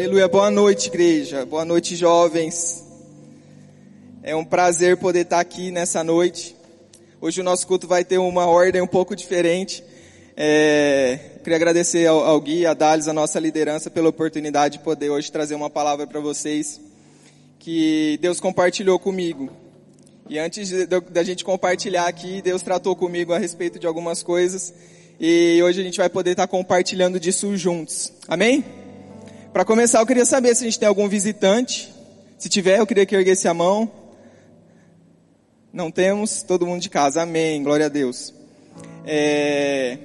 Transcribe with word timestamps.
Aleluia, 0.00 0.26
boa 0.28 0.50
noite, 0.50 0.86
igreja. 0.86 1.44
Boa 1.44 1.62
noite, 1.62 1.94
jovens. 1.94 2.82
É 4.22 4.34
um 4.34 4.46
prazer 4.46 4.96
poder 4.96 5.20
estar 5.20 5.40
aqui 5.40 5.70
nessa 5.70 6.02
noite. 6.02 6.56
Hoje 7.20 7.42
o 7.42 7.44
nosso 7.44 7.66
culto 7.66 7.86
vai 7.86 8.02
ter 8.02 8.16
uma 8.16 8.46
ordem 8.46 8.80
um 8.80 8.86
pouco 8.86 9.14
diferente. 9.14 9.84
É, 10.34 11.18
queria 11.44 11.56
agradecer 11.56 12.06
ao, 12.06 12.24
ao 12.24 12.40
Gui, 12.40 12.64
a 12.64 12.72
Dales, 12.72 13.08
a 13.08 13.12
nossa 13.12 13.38
liderança, 13.38 13.90
pela 13.90 14.08
oportunidade 14.08 14.78
de 14.78 14.84
poder 14.84 15.10
hoje 15.10 15.30
trazer 15.30 15.54
uma 15.54 15.68
palavra 15.68 16.06
para 16.06 16.18
vocês 16.18 16.80
que 17.58 18.18
Deus 18.22 18.40
compartilhou 18.40 18.98
comigo. 18.98 19.50
E 20.30 20.38
antes 20.38 20.72
da 21.10 21.22
gente 21.22 21.44
compartilhar 21.44 22.06
aqui, 22.06 22.40
Deus 22.40 22.62
tratou 22.62 22.96
comigo 22.96 23.34
a 23.34 23.38
respeito 23.38 23.78
de 23.78 23.86
algumas 23.86 24.22
coisas. 24.22 24.72
E 25.20 25.60
hoje 25.62 25.78
a 25.78 25.84
gente 25.84 25.98
vai 25.98 26.08
poder 26.08 26.30
estar 26.30 26.46
compartilhando 26.46 27.20
disso 27.20 27.54
juntos. 27.54 28.10
Amém? 28.26 28.79
Para 29.52 29.64
começar, 29.64 29.98
eu 29.98 30.06
queria 30.06 30.24
saber 30.24 30.54
se 30.54 30.62
a 30.62 30.66
gente 30.66 30.78
tem 30.78 30.86
algum 30.86 31.08
visitante. 31.08 31.92
Se 32.38 32.48
tiver, 32.48 32.78
eu 32.78 32.86
queria 32.86 33.04
que 33.04 33.16
erguesse 33.16 33.48
a 33.48 33.54
mão. 33.54 33.90
Não 35.72 35.90
temos, 35.90 36.44
todo 36.44 36.64
mundo 36.64 36.80
de 36.80 36.88
casa. 36.88 37.22
Amém. 37.22 37.60
Glória 37.60 37.86
a 37.86 37.88
Deus. 37.88 38.32
É... 39.04 39.98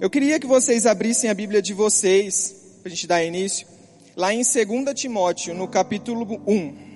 Eu 0.00 0.08
queria 0.08 0.40
que 0.40 0.46
vocês 0.46 0.86
abrissem 0.86 1.28
a 1.28 1.34
Bíblia 1.34 1.60
de 1.60 1.74
vocês, 1.74 2.78
para 2.82 2.90
a 2.90 2.94
gente 2.94 3.06
dar 3.06 3.22
início, 3.22 3.66
lá 4.16 4.32
em 4.32 4.40
2 4.42 4.98
Timóteo, 4.98 5.54
no 5.54 5.68
capítulo 5.68 6.42
1. 6.46 6.91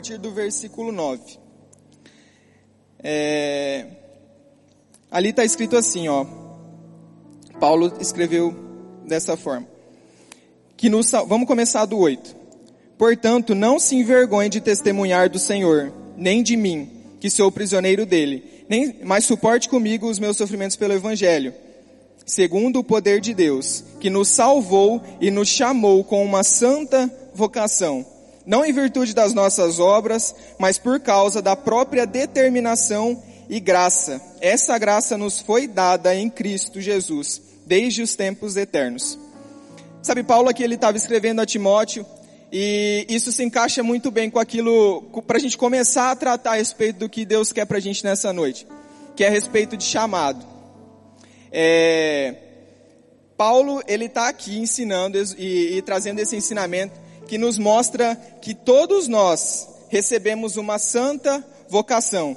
Partir 0.00 0.16
do 0.16 0.30
versículo 0.30 0.90
9. 0.90 1.20
É, 3.02 3.84
ali 5.10 5.28
está 5.28 5.44
escrito 5.44 5.76
assim, 5.76 6.08
ó. 6.08 6.24
Paulo 7.60 7.92
escreveu 8.00 8.54
dessa 9.06 9.36
forma. 9.36 9.68
Que 10.74 10.88
nos, 10.88 11.10
vamos 11.10 11.46
começar 11.46 11.84
do 11.84 11.98
8. 11.98 12.34
Portanto, 12.96 13.54
não 13.54 13.78
se 13.78 13.94
envergonhe 13.94 14.48
de 14.48 14.62
testemunhar 14.62 15.28
do 15.28 15.38
Senhor, 15.38 15.92
nem 16.16 16.42
de 16.42 16.56
mim, 16.56 16.88
que 17.20 17.28
sou 17.28 17.52
prisioneiro 17.52 18.06
dele, 18.06 18.64
nem, 18.70 19.00
mas 19.04 19.26
suporte 19.26 19.68
comigo 19.68 20.08
os 20.08 20.18
meus 20.18 20.38
sofrimentos 20.38 20.76
pelo 20.76 20.94
Evangelho, 20.94 21.52
segundo 22.24 22.78
o 22.78 22.84
poder 22.84 23.20
de 23.20 23.34
Deus, 23.34 23.84
que 24.00 24.08
nos 24.08 24.28
salvou 24.28 25.02
e 25.20 25.30
nos 25.30 25.48
chamou 25.48 26.02
com 26.02 26.24
uma 26.24 26.42
santa 26.42 27.12
vocação 27.34 28.06
não 28.46 28.64
em 28.64 28.72
virtude 28.72 29.14
das 29.14 29.32
nossas 29.32 29.78
obras, 29.78 30.34
mas 30.58 30.78
por 30.78 31.00
causa 31.00 31.42
da 31.42 31.54
própria 31.54 32.06
determinação 32.06 33.22
e 33.48 33.58
graça. 33.58 34.20
Essa 34.40 34.78
graça 34.78 35.18
nos 35.18 35.40
foi 35.40 35.66
dada 35.66 36.14
em 36.14 36.30
Cristo 36.30 36.80
Jesus, 36.80 37.40
desde 37.66 38.02
os 38.02 38.14
tempos 38.14 38.56
eternos. 38.56 39.18
Sabe, 40.02 40.22
Paulo 40.22 40.48
aqui 40.48 40.62
ele 40.62 40.76
estava 40.76 40.96
escrevendo 40.96 41.40
a 41.40 41.46
Timóteo, 41.46 42.06
e 42.52 43.06
isso 43.08 43.30
se 43.32 43.44
encaixa 43.44 43.82
muito 43.82 44.10
bem 44.10 44.30
com 44.30 44.38
aquilo, 44.38 45.02
para 45.26 45.36
a 45.36 45.40
gente 45.40 45.58
começar 45.58 46.10
a 46.10 46.16
tratar 46.16 46.52
a 46.52 46.56
respeito 46.56 46.98
do 47.00 47.08
que 47.08 47.24
Deus 47.24 47.52
quer 47.52 47.64
para 47.64 47.78
a 47.78 47.80
gente 47.80 48.04
nessa 48.04 48.32
noite, 48.32 48.66
que 49.14 49.24
é 49.24 49.28
a 49.28 49.30
respeito 49.30 49.76
de 49.76 49.84
chamado. 49.84 50.44
É, 51.52 52.36
Paulo, 53.36 53.82
ele 53.88 54.04
está 54.04 54.28
aqui 54.28 54.58
ensinando 54.58 55.18
e, 55.38 55.78
e 55.78 55.82
trazendo 55.82 56.18
esse 56.18 56.36
ensinamento 56.36 56.99
que 57.30 57.38
nos 57.38 57.58
mostra 57.58 58.16
que 58.42 58.52
todos 58.52 59.06
nós 59.06 59.68
recebemos 59.88 60.56
uma 60.56 60.80
santa 60.80 61.46
vocação. 61.68 62.36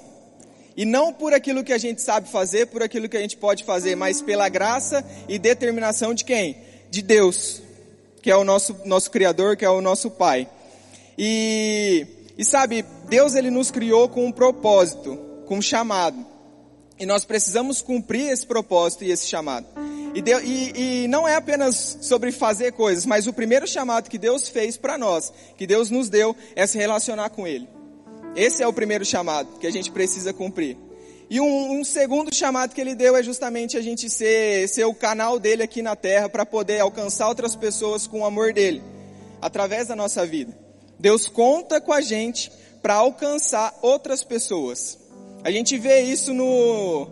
E 0.78 0.86
não 0.86 1.12
por 1.12 1.34
aquilo 1.34 1.64
que 1.64 1.74
a 1.74 1.80
gente 1.80 2.00
sabe 2.00 2.30
fazer, 2.30 2.68
por 2.68 2.84
aquilo 2.84 3.10
que 3.10 3.18
a 3.18 3.20
gente 3.20 3.36
pode 3.36 3.64
fazer, 3.64 3.96
mas 3.96 4.22
pela 4.22 4.48
graça 4.50 5.04
e 5.28 5.40
determinação 5.40 6.14
de 6.14 6.24
quem? 6.24 6.58
De 6.92 7.02
Deus, 7.02 7.64
que 8.22 8.30
é 8.30 8.38
o 8.38 8.44
nosso, 8.44 8.76
nosso 8.86 9.10
Criador, 9.10 9.58
que 9.58 9.66
é 9.66 9.70
o 9.70 9.82
nosso 9.82 10.12
Pai. 10.12 10.48
E, 11.18 12.06
e 12.38 12.46
sabe, 12.46 12.86
Deus 13.10 13.34
ele 13.34 13.50
nos 13.50 13.72
criou 13.72 14.08
com 14.08 14.28
um 14.28 14.32
propósito, 14.32 15.18
com 15.48 15.58
um 15.58 15.62
chamado. 15.62 16.24
E 17.00 17.06
nós 17.08 17.26
precisamos 17.26 17.82
cumprir 17.82 18.30
esse 18.30 18.46
propósito 18.46 19.04
e 19.04 19.10
esse 19.10 19.26
chamado. 19.26 19.66
E, 20.16 20.22
Deus, 20.22 20.44
e, 20.46 21.04
e, 21.04 21.08
não 21.08 21.28
é 21.28 21.36
apenas 21.36 21.98
sobre 22.02 22.32
fazer 22.32 22.72
coisas, 22.74 23.06
mas 23.06 23.26
o 23.26 23.34
primeiro 23.34 23.68
chamado 23.68 24.10
que 24.10 24.20
Deus 24.20 24.48
fez 24.48 24.78
para 24.78 24.98
nós, 24.98 25.34
que 25.58 25.66
Deus 25.66 25.90
nos 25.90 26.08
deu, 26.08 26.36
é 26.56 26.68
se 26.68 26.78
relacionar 26.78 27.30
com 27.30 27.48
Ele. 27.48 27.68
Esse 28.36 28.62
é 28.62 28.68
o 28.68 28.74
primeiro 28.74 29.04
chamado 29.04 29.60
que 29.60 29.66
a 29.66 29.72
gente 29.72 29.92
precisa 29.92 30.32
cumprir. 30.32 30.78
E 31.30 31.40
um, 31.40 31.80
um 31.80 31.84
segundo 31.84 32.34
chamado 32.34 32.76
que 32.76 32.82
Ele 32.82 32.94
deu 32.94 33.16
é 33.16 33.24
justamente 33.24 33.76
a 33.76 33.82
gente 33.82 34.08
ser, 34.08 34.68
ser 34.70 34.86
o 34.86 34.94
canal 34.94 35.40
dele 35.40 35.64
aqui 35.64 35.82
na 35.82 35.96
terra 35.96 36.30
para 36.30 36.46
poder 36.46 36.80
alcançar 36.80 37.28
outras 37.28 37.56
pessoas 37.56 38.06
com 38.06 38.22
o 38.22 38.26
amor 38.26 38.54
dele, 38.54 38.84
através 39.42 39.88
da 39.88 39.96
nossa 39.96 40.26
vida. 40.26 40.56
Deus 41.00 41.28
conta 41.28 41.82
com 41.82 41.92
a 41.92 42.02
gente 42.02 42.52
para 42.84 42.96
alcançar 42.96 43.74
outras 43.82 44.24
pessoas. 44.24 45.00
A 45.44 45.50
gente 45.50 45.78
vê 45.78 46.02
isso 46.02 46.34
no, 46.34 47.08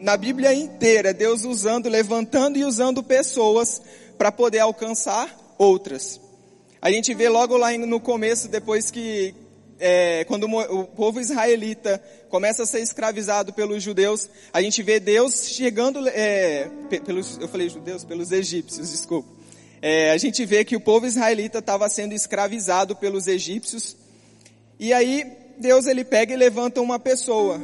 na 0.00 0.16
Bíblia 0.16 0.54
inteira, 0.54 1.12
Deus 1.12 1.44
usando, 1.44 1.88
levantando 1.88 2.58
e 2.58 2.64
usando 2.64 3.02
pessoas 3.02 3.82
para 4.16 4.32
poder 4.32 4.60
alcançar 4.60 5.54
outras. 5.58 6.18
A 6.80 6.90
gente 6.90 7.12
vê 7.12 7.28
logo 7.28 7.56
lá 7.56 7.76
no 7.76 8.00
começo, 8.00 8.48
depois 8.48 8.90
que, 8.90 9.34
é, 9.78 10.24
quando 10.24 10.44
o 10.44 10.84
povo 10.84 11.20
israelita 11.20 12.02
começa 12.30 12.62
a 12.62 12.66
ser 12.66 12.80
escravizado 12.80 13.52
pelos 13.52 13.82
judeus, 13.82 14.30
a 14.52 14.62
gente 14.62 14.82
vê 14.82 14.98
Deus 14.98 15.48
chegando, 15.48 16.08
é, 16.08 16.70
pelos, 17.04 17.38
eu 17.38 17.48
falei 17.48 17.68
judeus, 17.68 18.02
pelos 18.02 18.32
egípcios, 18.32 18.90
desculpa. 18.90 19.28
É, 19.82 20.12
a 20.12 20.16
gente 20.16 20.44
vê 20.46 20.64
que 20.64 20.76
o 20.76 20.80
povo 20.80 21.06
israelita 21.06 21.58
estava 21.58 21.86
sendo 21.90 22.14
escravizado 22.14 22.96
pelos 22.96 23.26
egípcios, 23.26 23.96
e 24.78 24.94
aí 24.94 25.30
Deus 25.58 25.86
ele 25.86 26.04
pega 26.04 26.32
e 26.32 26.36
levanta 26.36 26.80
uma 26.80 26.98
pessoa, 26.98 27.60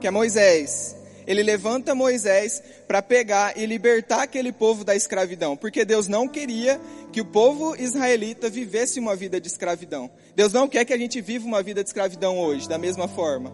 que 0.00 0.06
é 0.06 0.10
Moisés 0.10 0.96
ele 1.26 1.42
levanta 1.42 1.94
Moisés 1.94 2.62
para 2.86 3.02
pegar 3.02 3.58
e 3.58 3.66
libertar 3.66 4.22
aquele 4.22 4.52
povo 4.52 4.84
da 4.84 4.94
escravidão, 4.94 5.56
porque 5.56 5.84
Deus 5.84 6.06
não 6.06 6.28
queria 6.28 6.80
que 7.12 7.20
o 7.20 7.24
povo 7.24 7.74
israelita 7.76 8.48
vivesse 8.48 9.00
uma 9.00 9.16
vida 9.16 9.40
de 9.40 9.48
escravidão. 9.48 10.10
Deus 10.34 10.52
não 10.52 10.68
quer 10.68 10.84
que 10.84 10.92
a 10.92 10.98
gente 10.98 11.20
viva 11.20 11.46
uma 11.46 11.62
vida 11.62 11.82
de 11.82 11.88
escravidão 11.88 12.38
hoje, 12.38 12.68
da 12.68 12.78
mesma 12.78 13.08
forma. 13.08 13.52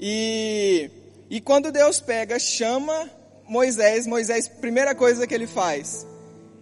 E, 0.00 0.90
e 1.28 1.40
quando 1.40 1.70
Deus 1.70 2.00
pega, 2.00 2.38
chama 2.38 3.10
Moisés, 3.46 4.06
Moisés, 4.06 4.48
primeira 4.48 4.94
coisa 4.94 5.26
que 5.26 5.34
ele 5.34 5.46
faz, 5.46 6.06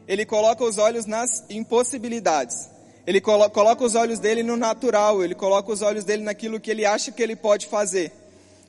ele 0.09 0.25
coloca 0.25 0.65
os 0.65 0.79
olhos 0.79 1.07
nas 1.07 1.45
impossibilidades. 1.49 2.69
Ele 3.07 3.21
coloca 3.21 3.85
os 3.85 3.95
olhos 3.95 4.19
dele 4.19 4.43
no 4.43 4.57
natural, 4.57 5.23
ele 5.23 5.35
coloca 5.35 5.73
os 5.73 5.81
olhos 5.81 6.05
dele 6.05 6.23
naquilo 6.23 6.59
que 6.59 6.71
ele 6.71 6.85
acha 6.85 7.13
que 7.13 7.23
ele 7.23 7.37
pode 7.37 7.67
fazer. 7.67 8.13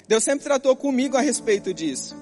Deus 0.09 0.23
sempre 0.23 0.43
tratou 0.43 0.75
comigo 0.75 1.15
a 1.15 1.21
respeito 1.21 1.71
disso. 1.71 2.17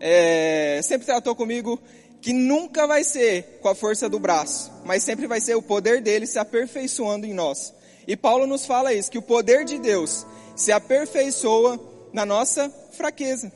É, 0.00 0.80
sempre 0.82 1.04
tratou 1.04 1.36
comigo 1.36 1.78
que 2.22 2.32
nunca 2.32 2.86
vai 2.86 3.04
ser 3.04 3.58
com 3.60 3.68
a 3.68 3.74
força 3.74 4.08
do 4.08 4.18
braço, 4.18 4.72
mas 4.82 5.02
sempre 5.02 5.26
vai 5.26 5.38
ser 5.38 5.54
o 5.54 5.60
poder 5.60 6.00
dele 6.00 6.26
se 6.26 6.38
aperfeiçoando 6.38 7.26
em 7.26 7.34
nós. 7.34 7.74
E 8.08 8.16
Paulo 8.16 8.46
nos 8.46 8.64
fala 8.64 8.94
isso, 8.94 9.10
que 9.10 9.18
o 9.18 9.22
poder 9.22 9.66
de 9.66 9.78
Deus 9.78 10.26
se 10.56 10.72
aperfeiçoa 10.72 11.78
na 12.14 12.24
nossa 12.24 12.72
fraqueza. 12.92 13.52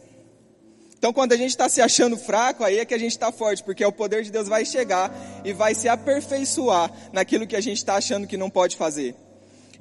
Então, 0.99 1.11
quando 1.11 1.33
a 1.33 1.37
gente 1.39 1.51
está 1.51 1.67
se 1.67 1.81
achando 1.81 2.19
fraco, 2.19 2.63
aí 2.63 2.79
é 2.79 2.85
que 2.85 2.93
a 2.93 2.99
gente 2.99 3.13
está 3.13 3.33
forte, 3.33 3.65
porque 3.65 3.83
o 3.87 3.91
poder 3.91 4.23
de 4.23 4.31
Deus 4.31 4.49
vai 4.49 4.67
chegar 4.67 5.11
e 5.47 5.55
vai 5.55 5.75
se 5.75 5.89
aperfeiçoar 5.89 6.93
naquilo 7.11 7.47
que 7.47 7.57
a 7.57 7.63
gente 7.63 7.79
está 7.79 7.95
achando 7.95 8.27
que 8.27 8.37
não 8.37 8.51
pode 8.51 8.77
fazer. 8.77 9.15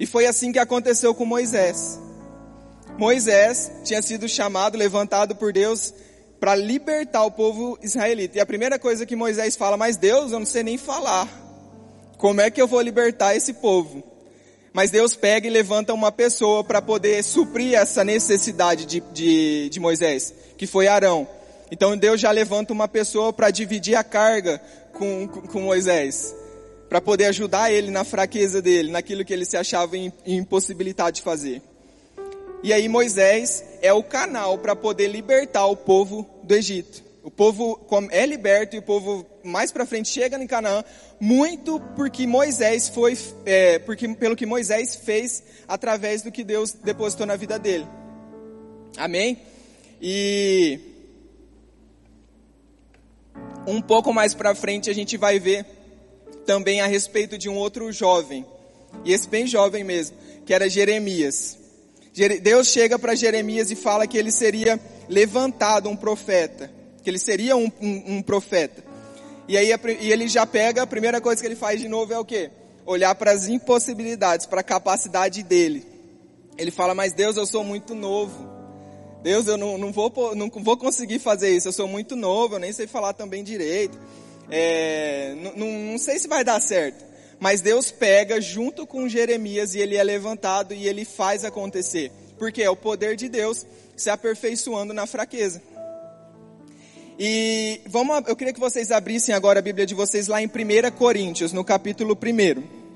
E 0.00 0.06
foi 0.06 0.24
assim 0.26 0.50
que 0.50 0.58
aconteceu 0.58 1.14
com 1.14 1.26
Moisés. 1.26 2.05
Moisés 2.98 3.70
tinha 3.84 4.00
sido 4.00 4.28
chamado, 4.28 4.78
levantado 4.78 5.36
por 5.36 5.52
Deus 5.52 5.92
para 6.40 6.54
libertar 6.54 7.24
o 7.24 7.30
povo 7.30 7.78
israelita. 7.82 8.38
E 8.38 8.40
a 8.40 8.46
primeira 8.46 8.78
coisa 8.78 9.04
que 9.04 9.16
Moisés 9.16 9.56
fala, 9.56 9.76
mas 9.76 9.96
Deus, 9.96 10.32
eu 10.32 10.38
não 10.38 10.46
sei 10.46 10.62
nem 10.62 10.78
falar. 10.78 11.28
Como 12.18 12.40
é 12.40 12.50
que 12.50 12.60
eu 12.60 12.66
vou 12.66 12.80
libertar 12.80 13.36
esse 13.36 13.54
povo? 13.54 14.02
Mas 14.72 14.90
Deus 14.90 15.14
pega 15.14 15.46
e 15.46 15.50
levanta 15.50 15.94
uma 15.94 16.12
pessoa 16.12 16.62
para 16.62 16.82
poder 16.82 17.22
suprir 17.22 17.74
essa 17.74 18.04
necessidade 18.04 18.84
de, 18.86 19.00
de, 19.12 19.68
de 19.70 19.80
Moisés, 19.80 20.34
que 20.56 20.66
foi 20.66 20.86
Arão. 20.86 21.26
Então 21.70 21.96
Deus 21.96 22.20
já 22.20 22.30
levanta 22.30 22.72
uma 22.72 22.86
pessoa 22.86 23.32
para 23.32 23.50
dividir 23.50 23.94
a 23.94 24.04
carga 24.04 24.60
com, 24.92 25.28
com, 25.28 25.40
com 25.42 25.60
Moisés. 25.60 26.34
para 26.88 27.00
poder 27.00 27.26
ajudar 27.26 27.70
ele 27.70 27.90
na 27.90 28.04
fraqueza 28.04 28.62
dele, 28.62 28.90
naquilo 28.90 29.24
que 29.24 29.32
ele 29.32 29.44
se 29.44 29.56
achava 29.56 29.96
impossibilidade 30.26 31.16
de 31.16 31.22
fazer. 31.22 31.62
E 32.62 32.72
aí 32.72 32.88
Moisés 32.88 33.64
é 33.82 33.92
o 33.92 34.02
canal 34.02 34.58
para 34.58 34.74
poder 34.74 35.08
libertar 35.08 35.66
o 35.66 35.76
povo 35.76 36.28
do 36.42 36.54
Egito. 36.54 37.04
O 37.22 37.30
povo 37.30 37.80
é 38.10 38.24
liberto 38.24 38.76
e 38.76 38.78
o 38.78 38.82
povo 38.82 39.26
mais 39.42 39.72
para 39.72 39.84
frente 39.84 40.08
chega 40.08 40.40
em 40.40 40.46
Canaã 40.46 40.84
muito 41.18 41.80
porque 41.94 42.26
Moisés 42.26 42.88
foi, 42.88 43.18
é, 43.44 43.78
porque 43.80 44.06
pelo 44.14 44.36
que 44.36 44.46
Moisés 44.46 44.96
fez 44.96 45.42
através 45.66 46.22
do 46.22 46.30
que 46.30 46.44
Deus 46.44 46.72
depositou 46.72 47.26
na 47.26 47.36
vida 47.36 47.58
dele. 47.58 47.86
Amém? 48.96 49.38
E 50.00 50.78
um 53.66 53.80
pouco 53.80 54.12
mais 54.12 54.34
para 54.34 54.54
frente 54.54 54.90
a 54.90 54.94
gente 54.94 55.16
vai 55.16 55.38
ver 55.40 55.66
também 56.46 56.80
a 56.80 56.86
respeito 56.86 57.36
de 57.36 57.48
um 57.48 57.56
outro 57.56 57.90
jovem, 57.90 58.46
e 59.04 59.12
esse 59.12 59.28
bem 59.28 59.46
jovem 59.46 59.82
mesmo, 59.82 60.16
que 60.44 60.54
era 60.54 60.68
Jeremias. 60.68 61.58
Deus 62.40 62.68
chega 62.68 62.98
para 62.98 63.14
Jeremias 63.14 63.70
e 63.70 63.76
fala 63.76 64.06
que 64.06 64.16
ele 64.16 64.32
seria 64.32 64.80
levantado 65.08 65.88
um 65.88 65.96
profeta 65.96 66.70
que 67.06 67.10
ele 67.10 67.20
seria 67.20 67.56
um, 67.56 67.70
um, 67.80 68.16
um 68.16 68.22
profeta. 68.22 68.82
E 69.46 69.56
aí 69.56 69.70
e 70.00 70.10
ele 70.10 70.26
já 70.26 70.44
pega, 70.44 70.82
a 70.82 70.86
primeira 70.88 71.20
coisa 71.20 71.40
que 71.40 71.46
ele 71.46 71.54
faz 71.54 71.80
de 71.80 71.86
novo 71.86 72.12
é 72.12 72.18
o 72.18 72.24
quê? 72.24 72.50
Olhar 72.84 73.14
para 73.14 73.30
as 73.30 73.46
impossibilidades, 73.46 74.44
para 74.44 74.60
a 74.60 74.64
capacidade 74.64 75.40
dele. 75.44 75.86
Ele 76.58 76.72
fala, 76.72 76.96
mas 76.96 77.12
Deus, 77.12 77.36
eu 77.36 77.46
sou 77.46 77.62
muito 77.62 77.94
novo. 77.94 78.50
Deus, 79.22 79.46
eu 79.46 79.56
não, 79.56 79.78
não, 79.78 79.92
vou, 79.92 80.34
não 80.34 80.50
vou 80.50 80.76
conseguir 80.76 81.20
fazer 81.20 81.50
isso, 81.50 81.68
eu 81.68 81.72
sou 81.72 81.86
muito 81.86 82.16
novo, 82.16 82.56
eu 82.56 82.58
nem 82.58 82.72
sei 82.72 82.88
falar 82.88 83.12
também 83.12 83.44
direito. 83.44 83.96
É, 84.50 85.32
não, 85.54 85.68
não 85.92 85.98
sei 85.98 86.18
se 86.18 86.26
vai 86.26 86.42
dar 86.42 86.60
certo. 86.60 87.04
Mas 87.38 87.60
Deus 87.60 87.90
pega 87.90 88.40
junto 88.40 88.86
com 88.86 89.08
Jeremias 89.08 89.74
e 89.74 89.80
ele 89.80 89.96
é 89.96 90.02
levantado 90.02 90.72
e 90.72 90.88
ele 90.88 91.04
faz 91.04 91.44
acontecer. 91.44 92.10
Porque 92.38 92.62
é 92.62 92.70
o 92.70 92.76
poder 92.76 93.16
de 93.16 93.28
Deus 93.28 93.66
se 93.96 94.10
aperfeiçoando 94.10 94.92
na 94.92 95.06
fraqueza. 95.06 95.62
E 97.18 97.80
vamos, 97.86 98.28
eu 98.28 98.36
queria 98.36 98.52
que 98.52 98.60
vocês 98.60 98.90
abrissem 98.90 99.34
agora 99.34 99.58
a 99.58 99.62
Bíblia 99.62 99.86
de 99.86 99.94
vocês 99.94 100.28
lá 100.28 100.42
em 100.42 100.46
1 100.46 100.90
Coríntios, 100.96 101.52
no 101.52 101.64
capítulo 101.64 102.14
1. 102.14 102.86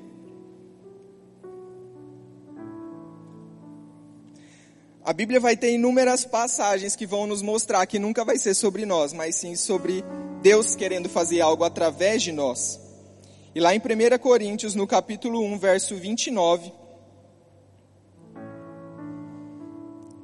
A 5.02 5.12
Bíblia 5.14 5.40
vai 5.40 5.56
ter 5.56 5.72
inúmeras 5.72 6.26
passagens 6.26 6.94
que 6.94 7.06
vão 7.06 7.26
nos 7.26 7.40
mostrar 7.40 7.86
que 7.86 7.98
nunca 7.98 8.25
vai 8.25 8.36
ser 8.36 8.54
sobre 8.54 8.84
nós, 8.84 9.14
mas 9.14 9.36
sim 9.36 9.56
sobre 9.56 10.04
Deus 10.43 10.76
querendo 10.76 11.08
fazer 11.08 11.40
algo 11.40 11.64
através 11.64 12.22
de 12.22 12.31
nós. 12.31 12.78
E 13.52 13.58
lá 13.58 13.75
em 13.75 13.79
1 13.79 14.19
Coríntios, 14.19 14.76
no 14.76 14.87
capítulo 14.87 15.43
1, 15.43 15.58
verso 15.58 15.97
29, 15.97 16.73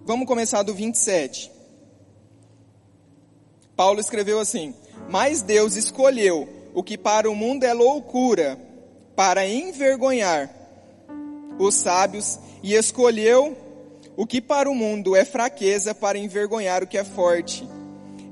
vamos 0.05 0.29
começar 0.29 0.63
do 0.63 0.73
27. 0.73 1.51
Paulo 3.75 3.99
escreveu 3.99 4.39
assim: 4.39 4.73
Mas 5.11 5.43
Deus 5.43 5.75
escolheu 5.75 6.49
o 6.73 6.85
que 6.85 6.97
para 6.97 7.29
o 7.29 7.35
mundo 7.35 7.65
é 7.65 7.73
loucura, 7.73 8.57
para 9.17 9.45
envergonhar 9.45 10.49
os 11.59 11.75
sábios, 11.75 12.39
e 12.63 12.75
escolheu 12.75 13.57
o 14.17 14.25
que 14.25 14.41
para 14.41 14.71
o 14.71 14.75
mundo 14.75 15.17
é 15.17 15.25
fraqueza, 15.25 15.93
para 15.93 16.17
envergonhar 16.17 16.85
o 16.85 16.87
que 16.87 16.97
é 16.97 17.03
forte. 17.03 17.69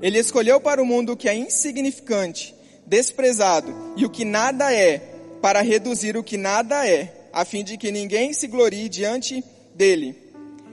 Ele 0.01 0.19
escolheu 0.19 0.61
para 0.61 0.81
o 0.81 0.85
mundo 0.85 1.11
o 1.11 1.17
que 1.17 1.27
é 1.27 1.35
insignificante, 1.35 2.55
desprezado, 2.85 3.73
e 3.95 4.05
o 4.05 4.09
que 4.09 4.23
nada 4.23 4.73
é, 4.73 4.99
para 5.41 5.61
reduzir 5.61 6.17
o 6.17 6.23
que 6.23 6.37
nada 6.37 6.87
é, 6.87 7.29
a 7.31 7.43
fim 7.43 7.63
de 7.63 7.77
que 7.77 7.91
ninguém 7.91 8.33
se 8.33 8.47
glorie 8.47 8.89
diante 8.89 9.43
dele. 9.73 10.15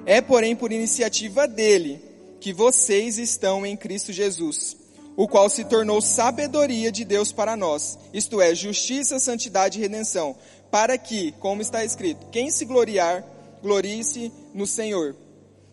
É, 0.06 0.20
porém, 0.20 0.54
por 0.54 0.72
iniciativa 0.72 1.46
dele 1.46 2.00
que 2.40 2.52
vocês 2.52 3.18
estão 3.18 3.64
em 3.64 3.76
Cristo 3.76 4.12
Jesus, 4.12 4.76
o 5.16 5.28
qual 5.28 5.48
se 5.48 5.64
tornou 5.64 6.00
sabedoria 6.00 6.90
de 6.90 7.04
Deus 7.04 7.32
para 7.32 7.56
nós, 7.56 7.98
isto 8.12 8.40
é, 8.40 8.54
justiça, 8.54 9.18
santidade 9.18 9.78
e 9.78 9.82
redenção, 9.82 10.34
para 10.70 10.96
que, 10.96 11.32
como 11.32 11.62
está 11.62 11.84
escrito, 11.84 12.26
quem 12.32 12.50
se 12.50 12.64
gloriar, 12.64 13.24
glorie-se 13.62 14.32
no 14.54 14.66
Senhor. 14.66 15.14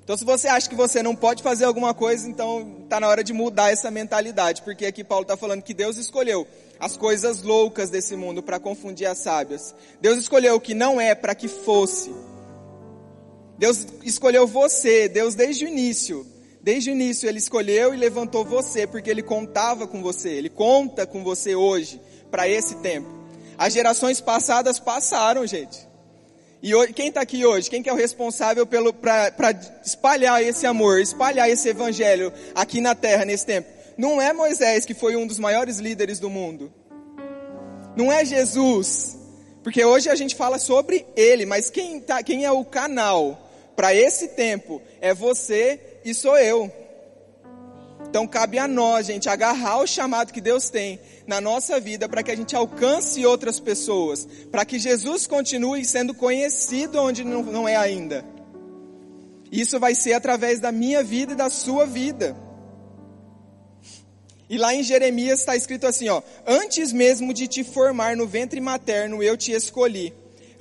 Então, 0.10 0.18
se 0.18 0.26
você 0.26 0.48
acha 0.48 0.68
que 0.68 0.74
você 0.74 1.04
não 1.04 1.16
pode 1.16 1.44
fazer 1.44 1.66
alguma 1.66 1.94
coisa, 1.94 2.28
então 2.28 2.80
está 2.84 3.00
na 3.00 3.08
hora 3.08 3.24
de 3.24 3.32
mudar 3.32 3.72
essa 3.72 3.92
mentalidade, 3.92 4.64
porque 4.64 4.88
aqui 4.88 5.04
Paulo 5.04 5.22
está 5.22 5.38
falando 5.38 5.62
que 5.62 5.72
Deus 5.72 5.98
escolheu 5.98 6.48
as 6.80 6.98
coisas 6.98 7.44
loucas 7.44 7.92
desse 7.92 8.16
mundo 8.16 8.42
para 8.42 8.60
confundir 8.60 9.06
as 9.06 9.20
sábias. 9.20 9.76
Deus 10.02 10.18
escolheu 10.18 10.56
o 10.56 10.60
que 10.60 10.74
não 10.74 11.00
é 11.00 11.14
para 11.14 11.36
que 11.36 11.48
fosse. 11.48 12.12
Deus 13.56 13.86
escolheu 14.02 14.48
você, 14.48 15.08
Deus 15.08 15.36
desde 15.36 15.66
o 15.66 15.68
início 15.68 16.26
Desde 16.60 16.90
o 16.90 16.94
início 16.94 17.30
ele 17.30 17.38
escolheu 17.38 17.94
e 17.94 17.98
levantou 17.98 18.44
você 18.44 18.88
porque 18.88 19.12
ele 19.12 19.22
contava 19.22 19.86
com 19.86 20.02
você, 20.02 20.30
ele 20.30 20.50
conta 20.50 21.06
com 21.06 21.24
você 21.24 21.54
hoje 21.54 22.02
para 22.32 22.50
esse 22.50 22.78
tempo. 22.78 23.08
As 23.60 23.74
gerações 23.74 24.20
passadas 24.20 24.80
passaram, 24.80 25.46
gente. 25.46 25.89
E 26.62 26.76
hoje, 26.76 26.92
quem 26.92 27.08
está 27.08 27.22
aqui 27.22 27.46
hoje? 27.46 27.70
Quem 27.70 27.82
que 27.82 27.90
é 27.90 27.94
o 27.94 27.96
responsável 27.96 28.66
para 28.68 29.52
espalhar 29.86 30.44
esse 30.44 30.66
amor, 30.66 31.00
espalhar 31.00 31.50
esse 31.50 31.70
evangelho 31.70 32.34
aqui 32.54 32.82
na 32.82 32.94
terra 32.94 33.24
nesse 33.24 33.46
tempo? 33.46 33.70
Não 33.98 34.22
é 34.22 34.34
Moisés 34.34 34.86
que 34.86 34.94
foi 34.94 35.16
um 35.16 35.26
dos 35.26 35.40
maiores 35.40 35.78
líderes 35.78 36.20
do 36.20 36.30
mundo. 36.30 36.74
Não 37.96 38.12
é 38.12 38.26
Jesus, 38.26 39.18
porque 39.64 39.84
hoje 39.86 40.10
a 40.10 40.16
gente 40.16 40.36
fala 40.36 40.60
sobre 40.60 41.06
ele, 41.16 41.46
mas 41.46 41.70
quem, 41.70 42.00
tá, 42.02 42.22
quem 42.22 42.44
é 42.44 42.52
o 42.52 42.66
canal 42.66 43.50
para 43.76 43.96
esse 43.96 44.30
tempo 44.30 44.82
é 45.00 45.14
você 45.14 45.80
e 46.04 46.14
sou 46.14 46.38
eu. 46.38 46.72
Então 48.10 48.26
cabe 48.28 48.58
a 48.58 48.68
nós, 48.68 49.06
gente, 49.06 49.30
agarrar 49.30 49.80
o 49.80 49.88
chamado 49.88 50.34
que 50.34 50.42
Deus 50.42 50.70
tem 50.70 51.00
na 51.28 51.40
nossa 51.40 51.80
vida 51.80 52.10
para 52.10 52.24
que 52.24 52.32
a 52.32 52.36
gente 52.36 52.56
alcance 52.56 53.24
outras 53.26 53.60
pessoas, 53.60 54.28
para 54.52 54.66
que 54.66 54.80
Jesus 54.80 55.28
continue 55.28 55.86
sendo 55.86 56.14
conhecido 56.14 57.00
onde 57.00 57.24
não, 57.24 57.68
é 57.68 57.76
ainda. 57.76 58.26
Isso 59.52 59.80
vai 59.80 59.94
ser 59.94 60.14
através 60.14 60.60
da 60.60 60.72
minha 60.72 61.04
vida 61.04 61.34
e 61.34 61.36
da 61.36 61.50
sua 61.50 61.86
vida. 61.86 62.36
E 64.50 64.58
lá 64.58 64.74
em 64.74 64.82
Jeremias 64.82 65.40
está 65.40 65.56
escrito 65.56 65.86
assim, 65.86 66.10
ó: 66.10 66.24
Antes 66.48 66.92
mesmo 66.92 67.32
de 67.32 67.48
te 67.48 67.64
formar 67.64 68.18
no 68.18 68.26
ventre 68.26 68.60
materno, 68.60 69.22
eu 69.22 69.38
te 69.38 69.52
escolhi 69.52 70.12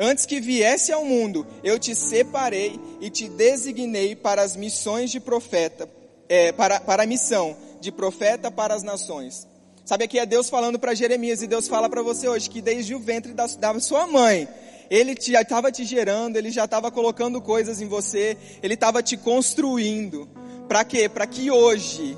Antes 0.00 0.24
que 0.24 0.38
viesse 0.38 0.92
ao 0.92 1.04
mundo, 1.04 1.44
eu 1.64 1.76
te 1.76 1.92
separei 1.92 2.78
e 3.00 3.10
te 3.10 3.28
designei 3.28 4.14
para 4.14 4.42
as 4.42 4.54
missões 4.54 5.10
de 5.10 5.18
profeta, 5.18 5.90
é, 6.28 6.52
para, 6.52 6.80
para 6.80 7.02
a 7.02 7.06
missão 7.06 7.56
de 7.80 7.90
profeta 7.92 8.50
para 8.50 8.74
as 8.74 8.82
nações. 8.82 9.46
Sabe 9.84 10.04
aqui 10.04 10.18
é 10.18 10.26
Deus 10.26 10.50
falando 10.50 10.78
para 10.78 10.94
Jeremias 10.94 11.40
e 11.42 11.46
Deus 11.46 11.66
fala 11.66 11.88
para 11.88 12.02
você 12.02 12.28
hoje 12.28 12.50
que 12.50 12.60
desde 12.60 12.94
o 12.94 13.00
ventre 13.00 13.32
da, 13.32 13.46
da 13.46 13.80
sua 13.80 14.06
mãe, 14.06 14.46
ele 14.90 15.16
já 15.18 15.40
estava 15.40 15.72
te 15.72 15.84
gerando, 15.84 16.36
ele 16.36 16.50
já 16.50 16.66
estava 16.66 16.90
colocando 16.90 17.40
coisas 17.40 17.80
em 17.80 17.86
você, 17.86 18.36
ele 18.62 18.74
estava 18.74 19.02
te 19.02 19.16
construindo. 19.16 20.28
Para 20.68 20.84
quê? 20.84 21.08
Para 21.08 21.26
que 21.26 21.50
hoje, 21.50 22.16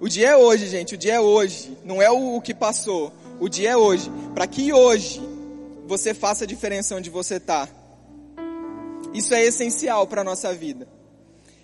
o 0.00 0.08
dia 0.08 0.30
é 0.30 0.36
hoje, 0.36 0.66
gente, 0.66 0.94
o 0.94 0.98
dia 0.98 1.14
é 1.14 1.20
hoje, 1.20 1.78
não 1.84 2.02
é 2.02 2.10
o, 2.10 2.36
o 2.36 2.40
que 2.40 2.52
passou, 2.52 3.12
o 3.38 3.48
dia 3.48 3.70
é 3.70 3.76
hoje. 3.76 4.10
Para 4.34 4.46
que 4.46 4.72
hoje 4.72 5.22
você 5.86 6.12
faça 6.12 6.42
a 6.42 6.46
diferença 6.46 6.96
onde 6.96 7.10
você 7.10 7.36
está. 7.36 7.68
Isso 9.14 9.34
é 9.34 9.44
essencial 9.44 10.06
para 10.06 10.22
a 10.22 10.24
nossa 10.24 10.52
vida. 10.52 10.88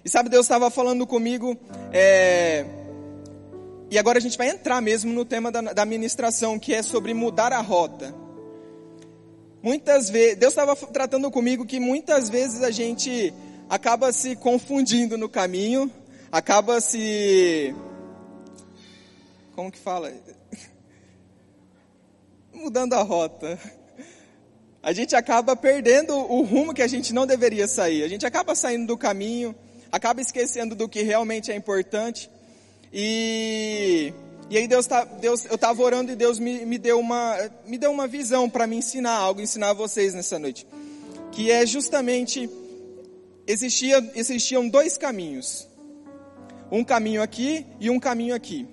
E 0.08 0.10
sabe, 0.10 0.30
Deus 0.30 0.46
estava 0.46 0.70
falando 0.70 1.06
comigo, 1.06 1.54
é... 1.92 2.64
e 3.90 3.98
agora 3.98 4.16
a 4.16 4.20
gente 4.22 4.38
vai 4.38 4.48
entrar 4.48 4.80
mesmo 4.80 5.12
no 5.12 5.22
tema 5.22 5.52
da, 5.52 5.60
da 5.60 5.84
ministração, 5.84 6.58
que 6.58 6.72
é 6.72 6.80
sobre 6.82 7.12
mudar 7.12 7.52
a 7.52 7.60
rota. 7.60 8.14
Muitas 9.62 10.08
vezes, 10.08 10.38
Deus 10.38 10.52
estava 10.52 10.74
tratando 10.74 11.30
comigo 11.30 11.66
que 11.66 11.78
muitas 11.78 12.30
vezes 12.30 12.62
a 12.62 12.70
gente 12.70 13.34
acaba 13.68 14.10
se 14.10 14.34
confundindo 14.34 15.18
no 15.18 15.28
caminho, 15.28 15.92
acaba 16.32 16.80
se. 16.80 17.74
Como 19.54 19.70
que 19.70 19.78
fala? 19.78 20.10
Mudando 22.50 22.94
a 22.94 23.02
rota 23.02 23.58
a 24.82 24.92
gente 24.92 25.14
acaba 25.14 25.54
perdendo 25.54 26.16
o 26.16 26.42
rumo 26.42 26.72
que 26.72 26.80
a 26.80 26.86
gente 26.86 27.12
não 27.12 27.26
deveria 27.26 27.66
sair. 27.66 28.02
A 28.04 28.08
gente 28.08 28.24
acaba 28.24 28.54
saindo 28.54 28.86
do 28.86 28.96
caminho, 28.96 29.54
acaba 29.90 30.20
esquecendo 30.20 30.74
do 30.74 30.88
que 30.88 31.02
realmente 31.02 31.50
é 31.50 31.56
importante. 31.56 32.30
E, 32.92 34.12
e 34.50 34.56
aí 34.56 34.66
Deus, 34.66 34.86
tá, 34.86 35.04
Deus 35.04 35.44
eu 35.44 35.54
estava 35.54 35.82
orando 35.82 36.12
e 36.12 36.16
Deus 36.16 36.38
me, 36.38 36.64
me, 36.64 36.78
deu 36.78 36.98
uma, 36.98 37.36
me 37.66 37.78
deu 37.78 37.90
uma 37.90 38.06
visão 38.06 38.48
para 38.48 38.66
me 38.66 38.76
ensinar 38.76 39.12
algo, 39.12 39.40
ensinar 39.40 39.72
vocês 39.72 40.14
nessa 40.14 40.38
noite. 40.38 40.66
Que 41.32 41.50
é 41.50 41.66
justamente, 41.66 42.48
existia, 43.46 44.10
existiam 44.14 44.68
dois 44.68 44.96
caminhos. 44.96 45.66
Um 46.70 46.84
caminho 46.84 47.22
aqui 47.22 47.64
e 47.80 47.90
um 47.90 47.98
caminho 47.98 48.34
aqui. 48.34 48.66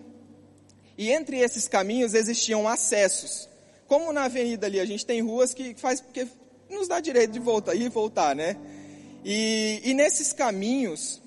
E 0.97 1.11
entre 1.11 1.39
esses 1.39 1.67
caminhos 1.67 2.13
existiam 2.13 2.67
acessos. 2.67 3.49
como 3.87 4.11
na 4.13 4.23
avenida 4.23 4.65
ali 4.67 4.79
a 4.79 4.85
gente 4.85 5.05
tem 5.05 5.21
ruas 5.21 5.53
que 5.53 5.75
faz 5.75 6.01
porque 6.01 6.27
nos 6.69 6.87
dá 6.87 6.99
direito 6.99 7.31
de 7.31 7.39
voltar 7.39 7.75
e 7.75 7.87
voltar, 7.89 8.35
né? 8.35 8.57
E, 9.27 9.81
e 9.83 9.93
nesses 9.95 10.31
caminhos, 10.31 11.19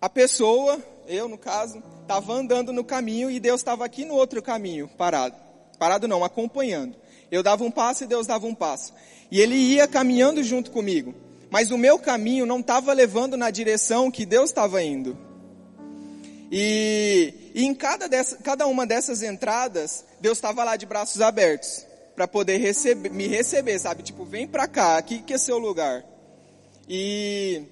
a 0.00 0.08
pessoa, 0.08 0.78
eu 1.08 1.28
no 1.28 1.36
caso, 1.36 1.82
estava 2.02 2.32
andando 2.32 2.72
no 2.72 2.84
caminho 2.84 3.28
e 3.28 3.40
Deus 3.40 3.60
estava 3.60 3.84
aqui 3.84 4.04
no 4.04 4.14
outro 4.14 4.40
caminho, 4.40 4.86
parado. 4.86 5.34
Parado 5.80 6.06
não, 6.06 6.22
acompanhando. 6.22 6.94
Eu 7.28 7.42
dava 7.42 7.64
um 7.64 7.72
passo 7.72 8.04
e 8.04 8.06
Deus 8.06 8.24
dava 8.24 8.46
um 8.46 8.54
passo. 8.54 8.94
E 9.32 9.40
Ele 9.40 9.56
ia 9.56 9.88
caminhando 9.88 10.44
junto 10.44 10.70
comigo. 10.70 11.12
Mas 11.50 11.72
o 11.72 11.76
meu 11.76 11.98
caminho 11.98 12.46
não 12.46 12.60
estava 12.60 12.92
levando 12.92 13.36
na 13.36 13.50
direção 13.50 14.08
que 14.08 14.24
Deus 14.24 14.50
estava 14.50 14.80
indo. 14.80 15.18
E, 16.52 17.34
e 17.52 17.64
em 17.64 17.74
cada, 17.74 18.08
dessa, 18.08 18.36
cada 18.36 18.68
uma 18.68 18.86
dessas 18.86 19.24
entradas, 19.24 20.04
Deus 20.20 20.38
estava 20.38 20.62
lá 20.62 20.76
de 20.76 20.86
braços 20.86 21.20
abertos 21.20 21.84
para 22.14 22.28
poder 22.28 22.58
receber, 22.58 23.10
me 23.10 23.26
receber, 23.26 23.76
sabe? 23.80 24.04
Tipo, 24.04 24.24
vem 24.24 24.46
para 24.46 24.68
cá, 24.68 24.96
aqui 24.98 25.20
que 25.20 25.32
é 25.32 25.38
seu 25.38 25.58
lugar. 25.58 26.04
E, 26.92 27.62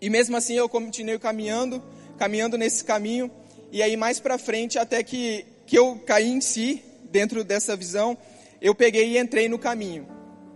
e 0.00 0.08
mesmo 0.08 0.36
assim 0.36 0.54
eu 0.54 0.68
continuei 0.68 1.18
caminhando, 1.18 1.82
caminhando 2.16 2.56
nesse 2.56 2.84
caminho. 2.84 3.28
E 3.72 3.82
aí 3.82 3.96
mais 3.96 4.20
para 4.20 4.38
frente, 4.38 4.78
até 4.78 5.02
que, 5.02 5.44
que 5.66 5.76
eu 5.76 6.00
caí 6.06 6.28
em 6.28 6.40
si, 6.40 6.80
dentro 7.10 7.42
dessa 7.42 7.74
visão, 7.74 8.16
eu 8.62 8.72
peguei 8.72 9.14
e 9.14 9.18
entrei 9.18 9.48
no 9.48 9.58
caminho, 9.58 10.06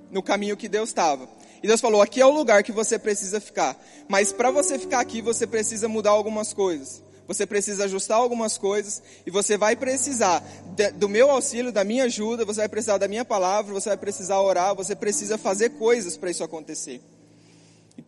no 0.08 0.22
caminho 0.22 0.56
que 0.56 0.68
Deus 0.68 0.90
estava. 0.90 1.28
E 1.60 1.66
Deus 1.66 1.80
falou: 1.80 2.00
aqui 2.00 2.20
é 2.20 2.26
o 2.26 2.30
lugar 2.30 2.62
que 2.62 2.70
você 2.70 2.96
precisa 2.96 3.40
ficar. 3.40 3.76
Mas 4.08 4.32
para 4.32 4.52
você 4.52 4.78
ficar 4.78 5.00
aqui, 5.00 5.20
você 5.20 5.44
precisa 5.44 5.88
mudar 5.88 6.10
algumas 6.10 6.52
coisas. 6.52 7.02
Você 7.26 7.44
precisa 7.44 7.84
ajustar 7.84 8.18
algumas 8.18 8.56
coisas 8.56 9.02
e 9.26 9.32
você 9.32 9.56
vai 9.56 9.74
precisar 9.74 10.44
de, 10.76 10.92
do 10.92 11.08
meu 11.08 11.28
auxílio, 11.28 11.72
da 11.72 11.82
minha 11.82 12.04
ajuda, 12.04 12.44
você 12.44 12.60
vai 12.60 12.68
precisar 12.68 12.98
da 12.98 13.08
minha 13.08 13.24
palavra, 13.24 13.74
você 13.74 13.88
vai 13.88 13.98
precisar 13.98 14.40
orar, 14.40 14.76
você 14.76 14.94
precisa 14.94 15.36
fazer 15.36 15.70
coisas 15.70 16.16
para 16.16 16.30
isso 16.30 16.44
acontecer. 16.44 17.00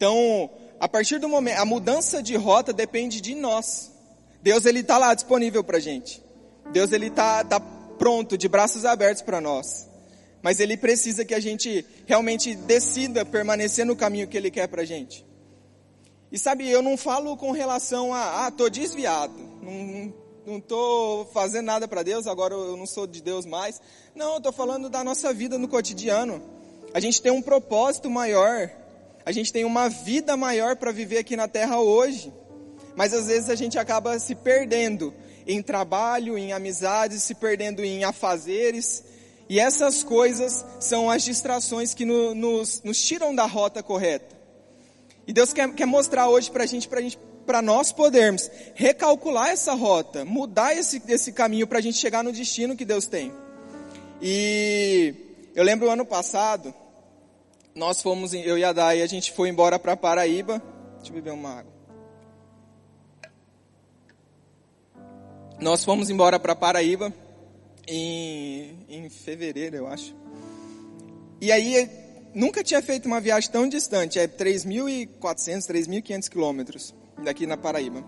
Então, 0.03 0.51
a 0.81 0.89
partir 0.89 1.21
do 1.21 1.29
momento, 1.29 1.61
a 1.61 1.65
mudança 1.65 2.21
de 2.21 2.35
rota 2.35 2.73
depende 2.73 3.21
de 3.21 3.37
nós. 3.37 3.93
Deus 4.43 4.67
ele 4.67 4.81
está 4.81 4.99
lá 4.99 5.15
disponível 5.15 5.63
para 5.63 5.79
gente. 5.79 6.21
Deus 6.73 6.91
ele 6.91 7.07
está 7.07 7.45
tá 7.45 7.61
pronto, 7.61 8.37
de 8.37 8.49
braços 8.49 8.85
abertos 8.85 9.23
para 9.23 9.41
nós. 9.41 9.89
Mas 10.43 10.59
ele 10.59 10.77
precisa 10.77 11.25
que 11.25 11.33
a 11.33 11.39
gente 11.39 11.87
realmente 12.05 12.53
decida 12.53 13.25
permanecer 13.25 13.87
no 13.87 13.95
caminho 13.95 14.27
que 14.27 14.37
ele 14.37 14.51
quer 14.51 14.67
para 14.67 14.85
gente. 14.85 15.25
E 16.33 16.37
sabe, 16.37 16.69
eu 16.69 16.83
não 16.83 16.97
falo 16.97 17.37
com 17.37 17.53
relação 17.53 18.13
a, 18.13 18.47
ah, 18.47 18.51
tô 18.51 18.69
desviado, 18.69 19.39
não, 19.63 20.13
não 20.45 20.61
tô 20.61 21.29
fazendo 21.33 21.67
nada 21.67 21.87
para 21.87 22.03
Deus, 22.03 22.27
agora 22.27 22.55
eu 22.55 22.77
não 22.77 22.87
sou 22.87 23.07
de 23.07 23.23
Deus 23.23 23.47
mais. 23.47 23.81
Não, 24.17 24.35
eu 24.35 24.41
tô 24.41 24.51
falando 24.51 24.91
da 24.91 25.05
nossa 25.05 25.33
vida 25.33 25.57
no 25.59 25.69
cotidiano. 25.69 26.43
A 26.93 26.99
gente 26.99 27.23
tem 27.23 27.31
um 27.31 27.41
propósito 27.41 28.11
maior, 28.11 28.82
a 29.25 29.33
gente 29.33 29.53
tem 29.53 29.65
uma 29.65 29.89
vida 29.89 30.37
maior 30.37 30.77
para 30.77 30.91
viver 30.91 31.19
aqui 31.19 31.37
na 31.37 31.49
terra 31.49 31.81
hoje. 31.81 32.33
Mas 32.97 33.15
às 33.15 33.27
vezes 33.27 33.49
a 33.49 33.55
gente 33.55 33.79
acaba 33.79 34.19
se 34.19 34.35
perdendo 34.35 35.15
em 35.47 35.63
trabalho, 35.63 36.37
em 36.37 36.53
amizades, 36.53 37.23
se 37.23 37.35
perdendo 37.35 37.83
em 37.85 38.05
afazeres. 38.05 39.05
E 39.49 39.59
essas 39.61 40.03
coisas 40.03 40.65
são 40.81 41.11
as 41.11 41.23
distrações 41.23 41.95
que 41.95 42.05
no, 42.05 42.35
nos, 42.35 42.83
nos 42.83 43.03
tiram 43.03 43.35
da 43.35 43.47
rota 43.47 43.83
correta. 43.83 44.37
E 45.27 45.33
Deus 45.33 45.53
quer, 45.53 45.73
quer 45.75 45.87
mostrar 45.87 46.29
hoje 46.29 46.51
para 46.51 46.65
a 46.65 46.67
gente, 46.67 46.89
para 47.47 47.63
nós 47.63 47.93
podermos 47.93 48.51
recalcular 48.75 49.51
essa 49.51 49.75
rota, 49.75 50.25
mudar 50.25 50.77
esse, 50.77 51.03
esse 51.09 51.33
caminho 51.33 51.67
para 51.67 51.79
a 51.79 51.83
gente 51.83 51.99
chegar 51.99 52.25
no 52.25 52.33
destino 52.33 52.77
que 52.77 52.85
Deus 52.85 53.07
tem. 53.07 53.33
E 54.21 55.15
eu 55.55 55.65
lembro 55.65 55.89
o 55.89 55.91
ano 55.91 56.05
passado, 56.05 56.75
nós 57.75 58.03
fomos, 58.03 58.35
eu 58.35 58.59
e 58.59 58.65
a 58.65 58.73
Dai, 58.73 59.01
a 59.01 59.07
gente 59.07 59.33
foi 59.33 59.49
embora 59.49 59.79
para 59.79 59.97
Paraíba. 59.97 60.63
Deixa 60.97 61.11
eu 61.11 61.15
beber 61.15 61.33
uma 61.33 61.59
água. 61.59 61.73
Nós 65.59 65.85
fomos 65.85 66.11
embora 66.11 66.39
para 66.39 66.55
Paraíba 66.55 67.13
em, 67.87 68.85
em 68.89 69.09
fevereiro, 69.09 69.77
eu 69.77 69.87
acho. 69.87 70.15
E 71.41 71.51
aí 71.51 71.89
nunca 72.35 72.63
tinha 72.63 72.83
feito 72.83 73.07
uma 73.07 73.21
viagem 73.21 73.51
tão 73.51 73.69
distante, 73.69 74.19
é 74.19 74.27
3.400, 74.27 75.67
3.500 75.67 76.29
quilômetros 76.29 76.95
daqui 77.23 77.47
na 77.47 77.57
Paraíba. 77.57 78.05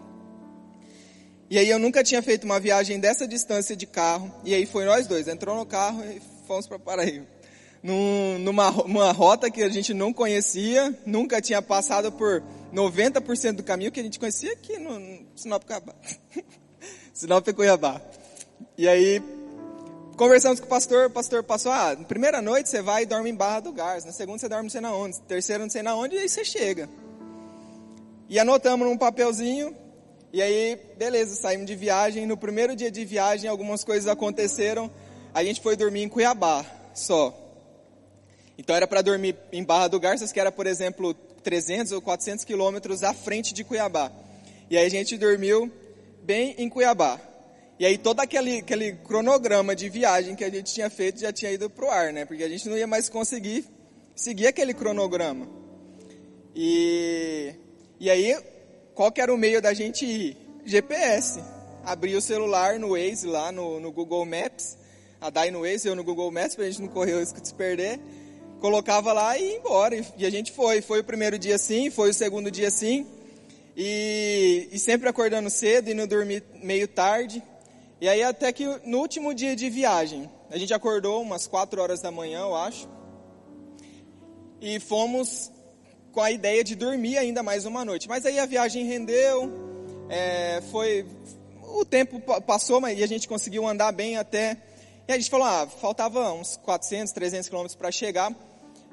E 1.49 1.59
aí 1.59 1.69
eu 1.69 1.79
nunca 1.79 2.03
tinha 2.03 2.23
feito 2.23 2.45
uma 2.45 2.59
viagem 2.59 2.99
dessa 2.99 3.27
distância 3.27 3.77
de 3.77 3.87
carro, 3.87 4.33
e 4.45 4.55
aí 4.55 4.67
foi 4.67 4.85
nós 4.85 5.07
dois, 5.07 5.29
entrou 5.29 5.57
no 5.57 5.65
carro 5.65 6.03
e 6.05 6.21
fomos 6.47 6.67
para 6.67 6.79
Paraíba. 6.79 7.34
Num, 7.85 8.39
numa 8.39 8.71
uma 8.71 9.13
rota 9.13 9.51
que 9.51 9.63
a 9.63 9.69
gente 9.69 9.93
não 9.93 10.11
conhecia, 10.11 10.99
nunca 11.05 11.41
tinha 11.43 11.61
passado 11.61 12.11
por 12.11 12.43
90% 12.73 13.57
do 13.57 13.63
caminho 13.63 13.93
que 13.93 14.01
a 14.01 14.03
gente 14.03 14.19
conhecia 14.19 14.55
aqui 14.55 14.79
no, 14.79 14.99
no 14.99 15.27
Sinop 15.37 15.63
Cuiabá. 15.65 15.95
Sinop 17.13 17.47
Cuiabá. 17.55 18.01
E 18.79 18.89
aí 18.89 19.23
Conversamos 20.17 20.61
com 20.61 20.67
o 20.67 20.69
pastor, 20.69 21.07
o 21.07 21.11
pastor 21.11 21.43
passou, 21.43 21.73
ah, 21.73 21.97
primeira 22.07 22.41
noite 22.41 22.69
você 22.69 22.81
vai 22.81 23.03
e 23.03 23.07
dorme 23.07 23.31
em 23.31 23.35
Barra 23.35 23.59
do 23.59 23.73
Gás, 23.73 24.05
na 24.05 24.13
segunda 24.13 24.39
você 24.39 24.49
dorme 24.49 24.65
não 24.65 24.71
sei 24.71 24.81
na 24.81 24.95
onde, 24.95 25.21
terceira 25.23 25.65
não 25.65 25.71
sei 25.71 25.83
na 25.83 25.97
onde, 25.97 26.15
e 26.15 26.19
aí 26.21 26.29
você 26.29 26.45
chega. 26.45 26.89
E 28.29 28.39
anotamos 28.39 28.87
num 28.87 28.97
papelzinho, 28.97 29.75
e 30.33 30.41
aí, 30.41 30.79
beleza, 30.97 31.35
saímos 31.35 31.67
de 31.67 31.75
viagem, 31.75 32.27
no 32.27 32.37
primeiro 32.37 32.77
dia 32.77 32.93
de 32.93 33.05
viagem 33.05 33.51
algumas 33.51 33.83
coisas 33.83 34.09
aconteceram, 34.09 34.89
a 35.35 35.43
gente 35.43 35.61
foi 35.61 35.77
dormir 35.77 36.03
em 36.03 36.09
Cuiabá, 36.09 36.65
só. 36.95 37.44
Então 38.57 38.75
era 38.75 38.87
para 38.87 39.03
dormir 39.03 39.37
em 39.53 39.65
Barra 39.65 39.89
do 39.89 39.99
Garças, 39.99 40.33
que 40.33 40.41
era, 40.41 40.53
por 40.53 40.67
exemplo, 40.67 41.15
300 41.43 41.93
ou 41.93 42.01
400 42.01 42.45
quilômetros 42.45 43.03
à 43.03 43.13
frente 43.13 43.53
de 43.53 43.65
Cuiabá. 43.65 44.11
E 44.71 44.79
aí 44.79 44.87
a 44.87 44.89
gente 44.89 45.17
dormiu 45.19 45.71
bem 46.23 46.55
em 46.59 46.69
Cuiabá. 46.69 47.21
E 47.79 47.85
aí 47.85 47.99
todo 47.99 48.21
aquele, 48.21 48.59
aquele 48.59 48.93
cronograma 48.93 49.75
de 49.75 49.89
viagem 49.89 50.37
que 50.37 50.45
a 50.45 50.51
gente 50.51 50.73
tinha 50.73 50.89
feito 50.89 51.21
já 51.21 51.33
tinha 51.33 51.51
ido 51.51 51.69
para 51.69 51.85
o 51.85 51.91
ar, 51.91 52.13
né? 52.13 52.25
Porque 52.25 52.45
a 52.45 52.49
gente 52.49 52.69
não 52.69 52.77
ia 52.77 52.87
mais 52.87 53.09
conseguir 53.09 53.67
seguir 54.15 54.47
aquele 54.47 54.73
cronograma. 54.73 55.49
E, 56.55 57.53
e 57.99 58.09
aí, 58.09 58.37
qual 58.95 59.11
que 59.11 59.21
era 59.21 59.35
o 59.35 59.37
meio 59.37 59.61
da 59.61 59.75
gente 59.75 60.07
ir? 60.07 60.37
GPS. 60.65 61.43
Abrir 61.85 62.15
o 62.15 62.21
celular 62.21 62.79
no 62.79 62.91
Waze 62.91 63.27
lá, 63.27 63.51
no, 63.51 63.81
no 63.81 63.91
Google 63.91 64.25
Maps. 64.25 64.79
A 65.21 65.29
Dai 65.31 65.51
no 65.51 65.63
Waze, 65.63 65.89
eu 65.89 65.97
no 65.97 66.05
Google 66.05 66.31
Maps, 66.31 66.55
para 66.55 66.65
a 66.65 66.71
gente 66.71 66.81
não 66.81 66.89
correr 66.89 67.15
o 67.15 67.21
risco 67.21 67.41
de 67.41 67.49
se 67.49 67.55
perder. 67.55 67.99
Colocava 68.61 69.13
lá 69.13 69.39
e 69.39 69.45
ia 69.45 69.57
embora. 69.57 70.05
E 70.17 70.25
a 70.25 70.31
gente 70.31 70.53
foi. 70.53 70.81
Foi 70.81 71.01
o 71.01 71.05
primeiro 71.05 71.39
dia 71.39 71.59
sim, 71.59 71.91
foi 71.91 72.11
o 72.11 72.15
segundo 72.15 72.51
dia 72.51 72.71
sim. 72.71 73.07
E, 73.77 74.69
e 74.71 74.79
sempre 74.79 75.09
acordando 75.09 75.51
cedo, 75.51 75.91
e 75.91 75.95
não 75.95 76.07
dormir 76.07 76.45
meio 76.63 76.87
tarde. 76.87 77.43
E 78.01 78.09
aí 78.09 78.23
até 78.23 78.53
que 78.53 78.65
no 78.85 78.99
último 78.99 79.35
dia 79.35 79.57
de 79.57 79.69
viagem, 79.69 80.31
a 80.51 80.59
gente 80.59 80.73
acordou 80.75 81.23
umas 81.23 81.47
4 81.47 81.81
horas 81.81 82.01
da 82.01 82.11
manhã, 82.11 82.41
eu 82.41 82.55
acho. 82.55 82.89
E 84.61 84.79
fomos 84.81 85.51
com 86.13 86.21
a 86.21 86.31
ideia 86.31 86.63
de 86.63 86.77
dormir 86.77 87.19
ainda 87.19 87.43
mais 87.43 87.65
uma 87.65 87.85
noite. 87.85 88.09
Mas 88.09 88.25
aí 88.25 88.39
a 88.39 88.47
viagem 88.47 88.87
rendeu, 88.87 89.53
é, 90.09 90.63
foi 90.71 91.05
o 91.61 91.85
tempo 91.85 92.21
passou, 92.43 92.81
mas 92.81 93.03
a 93.03 93.07
gente 93.07 93.27
conseguiu 93.27 93.67
andar 93.67 93.91
bem 93.93 94.17
até. 94.17 94.57
E 95.07 95.13
a 95.13 95.17
gente 95.19 95.29
falou, 95.29 95.47
ah, 95.47 95.67
faltava 95.67 96.33
uns 96.33 96.57
400, 96.57 97.13
300 97.13 97.49
quilômetros 97.49 97.77
para 97.77 97.91
chegar 97.93 98.35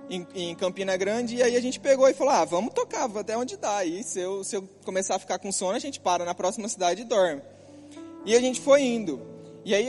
em, 0.09 0.27
em, 0.35 0.55
Campina 0.55 0.97
Grande. 0.97 1.37
E 1.37 1.43
aí 1.43 1.55
a 1.55 1.61
gente 1.61 1.79
pegou 1.79 2.07
e 2.09 2.13
falou, 2.13 2.33
ah, 2.33 2.43
vamos 2.43 2.73
tocar 2.73 3.09
até 3.17 3.37
onde 3.37 3.55
dá. 3.55 3.85
E 3.85 4.03
se 4.03 4.19
eu, 4.19 4.43
se 4.43 4.57
eu 4.57 4.67
começar 4.83 5.15
a 5.15 5.19
ficar 5.19 5.39
com 5.39 5.51
sono, 5.51 5.75
a 5.75 5.79
gente 5.79 5.99
para 5.99 6.25
na 6.25 6.35
próxima 6.35 6.67
cidade 6.67 7.01
e 7.01 7.05
dorme. 7.05 7.41
E 8.25 8.35
a 8.35 8.41
gente 8.41 8.59
foi 8.59 8.81
indo. 8.81 9.21
E 9.63 9.73
aí, 9.73 9.87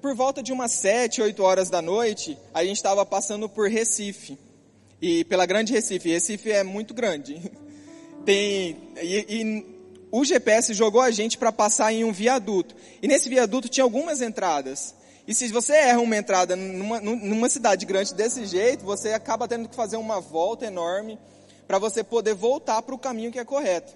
por 0.00 0.14
volta 0.14 0.42
de 0.42 0.52
umas 0.52 0.70
sete, 0.70 1.20
oito 1.20 1.42
horas 1.42 1.68
da 1.68 1.82
noite, 1.82 2.38
a 2.54 2.64
gente 2.64 2.76
estava 2.76 3.04
passando 3.04 3.48
por 3.48 3.68
Recife. 3.68 4.38
E 5.02 5.24
pela 5.24 5.44
Grande 5.44 5.72
Recife. 5.72 6.08
Recife 6.08 6.52
é 6.52 6.62
muito 6.62 6.94
grande. 6.94 7.50
Tem, 8.24 8.76
e, 9.02 9.26
e 9.28 9.78
o 10.10 10.24
GPS 10.24 10.72
jogou 10.72 11.00
a 11.00 11.10
gente 11.10 11.36
para 11.36 11.50
passar 11.50 11.92
em 11.92 12.04
um 12.04 12.12
viaduto. 12.12 12.76
E 13.02 13.08
nesse 13.08 13.28
viaduto 13.28 13.68
tinha 13.68 13.84
algumas 13.84 14.22
entradas. 14.22 14.94
E 15.28 15.34
se 15.34 15.46
você 15.48 15.74
erra 15.74 16.00
uma 16.00 16.16
entrada 16.16 16.56
numa, 16.56 17.02
numa 17.02 17.50
cidade 17.50 17.84
grande 17.84 18.14
desse 18.14 18.46
jeito, 18.46 18.82
você 18.82 19.12
acaba 19.12 19.46
tendo 19.46 19.68
que 19.68 19.76
fazer 19.76 19.98
uma 19.98 20.22
volta 20.22 20.64
enorme 20.64 21.18
para 21.66 21.78
você 21.78 22.02
poder 22.02 22.32
voltar 22.32 22.80
para 22.80 22.94
o 22.94 22.98
caminho 22.98 23.30
que 23.30 23.38
é 23.38 23.44
correto. 23.44 23.94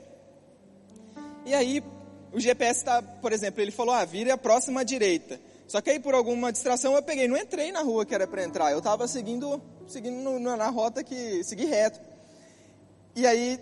E 1.46 1.54
aí, 1.54 1.82
o 2.34 2.38
GPS 2.38 2.80
está, 2.80 3.00
por 3.00 3.32
exemplo, 3.32 3.62
ele 3.62 3.70
falou, 3.70 3.94
ah, 3.94 4.04
vire 4.04 4.30
a 4.30 4.36
próxima 4.36 4.84
direita. 4.84 5.40
Só 5.66 5.80
que 5.80 5.88
aí 5.88 5.98
por 5.98 6.12
alguma 6.12 6.52
distração 6.52 6.94
eu 6.94 7.02
peguei, 7.02 7.26
não 7.26 7.38
entrei 7.38 7.72
na 7.72 7.80
rua 7.80 8.04
que 8.04 8.14
era 8.14 8.26
para 8.26 8.44
entrar, 8.44 8.70
eu 8.70 8.78
estava 8.78 9.08
seguindo, 9.08 9.58
seguindo 9.88 10.38
na 10.38 10.68
rota 10.68 11.02
que 11.02 11.42
segui 11.44 11.64
reto. 11.64 11.98
E 13.16 13.26
aí 13.26 13.58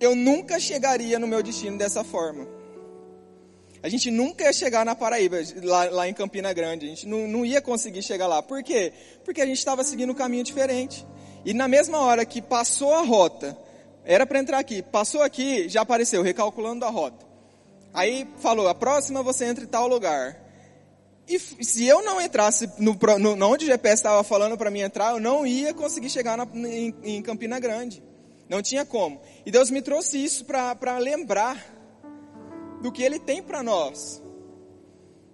eu 0.00 0.16
nunca 0.16 0.58
chegaria 0.58 1.18
no 1.18 1.26
meu 1.26 1.42
destino 1.42 1.76
dessa 1.76 2.02
forma. 2.02 2.61
A 3.82 3.88
gente 3.88 4.10
nunca 4.10 4.44
ia 4.44 4.52
chegar 4.52 4.84
na 4.84 4.94
Paraíba, 4.94 5.38
lá, 5.62 5.84
lá 5.90 6.08
em 6.08 6.14
Campina 6.14 6.52
Grande. 6.52 6.86
A 6.86 6.88
gente 6.88 7.06
não, 7.06 7.26
não 7.26 7.44
ia 7.44 7.60
conseguir 7.60 8.02
chegar 8.02 8.28
lá. 8.28 8.40
Por 8.40 8.62
quê? 8.62 8.92
Porque 9.24 9.40
a 9.40 9.46
gente 9.46 9.58
estava 9.58 9.82
seguindo 9.82 10.10
um 10.10 10.14
caminho 10.14 10.44
diferente. 10.44 11.04
E 11.44 11.52
na 11.52 11.66
mesma 11.66 11.98
hora 11.98 12.24
que 12.24 12.40
passou 12.40 12.94
a 12.94 13.02
rota, 13.02 13.58
era 14.04 14.24
para 14.24 14.38
entrar 14.38 14.58
aqui, 14.58 14.82
passou 14.82 15.22
aqui, 15.22 15.68
já 15.68 15.80
apareceu, 15.80 16.22
recalculando 16.22 16.84
a 16.84 16.90
rota. 16.90 17.26
Aí 17.92 18.26
falou, 18.38 18.68
a 18.68 18.74
próxima 18.74 19.22
você 19.22 19.46
entra 19.46 19.64
em 19.64 19.66
tal 19.68 19.88
lugar. 19.88 20.40
E 21.28 21.38
se 21.38 21.86
eu 21.86 22.02
não 22.04 22.20
entrasse 22.20 22.70
no, 22.78 22.96
no 23.18 23.46
onde 23.46 23.64
o 23.64 23.68
GPS 23.68 23.94
estava 23.96 24.22
falando 24.22 24.56
para 24.56 24.70
mim 24.70 24.80
entrar, 24.80 25.12
eu 25.12 25.20
não 25.20 25.46
ia 25.46 25.74
conseguir 25.74 26.10
chegar 26.10 26.36
na, 26.36 26.46
em, 26.54 26.94
em, 27.02 27.22
Campina 27.22 27.58
Grande. 27.58 28.02
Não 28.48 28.62
tinha 28.62 28.84
como. 28.84 29.20
E 29.44 29.50
Deus 29.50 29.70
me 29.70 29.82
trouxe 29.82 30.22
isso 30.22 30.44
para 30.44 30.98
lembrar 30.98 31.81
do 32.82 32.92
que 32.92 33.02
Ele 33.02 33.18
tem 33.18 33.42
para 33.42 33.62
nós. 33.62 34.22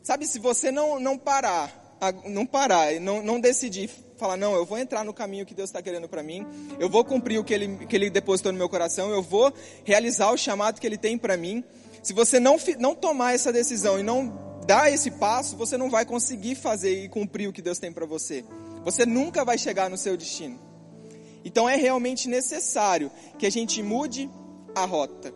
Sabe, 0.02 0.26
se 0.26 0.38
você 0.38 0.70
não, 0.70 1.00
não 1.00 1.18
parar, 1.18 1.98
não 2.26 2.46
parar, 2.46 2.92
não, 3.00 3.22
não 3.22 3.40
decidir 3.40 3.90
falar, 4.16 4.36
não, 4.36 4.54
eu 4.54 4.66
vou 4.66 4.78
entrar 4.78 5.04
no 5.04 5.14
caminho 5.14 5.46
que 5.46 5.54
Deus 5.54 5.68
está 5.68 5.80
querendo 5.80 6.08
para 6.08 6.22
mim, 6.22 6.44
eu 6.78 6.88
vou 6.88 7.04
cumprir 7.04 7.38
o 7.38 7.44
que 7.44 7.54
ele, 7.54 7.86
que 7.86 7.94
ele 7.94 8.10
depositou 8.10 8.52
no 8.52 8.58
meu 8.58 8.68
coração, 8.68 9.10
eu 9.10 9.22
vou 9.22 9.52
realizar 9.84 10.32
o 10.32 10.36
chamado 10.36 10.80
que 10.80 10.86
Ele 10.86 10.98
tem 10.98 11.16
para 11.16 11.36
mim. 11.36 11.62
Se 12.02 12.12
você 12.12 12.40
não, 12.40 12.56
não 12.78 12.94
tomar 12.94 13.34
essa 13.34 13.52
decisão 13.52 13.98
e 13.98 14.02
não 14.02 14.60
dar 14.66 14.92
esse 14.92 15.10
passo, 15.10 15.56
você 15.56 15.76
não 15.76 15.88
vai 15.88 16.04
conseguir 16.04 16.54
fazer 16.54 17.04
e 17.04 17.08
cumprir 17.08 17.48
o 17.48 17.52
que 17.52 17.62
Deus 17.62 17.78
tem 17.78 17.92
para 17.92 18.04
você. 18.04 18.44
Você 18.84 19.06
nunca 19.06 19.44
vai 19.44 19.56
chegar 19.56 19.88
no 19.88 19.96
seu 19.96 20.16
destino. 20.16 20.58
Então 21.44 21.68
é 21.68 21.76
realmente 21.76 22.28
necessário 22.28 23.10
que 23.38 23.46
a 23.46 23.50
gente 23.50 23.82
mude 23.82 24.28
a 24.74 24.84
rota. 24.84 25.32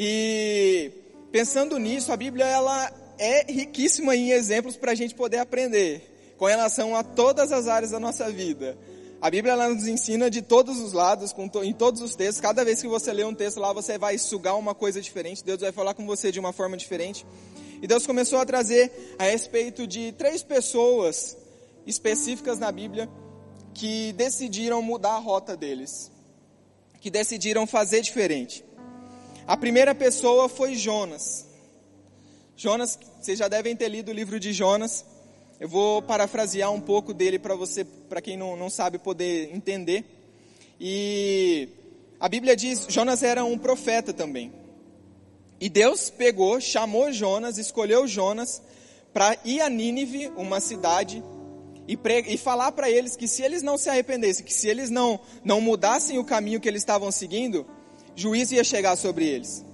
E 0.00 0.92
pensando 1.32 1.76
nisso, 1.76 2.12
a 2.12 2.16
Bíblia 2.16 2.46
ela 2.46 2.92
é 3.18 3.50
riquíssima 3.50 4.14
em 4.14 4.30
exemplos 4.30 4.76
para 4.76 4.92
a 4.92 4.94
gente 4.94 5.12
poder 5.12 5.38
aprender 5.38 6.36
com 6.38 6.44
relação 6.44 6.94
a 6.94 7.02
todas 7.02 7.50
as 7.50 7.66
áreas 7.66 7.90
da 7.90 7.98
nossa 7.98 8.30
vida. 8.30 8.78
A 9.20 9.28
Bíblia 9.28 9.54
ela 9.54 9.68
nos 9.68 9.88
ensina 9.88 10.30
de 10.30 10.40
todos 10.40 10.78
os 10.78 10.92
lados, 10.92 11.34
em 11.64 11.72
todos 11.72 12.00
os 12.00 12.14
textos. 12.14 12.40
Cada 12.40 12.64
vez 12.64 12.80
que 12.80 12.86
você 12.86 13.12
lê 13.12 13.24
um 13.24 13.34
texto 13.34 13.58
lá, 13.58 13.72
você 13.72 13.98
vai 13.98 14.16
sugar 14.18 14.54
uma 14.54 14.72
coisa 14.72 15.00
diferente. 15.00 15.44
Deus 15.44 15.60
vai 15.60 15.72
falar 15.72 15.94
com 15.94 16.06
você 16.06 16.30
de 16.30 16.38
uma 16.38 16.52
forma 16.52 16.76
diferente. 16.76 17.26
E 17.82 17.86
Deus 17.88 18.06
começou 18.06 18.38
a 18.38 18.46
trazer 18.46 19.16
a 19.18 19.24
respeito 19.24 19.84
de 19.84 20.12
três 20.12 20.44
pessoas 20.44 21.36
específicas 21.84 22.60
na 22.60 22.70
Bíblia 22.70 23.10
que 23.74 24.12
decidiram 24.12 24.80
mudar 24.80 25.14
a 25.14 25.18
rota 25.18 25.56
deles, 25.56 26.12
que 27.00 27.10
decidiram 27.10 27.66
fazer 27.66 28.00
diferente. 28.00 28.67
A 29.48 29.56
primeira 29.56 29.94
pessoa 29.94 30.46
foi 30.46 30.74
Jonas. 30.74 31.46
Jonas, 32.54 32.98
vocês 33.18 33.38
já 33.38 33.48
devem 33.48 33.74
ter 33.74 33.88
lido 33.88 34.10
o 34.10 34.14
livro 34.14 34.38
de 34.38 34.52
Jonas. 34.52 35.06
Eu 35.58 35.66
vou 35.66 36.02
parafrasear 36.02 36.70
um 36.70 36.82
pouco 36.82 37.14
dele 37.14 37.38
para 37.38 37.54
você, 37.54 37.82
para 37.82 38.20
quem 38.20 38.36
não, 38.36 38.58
não 38.58 38.68
sabe 38.68 38.98
poder 38.98 39.48
entender. 39.56 40.04
E 40.78 41.66
a 42.20 42.28
Bíblia 42.28 42.54
diz, 42.54 42.84
Jonas 42.90 43.22
era 43.22 43.42
um 43.42 43.56
profeta 43.56 44.12
também. 44.12 44.52
E 45.58 45.70
Deus 45.70 46.10
pegou, 46.10 46.60
chamou 46.60 47.10
Jonas, 47.10 47.56
escolheu 47.56 48.06
Jonas 48.06 48.60
para 49.14 49.34
ir 49.46 49.62
a 49.62 49.70
Nínive, 49.70 50.30
uma 50.36 50.60
cidade, 50.60 51.24
e, 51.88 51.98
e 52.26 52.36
falar 52.36 52.72
para 52.72 52.90
eles 52.90 53.16
que 53.16 53.26
se 53.26 53.42
eles 53.42 53.62
não 53.62 53.78
se 53.78 53.88
arrependessem, 53.88 54.44
que 54.44 54.52
se 54.52 54.68
eles 54.68 54.90
não, 54.90 55.18
não 55.42 55.58
mudassem 55.58 56.18
o 56.18 56.24
caminho 56.24 56.60
que 56.60 56.68
eles 56.68 56.82
estavam 56.82 57.10
seguindo, 57.10 57.66
juízo 58.18 58.54
ia 58.54 58.64
chegar 58.64 58.96
sobre 58.96 59.26
eles. 59.26 59.64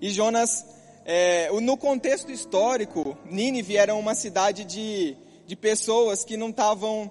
E 0.00 0.10
Jonas, 0.10 0.66
é, 1.04 1.48
no 1.60 1.76
contexto 1.76 2.32
histórico, 2.32 3.16
Nínive 3.24 3.76
era 3.76 3.94
uma 3.94 4.16
cidade 4.16 4.64
de, 4.64 5.16
de 5.46 5.54
pessoas 5.54 6.24
que 6.24 6.36
não 6.36 6.50
estavam, 6.50 7.08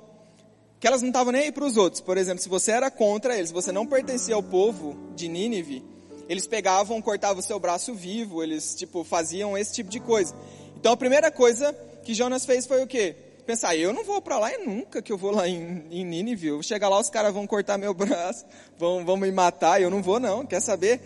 que 0.77 0.85
elas 0.85 1.01
não 1.01 1.07
estavam 1.07 1.31
nem 1.31 1.43
aí 1.43 1.51
para 1.53 1.63
os 1.63 1.77
outros. 1.77 2.01
Por 2.01 2.17
exemplo, 2.17 2.43
se 2.43 2.49
você 2.49 2.71
era 2.71 2.91
contra 2.91 3.37
eles, 3.37 3.49
você 3.49 3.71
não 3.71 3.87
pertencia 3.87 4.35
ao 4.35 4.43
povo 4.43 4.97
de 5.15 5.29
Nínive, 5.29 5.85
eles 6.27 6.45
pegavam, 6.47 7.01
cortavam 7.01 7.39
o 7.39 7.43
seu 7.43 7.57
braço 7.57 7.93
vivo, 7.93 8.43
eles, 8.43 8.75
tipo, 8.75 9.05
faziam 9.05 9.57
esse 9.57 9.73
tipo 9.73 9.89
de 9.89 10.01
coisa. 10.01 10.35
Então 10.75 10.91
a 10.91 10.97
primeira 10.97 11.31
coisa 11.31 11.71
que 12.03 12.13
Jonas 12.13 12.45
fez 12.45 12.65
foi 12.65 12.83
o 12.83 12.87
quê? 12.87 13.15
Pensar, 13.45 13.75
eu 13.75 13.91
não 13.91 14.03
vou 14.03 14.21
para 14.21 14.37
lá 14.37 14.53
e 14.53 14.65
nunca 14.65 15.01
que 15.01 15.11
eu 15.11 15.17
vou 15.17 15.31
lá 15.31 15.47
em, 15.47 15.83
em 15.89 16.05
Nínive. 16.05 16.47
Eu 16.47 16.63
chegar 16.63 16.89
lá, 16.89 16.99
os 16.99 17.09
caras 17.09 17.33
vão 17.33 17.47
cortar 17.47 17.77
meu 17.77 17.93
braço, 17.93 18.45
vão, 18.77 19.03
vão 19.03 19.17
me 19.17 19.31
matar, 19.31 19.81
eu 19.81 19.89
não 19.89 20.01
vou 20.01 20.19
não, 20.19 20.45
quer 20.45 20.61
saber? 20.61 21.01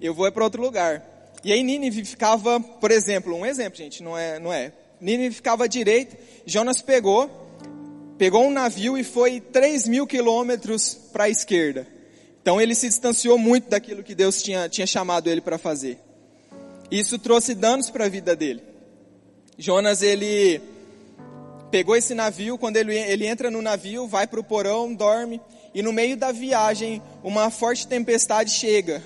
Eu 0.00 0.14
vou 0.14 0.26
é 0.26 0.30
para 0.30 0.44
outro 0.44 0.62
lugar. 0.62 1.02
E 1.42 1.52
aí 1.52 1.62
Nínive 1.62 2.04
ficava, 2.04 2.60
por 2.60 2.90
exemplo, 2.90 3.34
um 3.34 3.44
exemplo, 3.44 3.76
gente, 3.76 4.02
não 4.02 4.16
é, 4.16 4.38
não 4.38 4.52
é. 4.52 4.72
Nínive 5.00 5.34
ficava 5.34 5.64
à 5.64 5.66
direita, 5.66 6.16
Jonas 6.46 6.80
pegou, 6.80 7.28
pegou 8.16 8.44
um 8.44 8.50
navio 8.50 8.96
e 8.96 9.04
foi 9.04 9.40
3 9.40 9.88
mil 9.88 10.06
quilômetros 10.06 10.94
para 11.12 11.24
a 11.24 11.28
esquerda. 11.28 11.86
Então 12.40 12.60
ele 12.60 12.74
se 12.74 12.88
distanciou 12.88 13.36
muito 13.36 13.68
daquilo 13.68 14.02
que 14.02 14.14
Deus 14.14 14.42
tinha, 14.42 14.68
tinha 14.68 14.86
chamado 14.86 15.28
ele 15.28 15.40
para 15.40 15.58
fazer. 15.58 15.98
Isso 16.90 17.18
trouxe 17.18 17.54
danos 17.54 17.90
para 17.90 18.04
a 18.04 18.08
vida 18.08 18.36
dele. 18.36 18.62
Jonas, 19.58 20.02
ele 20.02 20.60
pegou 21.74 21.96
esse 21.96 22.14
navio, 22.14 22.56
quando 22.56 22.76
ele, 22.76 22.96
ele 22.96 23.26
entra 23.26 23.50
no 23.50 23.60
navio, 23.60 24.06
vai 24.06 24.28
para 24.28 24.38
o 24.38 24.44
porão, 24.44 24.94
dorme, 24.94 25.40
e 25.74 25.82
no 25.82 25.92
meio 25.92 26.16
da 26.16 26.30
viagem, 26.30 27.02
uma 27.20 27.50
forte 27.50 27.84
tempestade 27.88 28.52
chega. 28.52 29.02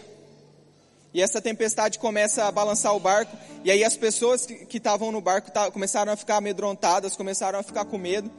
E 1.14 1.22
essa 1.22 1.40
tempestade 1.40 1.98
começa 1.98 2.44
a 2.44 2.52
balançar 2.52 2.94
o 2.94 3.00
barco, 3.00 3.34
e 3.64 3.70
aí 3.70 3.82
as 3.82 3.96
pessoas 3.96 4.44
que 4.44 4.76
estavam 4.76 5.10
no 5.10 5.18
barco 5.18 5.50
começaram 5.72 6.12
a 6.12 6.16
ficar 6.16 6.36
amedrontadas, 6.36 7.16
começaram 7.16 7.58
a 7.58 7.62
ficar 7.62 7.86
com 7.86 7.96
medo, 7.96 8.30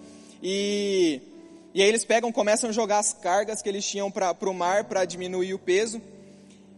e 0.44 1.20
e 1.74 1.82
aí 1.82 1.90
eles 1.90 2.06
pegam, 2.06 2.32
começam 2.32 2.70
a 2.70 2.74
jogar 2.74 3.00
as 3.00 3.12
cargas 3.14 3.64
que 3.64 3.70
eles 3.70 3.84
tinham 3.84 4.12
para 4.12 4.36
o 4.48 4.54
mar 4.54 4.84
para 4.84 5.06
diminuir 5.06 5.56
o 5.56 5.60
peso. 5.60 6.00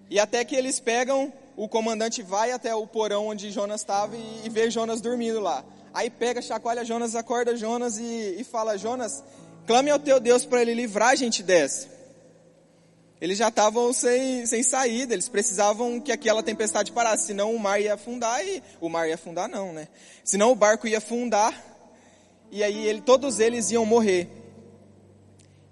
E 0.10 0.22
até 0.22 0.46
que 0.46 0.56
eles 0.56 0.80
pegam, 0.80 1.34
o 1.58 1.68
comandante 1.68 2.22
vai 2.22 2.54
até 2.54 2.74
o 2.74 2.88
porão 2.88 3.28
onde 3.28 3.52
Jonas 3.52 3.82
estava 3.82 4.16
e, 4.16 4.42
e, 4.46 4.50
vê 4.50 4.72
Jonas 4.72 5.02
dormindo 5.02 5.42
lá. 5.42 5.66
Aí 5.94 6.10
pega, 6.10 6.42
chacoalha 6.42 6.86
Jonas, 6.86 7.16
acorda 7.16 7.56
Jonas 7.56 7.98
e, 7.98 8.38
e 8.40 8.44
fala: 8.44 8.78
Jonas, 8.78 9.24
clame 9.66 9.90
ao 9.90 10.00
teu 10.00 10.20
Deus 10.20 10.46
para 10.46 10.62
ele 10.62 10.74
livrar 10.74 11.10
a 11.10 11.16
gente 11.16 11.44
dessa. 11.44 11.90
Eles 13.20 13.38
já 13.38 13.50
estavam 13.50 13.94
sem, 13.94 14.46
sem 14.48 14.64
saída, 14.64 15.14
eles 15.14 15.30
precisavam 15.30 16.00
que 16.00 16.12
aquela 16.12 16.42
tempestade 16.42 16.92
parasse, 16.92 17.28
senão 17.28 17.54
o 17.54 17.60
mar 17.60 17.80
ia 17.80 17.94
afundar 17.94 18.44
e. 18.44 18.64
O 18.80 18.90
mar 18.90 19.08
ia 19.08 19.16
afundar, 19.16 19.48
não, 19.48 19.72
né? 19.72 19.88
Senão 20.24 20.52
o 20.52 20.56
barco 20.56 20.88
ia 20.88 20.98
afundar 20.98 21.54
e 22.52 22.64
aí 22.64 22.86
ele, 22.86 23.02
todos 23.02 23.40
eles 23.40 23.72
iam 23.72 23.86
morrer. 23.86 24.28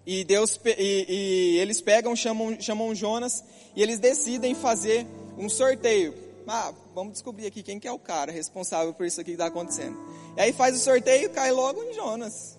E, 0.06 0.24
Deus, 0.24 0.60
e, 0.66 1.06
e 1.08 1.58
eles 1.58 1.82
pegam, 1.82 2.16
chamam, 2.16 2.60
chamam 2.60 2.96
Jonas 2.96 3.44
e 3.76 3.84
eles 3.84 4.00
decidem 4.00 4.56
fazer 4.56 5.06
um 5.38 5.50
sorteio. 5.50 6.14
Ah, 6.48 6.74
vamos 6.96 7.14
descobrir 7.14 7.46
aqui 7.46 7.62
quem 7.62 7.80
que 7.80 7.88
é 7.88 7.92
o 7.92 8.00
cara 8.00 8.32
responsável 8.32 8.94
por 8.94 9.06
isso 9.06 9.22
aqui 9.22 9.32
que 9.32 9.36
está 9.36 9.48
acontecendo. 9.48 9.98
Aí 10.40 10.54
faz 10.54 10.74
o 10.74 10.80
sorteio 10.80 11.26
e 11.26 11.30
cai 11.30 11.52
logo 11.52 11.84
em 11.84 11.94
Jonas. 11.94 12.58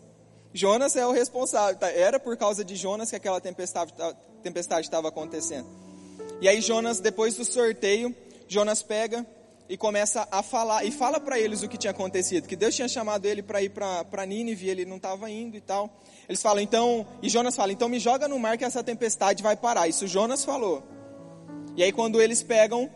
Jonas 0.52 0.96
é 0.96 1.06
o 1.06 1.12
responsável. 1.12 1.76
Tá? 1.76 1.90
Era 1.90 2.20
por 2.20 2.36
causa 2.36 2.62
de 2.62 2.76
Jonas 2.76 3.08
que 3.08 3.16
aquela 3.16 3.40
tempestade 3.40 4.86
estava 4.86 5.08
acontecendo. 5.08 5.66
E 6.42 6.48
aí 6.48 6.60
Jonas, 6.60 7.00
depois 7.00 7.36
do 7.36 7.44
sorteio, 7.44 8.14
Jonas 8.46 8.82
pega 8.82 9.26
e 9.66 9.78
começa 9.78 10.28
a 10.30 10.42
falar, 10.42 10.84
e 10.84 10.90
fala 10.90 11.18
para 11.18 11.38
eles 11.38 11.62
o 11.62 11.68
que 11.68 11.78
tinha 11.78 11.92
acontecido, 11.92 12.48
que 12.48 12.56
Deus 12.56 12.74
tinha 12.74 12.88
chamado 12.88 13.24
ele 13.24 13.40
para 13.40 13.62
ir 13.62 13.70
para 13.70 14.26
Nínive, 14.26 14.68
ele 14.68 14.84
não 14.84 14.96
estava 14.96 15.30
indo 15.30 15.56
e 15.56 15.60
tal. 15.60 15.88
Eles 16.28 16.42
falam, 16.42 16.60
então, 16.60 17.06
e 17.22 17.30
Jonas 17.30 17.56
fala, 17.56 17.72
então 17.72 17.88
me 17.88 17.98
joga 17.98 18.28
no 18.28 18.38
mar 18.38 18.58
que 18.58 18.64
essa 18.64 18.82
tempestade 18.82 19.42
vai 19.42 19.56
parar. 19.56 19.88
Isso 19.88 20.06
Jonas 20.06 20.44
falou. 20.44 20.82
E 21.76 21.82
aí 21.82 21.92
quando 21.92 22.20
eles 22.20 22.42
pegam, 22.42 22.90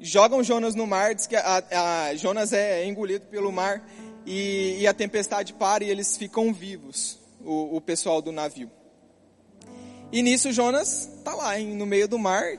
jogam 0.00 0.42
Jonas 0.42 0.74
no 0.74 0.86
mar, 0.86 1.14
diz 1.14 1.26
que 1.26 1.36
a, 1.36 1.62
a 2.08 2.14
Jonas 2.14 2.52
é 2.52 2.84
engolido 2.84 3.26
pelo 3.26 3.52
mar, 3.52 3.86
e, 4.26 4.78
e, 4.80 4.86
a 4.86 4.94
tempestade 4.94 5.52
para 5.52 5.84
e 5.84 5.90
eles 5.90 6.16
ficam 6.16 6.52
vivos, 6.52 7.18
o, 7.44 7.76
o 7.76 7.80
pessoal 7.80 8.22
do 8.22 8.32
navio. 8.32 8.70
E 10.12 10.22
nisso 10.22 10.52
Jonas 10.52 11.08
está 11.18 11.34
lá, 11.34 11.58
no 11.58 11.86
meio 11.86 12.06
do 12.06 12.18
mar, 12.18 12.58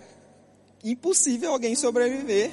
impossível 0.84 1.52
alguém 1.52 1.76
sobreviver 1.76 2.52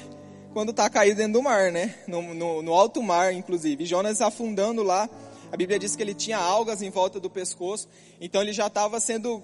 quando 0.53 0.69
está 0.69 0.89
caído 0.89 1.17
dentro 1.17 1.33
do 1.33 1.41
mar, 1.41 1.71
né? 1.71 1.95
No, 2.07 2.21
no, 2.33 2.61
no, 2.61 2.73
alto 2.73 3.01
mar, 3.01 3.33
inclusive. 3.33 3.83
E 3.83 3.87
Jonas 3.87 4.21
afundando 4.21 4.83
lá, 4.83 5.09
a 5.51 5.57
Bíblia 5.57 5.79
diz 5.79 5.95
que 5.95 6.03
ele 6.03 6.13
tinha 6.13 6.37
algas 6.37 6.81
em 6.81 6.89
volta 6.89 7.19
do 7.19 7.29
pescoço, 7.29 7.87
então 8.21 8.41
ele 8.41 8.53
já 8.53 8.67
estava 8.67 8.99
sendo, 8.99 9.43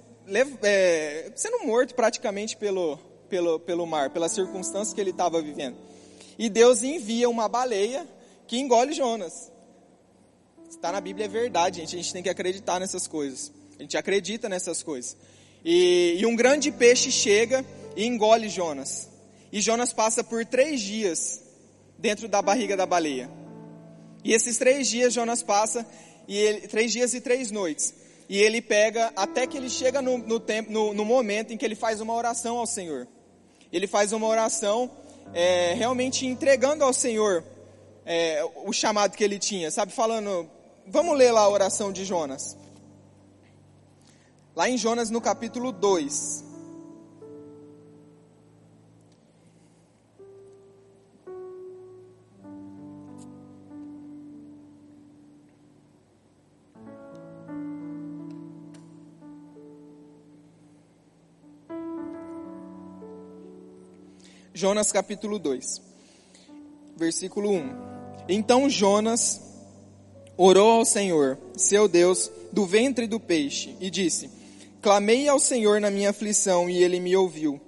é, 0.63 1.31
sendo 1.35 1.65
morto 1.65 1.95
praticamente 1.95 2.55
pelo, 2.55 2.97
pelo, 3.27 3.59
pelo 3.59 3.85
mar, 3.85 4.11
pelas 4.11 4.31
circunstâncias 4.31 4.93
que 4.93 5.01
ele 5.01 5.11
estava 5.11 5.41
vivendo. 5.41 5.75
E 6.37 6.47
Deus 6.47 6.83
envia 6.83 7.29
uma 7.29 7.49
baleia 7.49 8.07
que 8.47 8.57
engole 8.57 8.93
Jonas. 8.93 9.51
Está 10.69 10.91
na 10.91 11.01
Bíblia, 11.01 11.25
é 11.25 11.27
verdade, 11.27 11.79
gente. 11.79 11.95
A 11.95 11.99
gente 11.99 12.13
tem 12.13 12.21
que 12.21 12.29
acreditar 12.29 12.79
nessas 12.79 13.07
coisas. 13.07 13.51
A 13.77 13.81
gente 13.81 13.97
acredita 13.97 14.47
nessas 14.47 14.83
coisas. 14.83 15.17
E, 15.65 16.17
e 16.19 16.25
um 16.25 16.35
grande 16.35 16.71
peixe 16.71 17.11
chega 17.11 17.65
e 17.95 18.05
engole 18.05 18.47
Jonas. 18.47 19.09
E 19.51 19.61
Jonas 19.61 19.91
passa 19.91 20.23
por 20.23 20.45
três 20.45 20.79
dias 20.79 21.41
dentro 21.97 22.27
da 22.27 22.41
barriga 22.41 22.77
da 22.77 22.85
baleia. 22.85 23.29
E 24.23 24.31
esses 24.31 24.57
três 24.57 24.87
dias 24.87 25.11
Jonas 25.11 25.41
passa, 25.41 25.85
e 26.27 26.37
ele, 26.37 26.67
três 26.67 26.91
dias 26.91 27.13
e 27.15 27.19
três 27.19 27.49
noites. 27.49 27.93
E 28.29 28.37
ele 28.37 28.61
pega, 28.61 29.11
até 29.15 29.47
que 29.47 29.57
ele 29.57 29.71
chega 29.71 30.03
no, 30.03 30.19
no, 30.19 30.39
tempo, 30.39 30.71
no, 30.71 30.93
no 30.93 31.03
momento 31.03 31.51
em 31.51 31.57
que 31.57 31.65
ele 31.65 31.75
faz 31.75 31.99
uma 31.99 32.13
oração 32.13 32.59
ao 32.59 32.67
Senhor. 32.67 33.07
Ele 33.73 33.87
faz 33.87 34.13
uma 34.13 34.27
oração 34.27 34.91
é, 35.33 35.73
realmente 35.73 36.27
entregando 36.27 36.83
ao 36.83 36.93
Senhor 36.93 37.43
é, 38.05 38.43
o 38.65 38.71
chamado 38.71 39.17
que 39.17 39.23
ele 39.23 39.39
tinha, 39.39 39.71
sabe? 39.71 39.91
Falando, 39.91 40.47
vamos 40.89 41.17
ler 41.17 41.31
lá 41.31 41.41
a 41.41 41.49
oração 41.49 41.91
de 41.91 42.03
Jonas. 42.03 42.57
Lá 44.55 44.69
em 44.69 44.77
Jonas 44.77 45.09
no 45.09 45.21
capítulo 45.21 45.71
2. 45.71 46.49
Jonas 64.51 64.91
capítulo 64.91 65.39
2, 65.39 65.81
versículo 66.97 67.49
1. 67.49 67.69
Então 68.27 68.69
Jonas 68.69 69.48
orou 70.41 70.71
ao 70.71 70.85
Senhor, 70.85 71.37
seu 71.57 71.85
Deus, 71.85 72.31
do 72.49 72.65
ventre 72.65 73.05
do 73.05 73.19
peixe, 73.19 73.75
e 73.81 73.89
disse: 73.89 74.29
Clamei 74.81 75.27
ao 75.27 75.37
Senhor 75.37 75.81
na 75.81 75.91
minha 75.91 76.11
aflição, 76.11 76.69
e 76.69 76.81
ele 76.81 76.97
me 77.01 77.13
ouviu. 77.13 77.59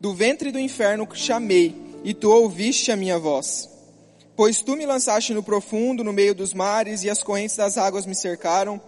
Do 0.00 0.14
ventre 0.14 0.52
do 0.52 0.58
inferno 0.58 1.08
chamei, 1.12 1.74
e 2.04 2.14
tu 2.14 2.30
ouviste 2.30 2.92
a 2.92 2.96
minha 2.96 3.18
voz. 3.18 3.68
Pois 4.36 4.62
tu 4.62 4.76
me 4.76 4.86
lançaste 4.86 5.34
no 5.34 5.42
profundo, 5.42 6.04
no 6.04 6.12
meio 6.12 6.32
dos 6.32 6.54
mares, 6.54 7.02
e 7.02 7.10
as 7.10 7.24
correntes 7.24 7.56
das 7.56 7.76
águas 7.76 8.06
me 8.06 8.14
cercaram. 8.14 8.80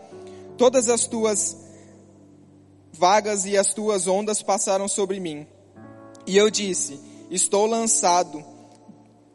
Todas 0.57 0.89
as 0.89 1.05
tuas 1.05 1.57
vagas 2.93 3.45
e 3.47 3.57
as 3.57 3.75
tuas 3.75 4.07
ondas 4.07 4.43
passaram 4.43 4.87
sobre 4.87 5.19
mim. 5.19 5.45
E 6.25 6.37
eu 6.37 6.49
disse: 6.51 7.01
estou 7.33 7.67
lançado, 7.67 8.45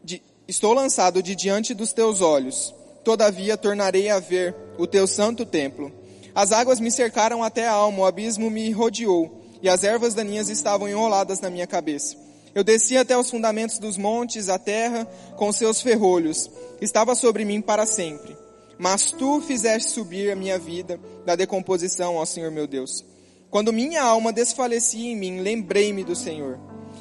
de, 0.01 0.21
estou 0.47 0.73
lançado 0.73 1.21
de 1.21 1.35
diante 1.35 1.73
dos 1.73 1.91
teus 1.91 2.21
olhos. 2.21 2.78
Todavia 3.09 3.57
tornarei 3.57 4.07
a 4.07 4.19
ver 4.19 4.55
o 4.77 4.85
teu 4.85 5.07
santo 5.07 5.43
templo. 5.43 5.91
As 6.35 6.51
águas 6.51 6.79
me 6.79 6.91
cercaram 6.91 7.43
até 7.43 7.67
a 7.67 7.71
alma, 7.71 8.01
o 8.01 8.05
abismo 8.05 8.51
me 8.51 8.69
rodeou, 8.69 9.41
e 9.63 9.67
as 9.67 9.83
ervas 9.83 10.13
daninhas 10.13 10.47
estavam 10.47 10.87
enroladas 10.87 11.39
na 11.39 11.49
minha 11.49 11.65
cabeça. 11.65 12.15
Eu 12.53 12.63
desci 12.63 12.95
até 12.97 13.17
os 13.17 13.27
fundamentos 13.27 13.79
dos 13.79 13.97
montes, 13.97 14.47
a 14.47 14.59
terra, 14.59 15.05
com 15.35 15.51
seus 15.51 15.81
ferrolhos, 15.81 16.51
estava 16.79 17.15
sobre 17.15 17.43
mim 17.43 17.61
para 17.61 17.83
sempre. 17.83 18.37
Mas 18.77 19.11
tu 19.11 19.41
fizeste 19.41 19.89
subir 19.89 20.31
a 20.31 20.35
minha 20.35 20.59
vida 20.59 20.99
da 21.25 21.35
decomposição, 21.35 22.15
ó 22.15 22.25
Senhor 22.25 22.51
meu 22.51 22.67
Deus. 22.67 23.03
Quando 23.49 23.73
minha 23.73 24.03
alma 24.03 24.31
desfalecia 24.31 25.09
em 25.09 25.15
mim, 25.15 25.39
lembrei-me 25.39 26.03
do 26.03 26.15
Senhor 26.15 26.59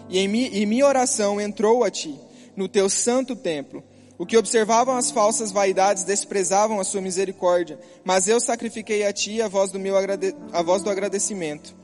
e 0.09 0.21
em 0.21 0.27
mi, 0.27 0.49
e 0.55 0.65
minha 0.65 0.87
oração 0.87 1.39
entrou 1.39 1.85
a 1.85 1.91
ti, 1.91 2.19
no 2.57 2.67
teu 2.67 2.89
santo 2.89 3.37
templo. 3.37 3.85
O 4.19 4.27
que 4.27 4.37
observavam 4.37 4.97
as 4.97 5.11
falsas 5.13 5.53
vaidades 5.53 6.03
desprezavam 6.03 6.81
a 6.81 6.85
sua 6.85 7.01
misericórdia, 7.01 7.79
mas 8.05 8.27
eu 8.27 8.41
sacrifiquei 8.41 9.07
a 9.07 9.13
ti 9.13 9.41
a 9.41 9.47
voz 9.47 9.71
do 9.71 9.79
meu 9.79 9.97
agrade, 9.97 10.35
a 10.53 10.61
voz 10.61 10.83
do 10.83 10.91
agradecimento. 10.91 11.75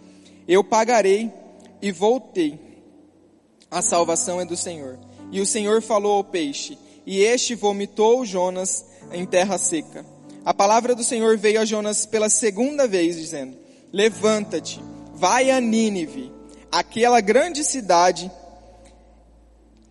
Eu 0.46 0.64
pagarei 0.64 1.32
e 1.80 1.92
voltei. 1.92 2.58
A 3.70 3.80
salvação 3.80 4.40
é 4.40 4.44
do 4.44 4.56
Senhor. 4.56 4.98
E 5.30 5.40
o 5.40 5.46
Senhor 5.46 5.80
falou 5.80 6.16
ao 6.16 6.24
peixe, 6.24 6.76
e 7.06 7.20
este 7.20 7.54
vomitou 7.54 8.24
Jonas 8.24 8.84
em 9.12 9.24
terra 9.24 9.56
seca. 9.56 10.04
A 10.44 10.52
palavra 10.52 10.94
do 10.94 11.04
Senhor 11.04 11.38
veio 11.38 11.60
a 11.60 11.64
Jonas 11.64 12.04
pela 12.04 12.28
segunda 12.28 12.88
vez, 12.88 13.16
dizendo: 13.16 13.56
Levanta-te, 13.92 14.80
vai 15.14 15.50
a 15.50 15.60
Nínive 15.60 16.34
aquela 16.74 17.20
grande 17.20 17.62
cidade, 17.62 18.30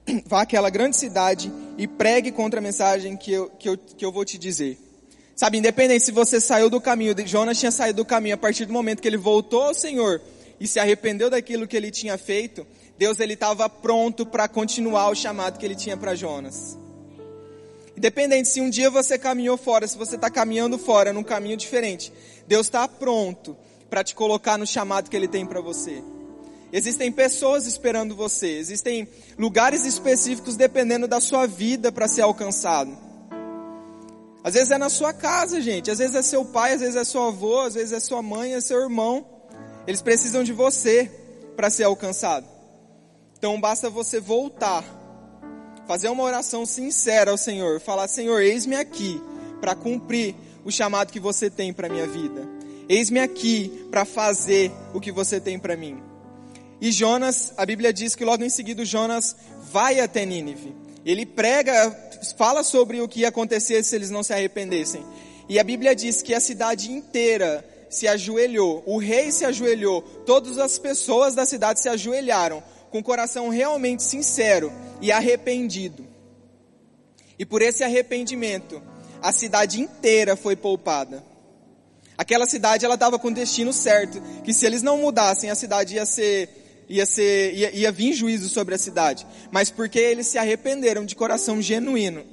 vá 0.26 0.42
àquela 0.42 0.70
grande 0.70 0.98
cidade 0.98 1.52
e 1.78 1.88
pregue 1.88 2.32
contra 2.32 2.60
a 2.60 2.64
mensagem 2.64 3.16
que 3.16 3.32
eu, 3.32 3.50
que 3.50 3.70
eu, 3.70 3.78
que 3.78 4.06
eu 4.06 4.12
vou 4.12 4.26
te 4.26 4.38
dizer. 4.38 4.78
Sabe, 5.36 5.58
independente 5.58 6.06
se 6.06 6.12
você 6.12 6.40
saiu 6.40 6.70
do 6.70 6.80
caminho, 6.80 7.16
Jonas 7.26 7.60
tinha 7.60 7.72
saído 7.72 7.98
do 7.98 8.06
caminho 8.06 8.36
a 8.36 8.38
partir 8.38 8.66
do 8.66 8.74
momento 8.74 9.02
que 9.02 9.08
ele 9.08 9.18
voltou 9.18 9.64
ao 9.64 9.74
Senhor 9.74 10.22
e 10.60 10.68
se 10.68 10.80
arrependeu 10.80 11.30
daquilo 11.30 11.68
que 11.68 11.76
ele 11.76 11.90
tinha 11.90 12.18
feito, 12.18 12.66
Deus 12.98 13.20
ele 13.20 13.34
estava 13.34 13.68
pronto 13.68 14.26
para 14.26 14.48
continuar 14.48 15.10
o 15.10 15.16
chamado 15.16 15.58
que 15.58 15.66
ele 15.66 15.76
tinha 15.76 15.98
para 15.98 16.14
Jonas. 16.14 16.78
Independente 17.98 18.50
se 18.50 18.62
um 18.62 18.70
dia 18.70 18.90
você 18.90 19.18
caminhou 19.18 19.58
fora, 19.58 19.88
se 19.88 19.98
você 19.98 20.16
está 20.16 20.30
caminhando 20.30 20.78
fora 20.78 21.14
num 21.14 21.24
caminho 21.24 21.58
diferente, 21.58 22.12
Deus 22.48 22.68
está 22.68 22.88
pronto 22.88 23.56
para 23.90 24.04
te 24.04 24.16
colocar 24.16 24.58
no 24.58 24.66
chamado 24.66 25.10
que 25.10 25.16
Ele 25.16 25.28
tem 25.28 25.46
para 25.46 25.62
você. 25.62 26.04
Existem 26.76 27.12
pessoas 27.12 27.68
esperando 27.68 28.16
você, 28.16 28.48
existem 28.58 29.08
lugares 29.38 29.86
específicos 29.86 30.56
dependendo 30.56 31.08
da 31.08 31.22
sua 31.22 31.46
vida 31.46 31.92
para 31.92 32.08
ser 32.08 32.24
alcançado. 32.24 32.98
Às 34.44 34.56
vezes 34.56 34.72
é 34.72 34.78
na 34.80 34.90
sua 34.90 35.14
casa, 35.14 35.62
gente, 35.62 35.92
às 35.92 36.00
vezes 36.00 36.16
é 36.16 36.24
seu 36.24 36.44
pai, 36.44 36.74
às 36.74 36.82
vezes 36.82 36.96
é 36.96 37.04
seu 37.04 37.22
avô, 37.22 37.60
às 37.60 37.76
vezes 37.76 37.94
é 37.94 38.00
sua 38.00 38.24
mãe, 38.24 38.56
é 38.56 38.60
seu 38.60 38.82
irmão. 38.82 39.24
Eles 39.86 40.02
precisam 40.02 40.44
de 40.44 40.52
você 40.52 41.12
para 41.56 41.70
ser 41.70 41.84
alcançado. 41.84 42.48
Então 43.38 43.62
basta 43.62 43.88
você 43.88 44.20
voltar, 44.20 44.84
fazer 45.88 46.10
uma 46.10 46.24
oração 46.24 46.66
sincera 46.66 47.30
ao 47.30 47.38
Senhor, 47.38 47.80
falar: 47.82 48.08
Senhor, 48.08 48.42
eis-me 48.42 48.76
aqui 48.76 49.22
para 49.62 49.76
cumprir 49.76 50.36
o 50.66 50.72
chamado 50.72 51.12
que 51.12 51.20
você 51.20 51.52
tem 51.52 51.72
para 51.72 51.88
minha 51.88 52.08
vida. 52.08 52.50
Eis-me 52.90 53.20
aqui 53.20 53.88
para 53.92 54.06
fazer 54.06 54.72
o 54.92 55.00
que 55.00 55.12
você 55.12 55.40
tem 55.40 55.60
para 55.60 55.78
mim. 55.78 56.13
E 56.84 56.92
Jonas, 56.92 57.54
a 57.56 57.66
Bíblia 57.66 57.94
diz 57.94 58.14
que 58.14 58.26
logo 58.26 58.44
em 58.44 58.50
seguida 58.50 58.84
Jonas 58.84 59.38
vai 59.72 60.02
até 60.02 60.26
Nínive. 60.26 60.76
Ele 61.06 61.26
prega, 61.26 61.90
fala 62.38 62.62
sobre 62.62 63.00
o 63.00 63.08
que 63.08 63.22
ia 63.22 63.30
acontecer 63.30 63.82
se 63.86 63.96
eles 63.96 64.10
não 64.10 64.22
se 64.22 64.34
arrependessem. 64.34 65.02
E 65.48 65.58
a 65.58 65.64
Bíblia 65.64 65.96
diz 65.96 66.22
que 66.22 66.34
a 66.34 66.42
cidade 66.42 66.92
inteira 66.92 67.66
se 67.90 68.06
ajoelhou, 68.06 68.84
o 68.86 68.98
rei 68.98 69.32
se 69.32 69.46
ajoelhou, 69.46 70.02
todas 70.26 70.58
as 70.58 70.78
pessoas 70.78 71.34
da 71.34 71.46
cidade 71.46 71.80
se 71.80 71.88
ajoelharam, 71.88 72.62
com 72.92 73.00
o 73.00 73.04
coração 73.04 73.48
realmente 73.48 74.04
sincero 74.04 74.70
e 75.00 75.10
arrependido. 75.10 76.06
E 77.40 77.46
por 77.46 77.62
esse 77.62 77.86
arrependimento, 77.86 78.84
a 79.22 79.32
cidade 79.32 79.80
inteira 79.80 80.36
foi 80.36 80.58
poupada. 80.58 81.24
Aquela 82.18 82.46
cidade 82.46 82.84
ela 82.84 82.96
estava 82.96 83.18
com 83.18 83.30
o 83.30 83.34
destino 83.34 83.72
certo, 83.72 84.22
que 84.44 84.54
se 84.54 84.66
eles 84.66 84.82
não 84.82 84.98
mudassem, 84.98 85.50
a 85.50 85.56
cidade 85.56 85.96
ia 85.96 86.06
ser 86.06 86.60
ia, 86.90 87.06
ser, 87.06 87.54
ia, 87.54 87.72
ia 87.72 87.92
vir 87.92 88.14
juízo 88.14 88.50
sobre 88.50 88.76
a 88.76 88.78
cidade, 88.78 89.26
mas 89.52 89.70
porque 89.70 90.00
eles 90.00 90.28
se 90.28 90.38
arrependeram 90.38 91.06
de 91.06 91.16
coração 91.16 91.62
genuíno. 91.62 92.24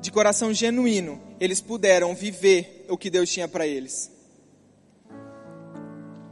De 0.00 0.10
coração 0.10 0.52
genuíno, 0.52 1.20
eles 1.38 1.60
puderam 1.60 2.14
viver 2.14 2.86
o 2.88 2.98
que 2.98 3.08
Deus 3.08 3.30
tinha 3.30 3.46
para 3.46 3.66
eles. 3.66 4.10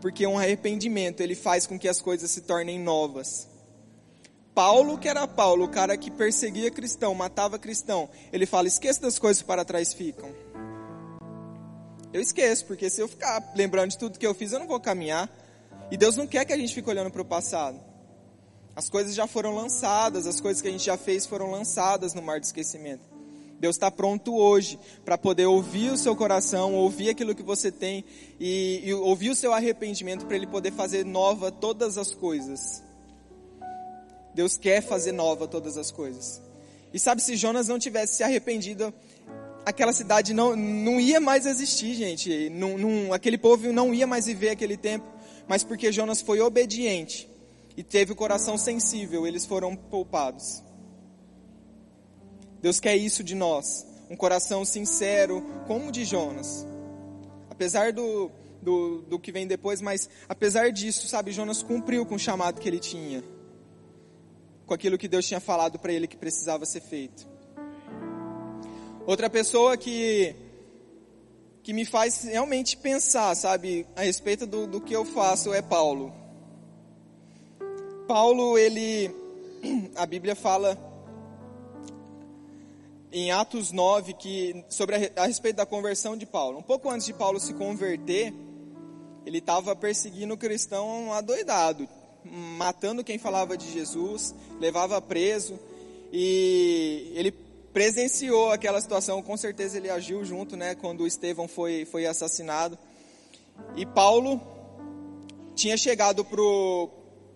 Porque 0.01 0.27
um 0.27 0.39
arrependimento, 0.39 1.21
ele 1.21 1.35
faz 1.35 1.67
com 1.67 1.79
que 1.79 1.89
as 1.89 2.01
coisas 2.01 2.31
se 2.31 2.41
tornem 2.41 2.81
novas. 2.81 3.49
Paulo, 4.55 4.99
que 4.99 5.09
era 5.09 5.27
Paulo, 5.29 5.65
o 5.65 5.69
cara 5.69 5.97
que 5.97 6.11
perseguia 6.11 6.71
cristão, 6.71 7.15
matava 7.15 7.59
cristão, 7.59 8.09
ele 8.33 8.47
fala: 8.47 8.67
esqueça 8.67 9.01
das 9.01 9.19
coisas 9.19 9.41
que 9.41 9.47
para 9.47 9.65
trás 9.65 9.93
ficam. 9.93 10.35
Eu 12.13 12.21
esqueço, 12.21 12.67
porque 12.67 12.91
se 12.91 13.01
eu 13.01 13.07
ficar 13.07 13.53
lembrando 13.55 13.91
de 13.91 13.99
tudo 13.99 14.19
que 14.19 14.27
eu 14.27 14.35
fiz, 14.35 14.53
eu 14.53 14.59
não 14.59 14.67
vou 14.67 14.81
caminhar. 14.81 15.31
E 15.91 15.97
Deus 15.97 16.17
não 16.17 16.27
quer 16.27 16.45
que 16.45 16.53
a 16.53 16.57
gente 16.57 16.73
fique 16.73 16.89
olhando 16.89 17.11
para 17.11 17.23
o 17.23 17.25
passado. 17.25 17.81
As 18.77 18.89
coisas 18.89 19.15
já 19.15 19.27
foram 19.27 19.55
lançadas, 19.55 20.27
as 20.27 20.41
coisas 20.41 20.63
que 20.63 20.69
a 20.69 20.71
gente 20.71 20.85
já 20.85 20.97
fez 20.97 21.27
foram 21.27 21.51
lançadas 21.51 22.15
no 22.15 22.23
mar 22.23 22.39
de 22.39 22.47
esquecimento. 22.47 23.03
Deus 23.59 23.77
está 23.77 23.91
pronto 23.91 24.35
hoje 24.35 24.79
para 25.05 25.19
poder 25.19 25.45
ouvir 25.45 25.91
o 25.91 25.97
seu 25.97 26.17
coração, 26.17 26.75
ouvir 26.75 27.11
aquilo 27.11 27.35
que 27.35 27.43
você 27.43 27.71
tem 27.71 28.05
e, 28.39 28.81
e 28.85 28.95
ouvir 28.95 29.31
o 29.31 29.35
seu 29.35 29.53
arrependimento 29.53 30.25
para 30.25 30.37
Ele 30.37 30.47
poder 30.47 30.73
fazer 30.73 31.05
nova 31.05 31.53
todas 31.53 31.99
as 31.99 32.15
coisas. 32.15 32.83
Deus 34.35 34.57
quer 34.57 34.81
fazer 34.81 35.13
nova 35.13 35.47
todas 35.47 35.77
as 35.77 35.91
coisas. 35.91 36.41
E 36.95 36.99
sabe, 36.99 37.21
se 37.21 37.37
Jonas 37.37 37.69
não 37.69 37.79
tivesse 37.79 38.15
se 38.15 38.23
arrependido, 38.23 38.95
aquela 39.67 39.93
cidade 39.93 40.33
não, 40.33 40.57
não 40.57 40.99
ia 40.99 41.21
mais 41.21 41.45
existir, 41.45 41.95
gente. 41.95 42.49
Não, 42.49 42.79
não, 42.79 43.13
aquele 43.13 43.37
povo 43.37 43.71
não 43.73 43.93
ia 43.93 44.07
mais 44.07 44.25
viver 44.25 44.51
aquele 44.51 44.77
tempo 44.77 45.20
mas 45.51 45.65
porque 45.65 45.91
Jonas 45.91 46.21
foi 46.21 46.41
obediente 46.41 47.29
e 47.77 47.83
teve 47.83 48.13
o 48.13 48.15
coração 48.15 48.57
sensível, 48.57 49.27
eles 49.27 49.45
foram 49.45 49.75
poupados. 49.75 50.63
Deus 52.63 52.79
quer 52.79 52.95
isso 52.95 53.25
de 53.25 53.35
nós, 53.35 53.85
um 54.09 54.15
coração 54.15 54.65
sincero, 54.65 55.45
como 55.67 55.89
o 55.89 55.91
de 55.91 56.05
Jonas. 56.05 56.65
Apesar 57.51 57.93
do, 57.93 58.31
do, 58.63 59.03
do 59.03 59.19
que 59.19 59.33
vem 59.33 59.45
depois, 59.45 59.81
mas 59.81 60.09
apesar 60.29 60.71
disso, 60.71 61.09
sabe, 61.09 61.33
Jonas 61.33 61.65
cumpriu 61.65 62.07
com 62.07 62.15
o 62.15 62.19
chamado 62.19 62.61
que 62.61 62.69
ele 62.69 62.79
tinha. 62.79 63.25
com 64.67 64.75
aquilo 64.75 64.97
que 64.97 65.09
Deus 65.09 65.27
tinha 65.27 65.41
falado 65.41 65.81
para 65.81 65.93
ele 65.93 66.07
que 66.07 66.17
precisava 66.17 66.65
ser 66.65 66.81
feito. 66.81 67.29
Outra 69.05 69.29
pessoa 69.29 69.77
que 69.77 70.37
que 71.63 71.73
me 71.73 71.85
faz 71.85 72.25
realmente 72.25 72.77
pensar, 72.77 73.35
sabe, 73.35 73.87
a 73.95 74.03
respeito 74.03 74.47
do, 74.47 74.67
do 74.67 74.81
que 74.81 74.95
eu 74.95 75.05
faço 75.05 75.53
é 75.53 75.61
Paulo. 75.61 76.13
Paulo, 78.09 78.59
ele, 78.59 79.11
a 79.95 80.07
Bíblia 80.07 80.35
fala 80.35 80.79
em 83.13 83.31
Atos 83.31 83.73
9 83.73 84.15
que 84.15 84.65
sobre 84.69 84.97
a, 84.97 85.23
a 85.23 85.27
respeito 85.27 85.57
da 85.57 85.67
conversão 85.67 86.17
de 86.17 86.27
Paulo. 86.27 86.59
Um 86.59 86.63
pouco 86.63 86.89
antes 86.89 87.07
de 87.07 87.13
Paulo 87.13 87.39
se 87.39 87.53
converter, 87.55 88.33
ele 89.27 89.39
estava 89.39 89.77
perseguindo 89.77 90.35
o 90.35 90.39
cristão 90.39 91.13
adoidado, 91.13 91.89
matando 92.25 93.05
quem 93.05 93.19
falava 93.19 93.57
de 93.57 93.71
Jesus, 93.71 94.35
levava 94.59 95.01
preso 95.01 95.59
e 96.13 97.13
ele 97.15 97.33
presenciou 97.73 98.51
aquela 98.51 98.81
situação, 98.81 99.23
com 99.23 99.37
certeza 99.37 99.77
ele 99.77 99.91
agiu 99.91 100.25
junto, 100.25 100.57
né, 100.57 100.75
quando 100.75 101.07
Estevão 101.07 101.47
foi, 101.47 101.85
foi 101.85 102.07
assassinado. 102.07 102.79
E 103.77 103.87
Paulo 103.87 104.41
tinha 105.55 105.77
chegado 105.77 106.25
pro 106.25 106.91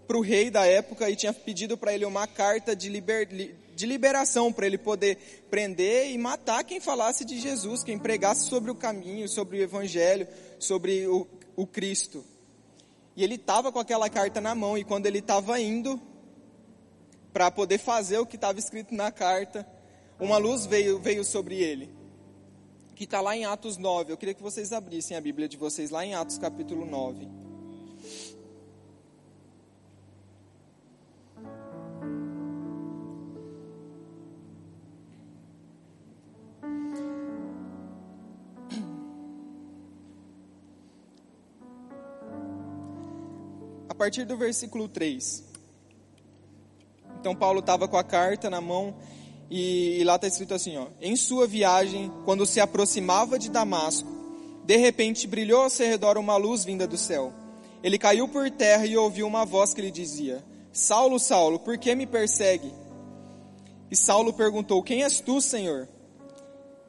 pro 0.06 0.20
rei 0.20 0.50
da 0.50 0.66
época 0.66 1.08
e 1.10 1.16
tinha 1.16 1.32
pedido 1.32 1.76
para 1.76 1.92
ele 1.92 2.04
uma 2.04 2.26
carta 2.26 2.74
de, 2.76 2.88
liber, 2.88 3.26
de 3.26 3.86
liberação 3.86 4.52
para 4.52 4.66
ele 4.66 4.78
poder 4.78 5.16
prender 5.50 6.10
e 6.10 6.18
matar 6.18 6.64
quem 6.64 6.80
falasse 6.80 7.24
de 7.24 7.40
Jesus, 7.40 7.82
quem 7.82 7.98
pregasse 7.98 8.46
sobre 8.46 8.70
o 8.70 8.74
caminho, 8.74 9.28
sobre 9.28 9.58
o 9.58 9.62
evangelho, 9.62 10.28
sobre 10.58 11.06
o, 11.06 11.26
o 11.56 11.66
Cristo. 11.66 12.24
E 13.16 13.22
ele 13.22 13.36
estava 13.36 13.72
com 13.72 13.78
aquela 13.78 14.08
carta 14.08 14.40
na 14.40 14.54
mão 14.54 14.76
e 14.76 14.84
quando 14.84 15.06
ele 15.06 15.18
estava 15.18 15.60
indo 15.60 16.00
para 17.32 17.50
poder 17.50 17.78
fazer 17.78 18.18
o 18.18 18.26
que 18.26 18.36
estava 18.36 18.58
escrito 18.58 18.94
na 18.94 19.10
carta, 19.10 19.66
uma 20.18 20.38
luz 20.38 20.66
veio, 20.66 20.98
veio 20.98 21.24
sobre 21.24 21.56
ele, 21.56 21.90
que 22.94 23.04
está 23.04 23.20
lá 23.20 23.36
em 23.36 23.44
Atos 23.44 23.76
9. 23.76 24.12
Eu 24.12 24.16
queria 24.16 24.34
que 24.34 24.42
vocês 24.42 24.72
abrissem 24.72 25.16
a 25.16 25.20
Bíblia 25.20 25.48
de 25.48 25.56
vocês 25.56 25.90
lá 25.90 26.04
em 26.04 26.14
Atos 26.14 26.38
capítulo 26.38 26.86
9. 26.86 27.28
A 43.88 43.94
partir 43.96 44.24
do 44.24 44.36
versículo 44.36 44.88
3. 44.88 45.44
Então 47.20 47.34
Paulo 47.34 47.60
estava 47.60 47.88
com 47.88 47.96
a 47.96 48.04
carta 48.04 48.50
na 48.50 48.60
mão 48.60 48.94
e, 49.50 50.02
lá 50.04 50.16
está 50.16 50.26
escrito 50.26 50.54
assim, 50.54 50.76
ó: 50.76 50.86
Em 51.00 51.16
sua 51.16 51.46
viagem, 51.46 52.10
quando 52.24 52.46
se 52.46 52.60
aproximava 52.60 53.38
de 53.38 53.50
Damasco, 53.50 54.08
de 54.64 54.76
repente 54.76 55.26
brilhou 55.26 55.62
ao 55.62 55.70
seu 55.70 55.86
redor 55.86 56.16
uma 56.16 56.36
luz 56.36 56.64
vinda 56.64 56.86
do 56.86 56.96
céu. 56.96 57.32
Ele 57.82 57.98
caiu 57.98 58.26
por 58.26 58.50
terra 58.50 58.86
e 58.86 58.96
ouviu 58.96 59.26
uma 59.26 59.44
voz 59.44 59.74
que 59.74 59.82
lhe 59.82 59.90
dizia: 59.90 60.42
Saulo, 60.72 61.18
Saulo, 61.18 61.58
por 61.58 61.76
que 61.78 61.94
me 61.94 62.06
persegue? 62.06 62.72
E 63.90 63.96
Saulo 63.96 64.32
perguntou: 64.32 64.82
Quem 64.82 65.04
és 65.04 65.20
tu, 65.20 65.40
Senhor? 65.40 65.88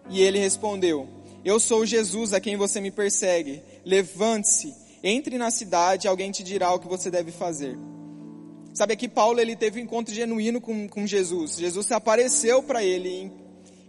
E 0.09 0.21
ele 0.21 0.39
respondeu: 0.39 1.07
Eu 1.43 1.59
sou 1.59 1.85
Jesus 1.85 2.33
a 2.33 2.39
quem 2.39 2.55
você 2.55 2.79
me 2.79 2.91
persegue. 2.91 3.61
Levante-se, 3.83 4.73
entre 5.03 5.37
na 5.37 5.51
cidade, 5.51 6.07
alguém 6.07 6.31
te 6.31 6.43
dirá 6.43 6.73
o 6.73 6.79
que 6.79 6.87
você 6.87 7.11
deve 7.11 7.31
fazer. 7.31 7.77
Sabe, 8.75 8.91
aqui 8.91 9.07
Paulo 9.07 9.39
ele 9.39 9.55
teve 9.55 9.79
um 9.79 9.83
encontro 9.83 10.13
genuíno 10.13 10.59
com, 10.59 10.89
com 10.89 11.07
Jesus. 11.07 11.55
Jesus 11.55 11.89
apareceu 11.93 12.61
para 12.61 12.83
ele. 12.83 13.31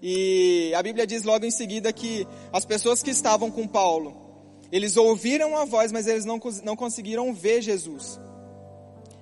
E 0.00 0.72
a 0.76 0.80
Bíblia 0.80 1.04
diz 1.04 1.24
logo 1.24 1.44
em 1.44 1.50
seguida 1.50 1.92
que 1.92 2.24
as 2.52 2.64
pessoas 2.64 3.02
que 3.02 3.10
estavam 3.10 3.50
com 3.50 3.66
Paulo, 3.66 4.14
eles 4.70 4.96
ouviram 4.96 5.56
a 5.56 5.64
voz, 5.64 5.90
mas 5.90 6.06
eles 6.06 6.24
não, 6.24 6.40
não 6.62 6.76
conseguiram 6.76 7.34
ver 7.34 7.62
Jesus. 7.62 8.20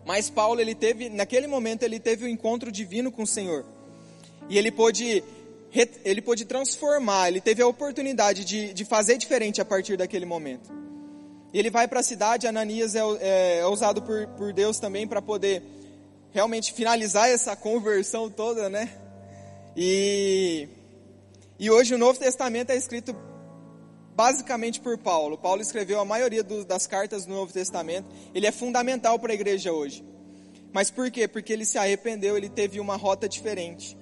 Mas 0.05 0.29
Paulo, 0.29 0.61
ele 0.61 0.74
teve, 0.74 1.09
naquele 1.09 1.46
momento, 1.46 1.83
ele 1.83 1.98
teve 1.98 2.27
um 2.27 2.29
encontro 2.29 2.70
divino 2.70 3.11
com 3.11 3.22
o 3.22 3.27
Senhor. 3.27 3.64
E 4.50 4.59
ele 4.59 4.70
pôde, 4.70 5.24
ele 6.05 6.20
pôde 6.20 6.44
transformar, 6.44 7.29
ele 7.29 7.40
teve 7.40 7.62
a 7.62 7.66
oportunidade 7.66 8.44
de, 8.44 8.74
de 8.74 8.85
fazer 8.85 9.16
diferente 9.16 9.62
a 9.62 9.64
partir 9.64 9.96
daquele 9.96 10.27
momento. 10.27 10.84
Ele 11.55 11.71
vai 11.71 11.87
para 11.87 12.01
a 12.01 12.03
cidade, 12.03 12.49
Ananias 12.49 12.97
é, 12.97 12.99
é, 12.99 13.59
é, 13.61 13.67
usado 13.67 14.03
por, 14.03 14.27
por 14.37 14.53
Deus 14.53 14.81
também 14.81 15.07
para 15.07 15.23
poder 15.23 15.62
realmente 16.33 16.73
finalizar 16.73 17.29
essa 17.29 17.55
conversão 17.55 18.29
toda, 18.29 18.69
né? 18.69 18.90
E, 19.77 20.69
e 21.57 21.71
hoje 21.71 21.95
o 21.95 21.99
Novo 21.99 22.19
Testamento 22.19 22.71
é 22.71 22.77
escrito 22.77 23.14
basicamente 24.17 24.81
por 24.81 24.99
Paulo. 24.99 25.38
Paulo 25.38 25.62
escreveu 25.62 26.01
a 26.01 26.05
maioria 26.05 26.43
do, 26.43 26.64
das 26.64 26.88
cartas 26.88 27.25
do 27.25 27.33
Novo 27.33 27.53
Testamento. 27.53 28.09
Ele 28.35 28.49
é 28.49 28.53
fundamental 28.53 29.17
para 29.21 29.31
a 29.31 29.35
igreja 29.35 29.73
hoje. 29.73 30.05
Mas 30.73 30.90
por 30.90 31.09
quê? 31.09 31.29
Porque 31.29 31.53
ele 31.53 31.64
se 31.64 31.79
arrependeu, 31.79 32.37
ele 32.37 32.49
teve 32.49 32.81
uma 32.81 32.97
rota 32.97 33.29
diferente. 33.29 33.97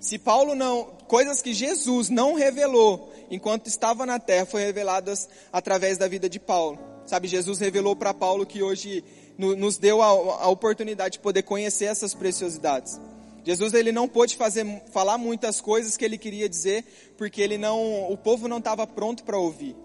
Se 0.00 0.18
Paulo 0.18 0.56
não, 0.56 0.84
coisas 1.06 1.40
que 1.40 1.54
Jesus 1.54 2.10
não 2.10 2.34
revelou 2.34 3.12
enquanto 3.30 3.66
estava 3.66 4.06
na 4.06 4.18
terra, 4.18 4.46
foram 4.46 4.64
reveladas 4.64 5.28
através 5.52 5.98
da 5.98 6.08
vida 6.08 6.28
de 6.28 6.38
Paulo. 6.38 6.78
Sabe, 7.06 7.28
Jesus 7.28 7.58
revelou 7.58 7.94
para 7.94 8.12
Paulo 8.12 8.44
que 8.44 8.62
hoje 8.62 9.04
nos 9.38 9.78
deu 9.78 10.02
a, 10.02 10.06
a, 10.06 10.48
oportunidade 10.48 11.14
de 11.14 11.18
poder 11.20 11.42
conhecer 11.42 11.84
essas 11.84 12.14
preciosidades. 12.14 13.00
Jesus 13.44 13.74
ele 13.74 13.92
não 13.92 14.08
pôde 14.08 14.34
fazer, 14.34 14.66
falar 14.90 15.18
muitas 15.18 15.60
coisas 15.60 15.96
que 15.96 16.04
ele 16.04 16.18
queria 16.18 16.48
dizer, 16.48 16.84
porque 17.16 17.40
ele 17.40 17.56
não, 17.56 18.10
o 18.10 18.16
povo 18.16 18.48
não 18.48 18.58
estava 18.58 18.86
pronto 18.86 19.22
para 19.22 19.38
ouvir. 19.38 19.76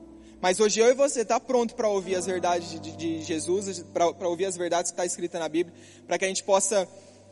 Mas 0.41 0.59
hoje 0.59 0.79
eu 0.79 0.87
e 0.87 0.93
você 0.95 1.21
está 1.21 1.39
pronto 1.39 1.75
para 1.75 1.87
ouvir 1.87 2.15
as 2.15 2.25
verdades 2.25 2.81
de, 2.81 2.91
de 2.93 3.21
Jesus, 3.21 3.85
para 3.93 4.27
ouvir 4.27 4.45
as 4.45 4.57
verdades 4.57 4.89
que 4.89 4.95
está 4.95 5.05
escrita 5.05 5.37
na 5.37 5.47
Bíblia, 5.47 5.75
para 6.07 6.17
que 6.17 6.25
a 6.25 6.27
gente 6.27 6.43
possa 6.43 6.87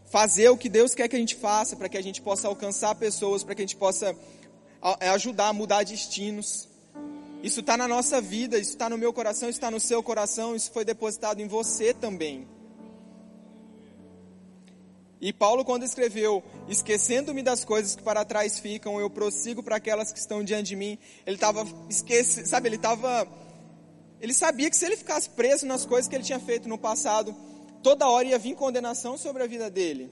fazer 0.06 0.50
o 0.50 0.58
que 0.58 0.70
Deus 0.70 0.94
quer 0.94 1.08
que 1.08 1.16
a 1.16 1.20
gente 1.20 1.36
faça, 1.36 1.76
para 1.76 1.90
que 1.90 1.98
a 1.98 2.04
gente 2.04 2.22
possa 2.22 2.48
alcançar 2.48 2.94
pessoas, 2.96 3.44
para 3.44 3.56
que 3.56 3.62
a 3.62 3.66
gente 3.66 3.76
possa 3.76 4.16
ajudar 4.82 5.50
a 5.50 5.54
mudar 5.54 5.84
destinos. 5.84 6.68
Isso 7.42 7.62
está 7.62 7.78
na 7.78 7.88
nossa 7.88 8.20
vida, 8.20 8.58
isso 8.58 8.72
está 8.72 8.90
no 8.90 8.98
meu 8.98 9.14
coração, 9.14 9.50
isso 9.50 9.58
está 9.58 9.72
no 9.72 9.80
seu 9.80 10.04
coração, 10.04 10.56
isso 10.56 10.72
foi 10.72 10.84
depositado 10.84 11.42
em 11.42 11.48
você 11.48 11.94
também. 11.94 12.48
E 15.22 15.34
Paulo, 15.34 15.66
quando 15.66 15.84
escreveu, 15.84 16.42
esquecendo-me 16.68 17.44
das 17.44 17.66
coisas 17.66 17.96
que 17.96 18.02
para 18.02 18.24
trás 18.24 18.58
ficam, 18.60 19.00
eu 19.00 19.10
prossigo 19.10 19.62
para 19.62 19.76
aquelas 19.76 20.14
que 20.14 20.20
estão 20.20 20.44
diante 20.44 20.68
de 20.70 20.76
mim, 20.78 20.98
ele 21.26 21.36
estava 21.36 21.68
esquecendo, 21.90 22.48
sabe, 22.48 22.70
ele 22.70 22.78
estava, 22.78 23.28
ele 24.22 24.34
sabia 24.34 24.70
que 24.70 24.78
se 24.78 24.86
ele 24.86 24.96
ficasse 24.96 25.30
preso 25.30 25.66
nas 25.66 25.86
coisas 25.86 26.08
que 26.08 26.16
ele 26.16 26.24
tinha 26.24 26.40
feito 26.40 26.70
no 26.70 26.78
passado, 26.78 27.36
toda 27.84 28.08
hora 28.08 28.30
ia 28.30 28.40
vir 28.40 28.56
condenação 28.56 29.18
sobre 29.18 29.44
a 29.44 29.48
vida 29.48 29.70
dele. 29.70 30.10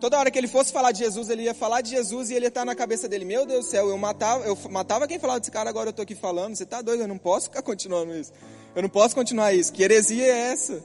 Toda 0.00 0.16
hora 0.16 0.30
que 0.30 0.38
ele 0.38 0.46
fosse 0.46 0.72
falar 0.72 0.92
de 0.92 1.00
Jesus, 1.00 1.28
ele 1.28 1.42
ia 1.42 1.54
falar 1.54 1.80
de 1.80 1.90
Jesus 1.90 2.30
e 2.30 2.34
ele 2.34 2.44
ia 2.44 2.48
estar 2.48 2.64
na 2.64 2.74
cabeça 2.74 3.08
dele, 3.08 3.24
meu 3.24 3.44
Deus 3.44 3.64
do 3.64 3.70
céu, 3.70 3.88
eu 3.88 3.98
matava, 3.98 4.44
eu 4.44 4.56
matava 4.70 5.08
quem 5.08 5.18
falava 5.18 5.40
desse 5.40 5.50
cara, 5.50 5.68
agora 5.68 5.88
eu 5.88 5.90
estou 5.90 6.04
aqui 6.04 6.14
falando, 6.14 6.54
você 6.54 6.62
está 6.62 6.80
doido, 6.80 7.00
eu 7.02 7.08
não 7.08 7.18
posso 7.18 7.46
ficar 7.46 7.62
continuando 7.62 8.14
isso. 8.14 8.32
Eu 8.76 8.82
não 8.82 8.88
posso 8.88 9.14
continuar 9.14 9.52
isso, 9.52 9.72
que 9.72 9.82
heresia 9.82 10.24
é 10.24 10.52
essa? 10.52 10.80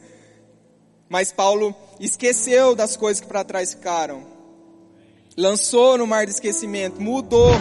Mas 1.08 1.32
Paulo 1.32 1.76
esqueceu 2.00 2.76
das 2.76 2.98
coisas 2.98 3.22
que 3.22 3.28
para 3.28 3.44
trás 3.44 3.76
ficaram. 3.76 4.26
Lançou 5.38 5.96
no 5.96 6.08
mar 6.08 6.26
de 6.26 6.32
esquecimento, 6.32 7.00
mudou 7.00 7.52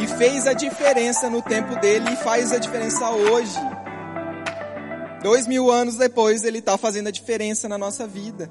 e 0.00 0.06
fez 0.06 0.46
a 0.46 0.54
diferença 0.54 1.28
no 1.28 1.42
tempo 1.42 1.78
dele 1.78 2.10
e 2.12 2.16
faz 2.16 2.52
a 2.52 2.58
diferença 2.58 3.10
hoje. 3.10 3.58
Dois 5.22 5.46
mil 5.46 5.70
anos 5.70 5.96
depois, 5.96 6.42
ele 6.42 6.58
está 6.58 6.78
fazendo 6.78 7.08
a 7.08 7.10
diferença 7.10 7.68
na 7.68 7.76
nossa 7.76 8.06
vida. 8.06 8.50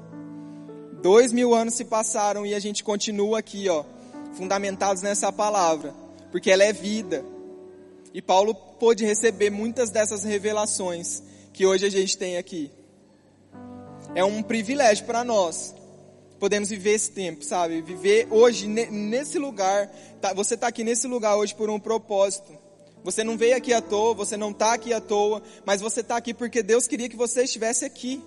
Dois 1.04 1.34
mil 1.34 1.54
anos 1.54 1.74
se 1.74 1.84
passaram 1.84 2.46
e 2.46 2.54
a 2.54 2.58
gente 2.58 2.82
continua 2.82 3.40
aqui, 3.40 3.68
ó, 3.68 3.84
fundamentados 4.32 5.02
nessa 5.02 5.30
palavra, 5.30 5.94
porque 6.32 6.50
ela 6.50 6.64
é 6.64 6.72
vida. 6.72 7.22
E 8.14 8.22
Paulo 8.22 8.54
pôde 8.54 9.04
receber 9.04 9.50
muitas 9.50 9.90
dessas 9.90 10.24
revelações 10.24 11.22
que 11.52 11.66
hoje 11.66 11.84
a 11.84 11.90
gente 11.90 12.16
tem 12.16 12.38
aqui. 12.38 12.70
É 14.14 14.24
um 14.24 14.42
privilégio 14.42 15.04
para 15.04 15.22
nós. 15.22 15.74
Podemos 16.40 16.70
viver 16.70 16.94
esse 16.94 17.10
tempo, 17.10 17.44
sabe? 17.44 17.82
Viver 17.82 18.26
hoje 18.30 18.66
nesse 18.66 19.38
lugar. 19.38 19.88
Tá, 20.22 20.32
você 20.32 20.54
está 20.54 20.68
aqui 20.68 20.82
nesse 20.82 21.06
lugar 21.06 21.36
hoje 21.36 21.54
por 21.54 21.68
um 21.68 21.78
propósito. 21.78 22.56
Você 23.02 23.22
não 23.22 23.36
veio 23.36 23.58
aqui 23.58 23.74
à 23.74 23.82
toa, 23.82 24.14
você 24.14 24.38
não 24.38 24.52
está 24.52 24.72
aqui 24.72 24.94
à 24.94 25.02
toa, 25.02 25.42
mas 25.66 25.82
você 25.82 26.00
está 26.00 26.16
aqui 26.16 26.32
porque 26.32 26.62
Deus 26.62 26.86
queria 26.86 27.10
que 27.10 27.16
você 27.16 27.42
estivesse 27.42 27.84
aqui. 27.84 28.22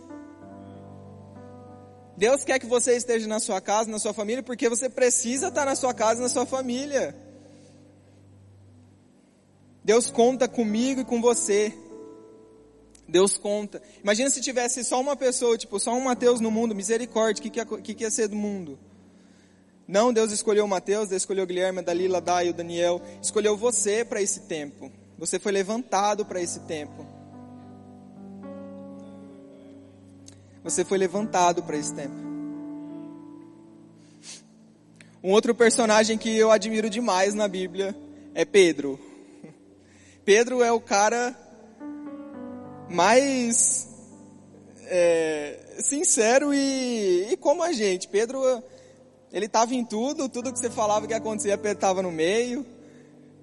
Deus 2.18 2.44
quer 2.44 2.58
que 2.58 2.66
você 2.66 2.98
esteja 2.98 3.28
na 3.28 3.40
sua 3.40 3.62
casa, 3.62 3.92
na 3.92 4.00
sua 4.00 4.12
família, 4.12 4.42
porque 4.42 4.68
você 4.68 4.90
precisa 4.90 5.50
estar 5.50 5.66
na 5.66 5.76
sua 5.76 5.94
casa, 5.94 6.20
na 6.20 6.28
sua 6.28 6.48
família. 6.48 7.16
Deus 9.84 10.10
conta 10.10 10.48
comigo 10.48 11.02
e 11.02 11.06
com 11.06 11.22
você. 11.22 11.72
Deus 13.08 13.38
conta. 13.38 13.82
Imagina 14.04 14.30
se 14.30 14.42
tivesse 14.42 14.84
só 14.84 15.00
uma 15.00 15.16
pessoa, 15.16 15.58
tipo, 15.58 15.80
só 15.80 15.94
um 15.94 16.02
Mateus 16.02 16.42
no 16.42 16.52
mundo, 16.52 16.76
misericórdia, 16.76 17.40
o 17.40 17.44
que, 17.44 17.50
que, 17.52 17.60
ia, 17.60 17.66
que, 17.96 18.04
ia 18.04 18.12
ser 18.12 18.28
do 18.28 18.36
mundo? 18.36 18.78
Não, 19.88 20.12
Deus 20.12 20.32
escolheu 20.34 20.68
Mateus, 20.68 21.08
Deus 21.08 21.22
escolheu 21.22 21.46
Guilherme, 21.46 21.82
Dalila, 21.82 22.18
a 22.18 22.22
Dai, 22.22 22.50
o 22.50 22.54
Daniel, 22.54 23.02
escolheu 23.22 23.56
você 23.56 24.04
para 24.04 24.22
esse 24.22 24.42
tempo. 24.42 24.92
Você 25.18 25.40
foi 25.40 25.54
levantado 25.54 26.26
para 26.26 26.42
esse 26.42 26.60
tempo. 26.62 27.07
Você 30.68 30.84
foi 30.84 30.98
levantado 30.98 31.64
para 31.64 31.78
esse 31.78 31.94
tempo. 31.94 32.14
Um 35.24 35.32
outro 35.32 35.56
personagem 35.56 36.18
que 36.18 36.38
eu 36.38 36.52
admiro 36.52 36.90
demais 36.90 37.34
na 37.34 37.48
Bíblia 37.48 37.96
é 38.36 38.44
Pedro. 38.44 39.00
Pedro 40.26 40.62
é 40.62 40.70
o 40.70 40.82
cara 40.82 41.34
mais 42.90 43.88
é, 44.88 45.58
sincero 45.80 46.54
e, 46.54 47.32
e, 47.32 47.38
como 47.38 47.64
a 47.64 47.72
gente. 47.72 48.10
Pedro, 48.10 48.42
ele 49.32 49.46
estava 49.46 49.74
em 49.74 49.86
tudo, 49.86 50.28
tudo 50.28 50.52
que 50.52 50.60
você 50.60 50.70
falava 50.70 51.08
que 51.08 51.14
acontecia, 51.14 51.58
Pedro 51.58 51.78
estava 51.78 52.02
no 52.02 52.12
meio. 52.12 52.66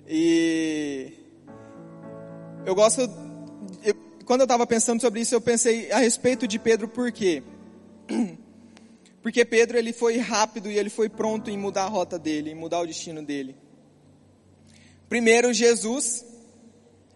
E 0.06 1.10
eu 2.66 2.74
gosto, 2.74 3.00
eu, 3.82 3.96
quando 4.24 4.40
eu 4.40 4.44
estava 4.44 4.66
pensando 4.66 5.00
sobre 5.00 5.20
isso, 5.20 5.34
eu 5.34 5.40
pensei 5.40 5.90
a 5.92 5.98
respeito 5.98 6.46
de 6.46 6.58
Pedro, 6.58 6.88
por 6.88 7.12
quê? 7.12 7.42
Porque 9.22 9.44
Pedro 9.44 9.78
ele 9.78 9.92
foi 9.92 10.18
rápido 10.18 10.70
e 10.70 10.78
ele 10.78 10.90
foi 10.90 11.08
pronto 11.08 11.50
em 11.50 11.56
mudar 11.56 11.84
a 11.84 11.88
rota 11.88 12.18
dele, 12.18 12.50
em 12.50 12.54
mudar 12.54 12.80
o 12.80 12.87
destino 12.87 13.22
dele. 13.22 13.56
Primeiro, 15.08 15.52
Jesus, 15.52 16.24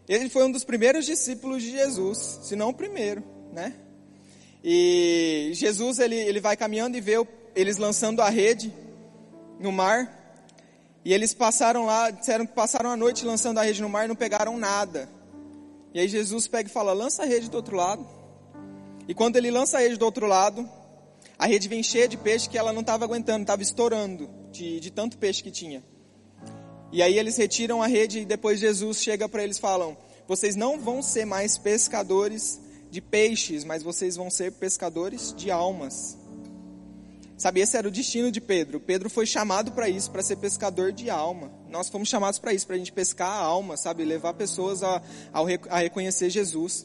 ele 0.08 0.28
foi 0.28 0.44
um 0.44 0.50
dos 0.50 0.64
primeiros 0.64 1.04
discípulos 1.04 1.62
de 1.62 1.70
Jesus, 1.70 2.40
se 2.42 2.56
não 2.56 2.70
o 2.70 2.74
primeiro, 2.74 3.22
né? 3.52 3.74
E 4.62 5.50
Jesus 5.54 5.98
ele, 5.98 6.16
ele 6.16 6.40
vai 6.40 6.56
caminhando 6.56 6.96
e 6.96 7.00
vê 7.00 7.14
eles 7.54 7.76
lançando 7.76 8.22
a 8.22 8.28
rede 8.28 8.72
no 9.60 9.72
mar. 9.72 10.14
E 11.04 11.12
eles 11.12 11.32
passaram 11.32 11.86
lá, 11.86 12.10
disseram 12.10 12.46
que 12.46 12.52
passaram 12.52 12.90
a 12.90 12.96
noite 12.96 13.24
lançando 13.24 13.58
a 13.58 13.62
rede 13.62 13.80
no 13.80 13.88
mar 13.88 14.04
e 14.04 14.08
não 14.08 14.16
pegaram 14.16 14.58
nada. 14.58 15.08
E 15.98 16.00
aí 16.00 16.06
Jesus 16.06 16.46
pega 16.46 16.68
e 16.68 16.72
fala: 16.72 16.92
lança 16.92 17.24
a 17.24 17.26
rede 17.26 17.50
do 17.50 17.56
outro 17.56 17.76
lado. 17.76 18.06
E 19.08 19.12
quando 19.12 19.34
ele 19.34 19.50
lança 19.50 19.78
a 19.78 19.80
rede 19.80 19.96
do 19.96 20.04
outro 20.04 20.26
lado, 20.26 20.64
a 21.36 21.44
rede 21.44 21.66
vem 21.66 21.82
cheia 21.82 22.06
de 22.06 22.16
peixe 22.16 22.48
que 22.48 22.56
ela 22.56 22.72
não 22.72 22.82
estava 22.82 23.04
aguentando, 23.04 23.42
estava 23.42 23.62
estourando 23.62 24.30
de, 24.52 24.78
de 24.78 24.92
tanto 24.92 25.18
peixe 25.18 25.42
que 25.42 25.50
tinha. 25.50 25.82
E 26.92 27.02
aí 27.02 27.18
eles 27.18 27.36
retiram 27.36 27.82
a 27.82 27.88
rede 27.88 28.20
e 28.20 28.24
depois 28.24 28.60
Jesus 28.60 29.02
chega 29.02 29.28
para 29.28 29.42
eles 29.42 29.56
e 29.56 29.60
falam: 29.60 29.96
vocês 30.28 30.54
não 30.54 30.78
vão 30.78 31.02
ser 31.02 31.24
mais 31.24 31.58
pescadores 31.58 32.60
de 32.92 33.00
peixes, 33.00 33.64
mas 33.64 33.82
vocês 33.82 34.14
vão 34.14 34.30
ser 34.30 34.52
pescadores 34.52 35.34
de 35.36 35.50
almas. 35.50 36.16
Sabe, 37.38 37.60
esse 37.60 37.76
era 37.76 37.86
o 37.86 37.90
destino 37.90 38.32
de 38.32 38.40
Pedro. 38.40 38.80
Pedro 38.80 39.08
foi 39.08 39.24
chamado 39.24 39.70
para 39.70 39.88
isso, 39.88 40.10
para 40.10 40.22
ser 40.22 40.36
pescador 40.36 40.90
de 40.90 41.08
alma. 41.08 41.52
Nós 41.70 41.88
fomos 41.88 42.08
chamados 42.08 42.40
para 42.40 42.52
isso, 42.52 42.66
para 42.66 42.74
a 42.74 42.78
gente 42.78 42.90
pescar 42.90 43.30
a 43.30 43.38
alma, 43.38 43.76
sabe, 43.76 44.04
levar 44.04 44.34
pessoas 44.34 44.82
a, 44.82 45.00
a, 45.32 45.78
reconhecer 45.78 46.30
Jesus. 46.30 46.84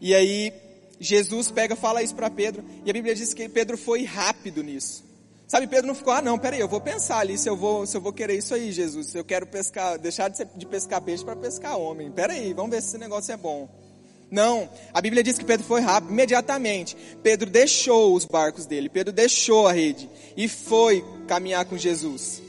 E 0.00 0.14
aí 0.14 0.50
Jesus 0.98 1.50
pega, 1.50 1.76
fala 1.76 2.02
isso 2.02 2.14
para 2.14 2.30
Pedro, 2.30 2.64
e 2.86 2.90
a 2.90 2.92
Bíblia 2.92 3.14
diz 3.14 3.34
que 3.34 3.46
Pedro 3.50 3.76
foi 3.76 4.04
rápido 4.04 4.62
nisso. 4.62 5.04
Sabe, 5.46 5.66
Pedro 5.66 5.88
não 5.88 5.94
ficou, 5.94 6.14
ah 6.14 6.22
não, 6.22 6.38
peraí, 6.38 6.60
eu 6.60 6.68
vou 6.68 6.80
pensar 6.80 7.18
ali 7.18 7.36
se 7.36 7.48
eu 7.48 7.56
vou, 7.56 7.84
se 7.84 7.94
eu 7.94 8.00
vou 8.00 8.14
querer 8.14 8.38
isso 8.38 8.54
aí, 8.54 8.72
Jesus. 8.72 9.08
Se 9.08 9.18
eu 9.18 9.24
quero 9.24 9.46
pescar, 9.46 9.98
deixar 9.98 10.30
de, 10.30 10.38
ser, 10.38 10.48
de 10.56 10.64
pescar 10.64 11.02
peixe 11.02 11.22
para 11.22 11.36
pescar 11.36 11.76
homem. 11.76 12.10
Peraí, 12.10 12.54
vamos 12.54 12.70
ver 12.70 12.80
se 12.80 12.88
esse 12.88 12.98
negócio 12.98 13.30
é 13.30 13.36
bom. 13.36 13.68
Não, 14.30 14.70
a 14.94 15.00
Bíblia 15.00 15.22
diz 15.22 15.36
que 15.38 15.44
Pedro 15.44 15.66
foi 15.66 15.80
rápido, 15.80 16.12
imediatamente. 16.12 16.96
Pedro 17.22 17.50
deixou 17.50 18.14
os 18.14 18.24
barcos 18.24 18.64
dele, 18.64 18.88
Pedro 18.88 19.12
deixou 19.12 19.66
a 19.66 19.72
rede 19.72 20.08
e 20.36 20.48
foi 20.48 21.04
caminhar 21.26 21.64
com 21.64 21.76
Jesus. 21.76 22.40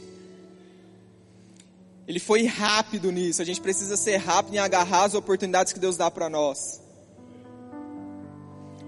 Ele 2.08 2.20
foi 2.20 2.46
rápido 2.46 3.12
nisso. 3.12 3.42
A 3.42 3.46
gente 3.46 3.62
precisa 3.62 3.96
ser 3.96 4.18
rápido 4.18 4.56
em 4.56 4.60
agarrar 4.60 5.06
as 5.06 5.14
oportunidades 5.14 5.72
que 5.72 5.80
Deus 5.80 5.96
dá 5.98 6.12
para 6.12 6.30
nós. 6.30 6.82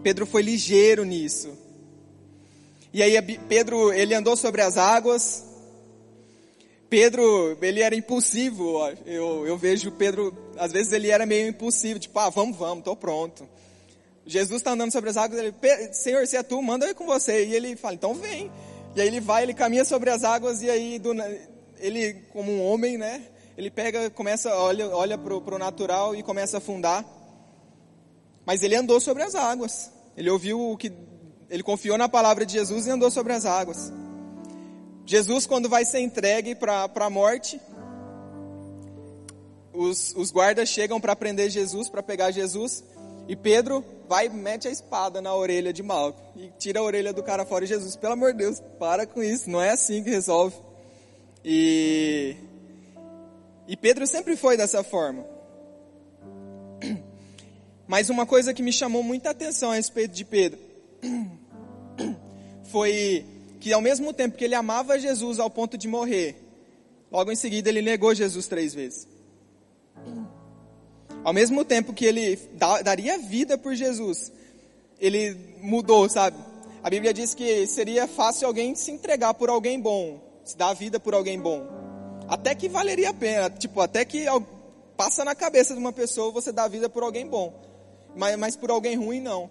Pedro 0.03 0.25
foi 0.25 0.41
ligeiro 0.41 1.05
nisso. 1.05 1.57
E 2.91 3.01
aí 3.01 3.19
Pedro, 3.47 3.93
ele 3.93 4.13
andou 4.13 4.35
sobre 4.35 4.61
as 4.61 4.77
águas. 4.77 5.43
Pedro, 6.89 7.57
ele 7.61 7.81
era 7.81 7.95
impulsivo. 7.95 8.77
Eu, 9.05 9.47
eu 9.47 9.57
vejo 9.57 9.89
Pedro, 9.91 10.35
às 10.57 10.71
vezes 10.71 10.91
ele 10.93 11.09
era 11.09 11.25
meio 11.25 11.47
impulsivo, 11.47 11.99
tipo, 11.99 12.17
ah, 12.19 12.29
vamos, 12.29 12.57
vamos, 12.57 12.83
tô 12.83 12.95
pronto. 12.95 13.47
Jesus 14.25 14.61
está 14.61 14.71
andando 14.71 14.91
sobre 14.91 15.09
as 15.09 15.17
águas, 15.17 15.39
ele, 15.39 15.53
Senhor, 15.93 16.25
se 16.27 16.37
é 16.37 16.43
tu, 16.43 16.61
manda 16.61 16.85
eu 16.85 16.91
ir 16.91 16.95
com 16.95 17.05
você. 17.05 17.45
E 17.45 17.55
ele 17.55 17.75
fala, 17.75 17.95
então 17.95 18.13
vem. 18.13 18.51
E 18.95 19.01
aí 19.01 19.07
ele 19.07 19.19
vai, 19.19 19.43
ele 19.43 19.53
caminha 19.53 19.83
sobre 19.83 20.09
as 20.09 20.23
águas 20.23 20.61
e 20.61 20.69
aí 20.69 20.99
do, 20.99 21.13
ele, 21.79 22.13
como 22.31 22.51
um 22.51 22.65
homem, 22.65 22.97
né? 22.97 23.21
Ele 23.57 23.69
pega, 23.69 24.09
começa, 24.09 24.55
olha, 24.55 24.87
olha 24.89 25.17
pro, 25.17 25.41
pro 25.41 25.57
natural 25.57 26.15
e 26.15 26.23
começa 26.23 26.57
a 26.57 26.59
afundar. 26.59 27.05
Mas 28.45 28.63
ele 28.63 28.75
andou 28.75 28.99
sobre 28.99 29.23
as 29.23 29.35
águas. 29.35 29.91
Ele 30.15 30.29
ouviu 30.29 30.59
o 30.59 30.77
que 30.77 30.91
ele 31.49 31.61
confiou 31.61 31.97
na 31.97 32.09
palavra 32.09 32.45
de 32.45 32.53
Jesus 32.53 32.87
e 32.87 32.89
andou 32.89 33.11
sobre 33.11 33.33
as 33.33 33.45
águas. 33.45 33.91
Jesus, 35.05 35.45
quando 35.45 35.67
vai 35.67 35.85
ser 35.85 35.99
entregue 35.99 36.55
para 36.55 36.89
a 36.95 37.09
morte, 37.09 37.59
os, 39.73 40.13
os 40.15 40.31
guardas 40.31 40.69
chegam 40.69 41.01
para 41.01 41.15
prender 41.15 41.49
Jesus, 41.49 41.89
para 41.89 42.03
pegar 42.03 42.31
Jesus, 42.31 42.83
e 43.27 43.35
Pedro 43.35 43.83
vai 44.07 44.27
e 44.27 44.29
mete 44.29 44.67
a 44.67 44.71
espada 44.71 45.21
na 45.21 45.33
orelha 45.33 45.71
de 45.71 45.81
Malco 45.81 46.21
e 46.35 46.51
tira 46.59 46.79
a 46.79 46.83
orelha 46.83 47.13
do 47.13 47.23
cara 47.23 47.45
fora. 47.45 47.63
E 47.65 47.67
Jesus, 47.67 47.95
pelo 47.95 48.13
amor 48.13 48.33
de 48.33 48.39
Deus, 48.39 48.61
para 48.77 49.05
com 49.05 49.23
isso, 49.23 49.49
não 49.49 49.61
é 49.61 49.71
assim 49.71 50.03
que 50.03 50.09
resolve. 50.09 50.55
E, 51.43 52.35
e 53.67 53.77
Pedro 53.77 54.05
sempre 54.05 54.35
foi 54.35 54.57
dessa 54.57 54.83
forma. 54.83 55.25
Mas 57.87 58.09
uma 58.09 58.25
coisa 58.25 58.53
que 58.53 58.63
me 58.63 58.71
chamou 58.71 59.03
muita 59.03 59.29
atenção 59.29 59.71
a 59.71 59.75
respeito 59.75 60.13
de 60.13 60.25
Pedro 60.25 60.59
foi 62.71 63.25
que 63.59 63.71
ao 63.71 63.81
mesmo 63.81 64.11
tempo 64.11 64.37
que 64.37 64.43
ele 64.43 64.55
amava 64.55 64.99
Jesus 64.99 65.39
ao 65.39 65.49
ponto 65.49 65.77
de 65.77 65.87
morrer, 65.87 66.35
logo 67.09 67.31
em 67.31 67.35
seguida 67.35 67.69
ele 67.69 67.81
negou 67.81 68.13
Jesus 68.13 68.47
três 68.47 68.73
vezes. 68.73 69.12
Ao 71.23 71.33
mesmo 71.33 71.63
tempo 71.63 71.93
que 71.93 72.05
ele 72.05 72.37
daria 72.83 73.17
vida 73.17 73.57
por 73.57 73.73
Jesus, 73.75 74.31
ele 74.99 75.37
mudou, 75.61 76.09
sabe? 76.09 76.37
A 76.83 76.89
Bíblia 76.89 77.13
diz 77.13 77.33
que 77.33 77.65
seria 77.65 78.07
fácil 78.07 78.47
alguém 78.47 78.75
se 78.75 78.91
entregar 78.91 79.33
por 79.33 79.49
alguém 79.49 79.79
bom, 79.79 80.19
se 80.43 80.57
dar 80.57 80.73
vida 80.73 80.99
por 80.99 81.13
alguém 81.13 81.39
bom. 81.39 81.65
Até 82.27 82.53
que 82.53 82.67
valeria 82.67 83.11
a 83.11 83.13
pena, 83.13 83.49
tipo, 83.49 83.79
até 83.79 84.03
que 84.03 84.25
passa 84.97 85.23
na 85.23 85.33
cabeça 85.33 85.73
de 85.73 85.79
uma 85.79 85.93
pessoa 85.93 86.31
você 86.31 86.51
dar 86.51 86.67
vida 86.67 86.89
por 86.89 87.03
alguém 87.03 87.25
bom. 87.25 87.53
Mas, 88.15 88.37
mas 88.37 88.55
por 88.55 88.69
alguém 88.69 88.97
ruim 88.97 89.21
não. 89.21 89.49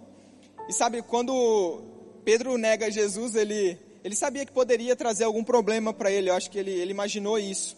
E 0.69 0.73
sabe, 0.73 1.03
quando 1.03 1.83
Pedro 2.25 2.57
nega 2.59 2.91
Jesus, 2.91 3.35
ele, 3.35 3.79
ele 4.05 4.15
sabia 4.15 4.45
que 4.45 4.53
poderia 4.53 4.95
trazer 4.95 5.25
algum 5.25 5.43
problema 5.43 5.93
para 5.93 6.11
ele, 6.11 6.31
eu 6.31 6.35
acho 6.35 6.51
que 6.51 6.59
ele, 6.59 6.71
ele 6.71 6.91
imaginou 6.91 7.39
isso. 7.39 7.77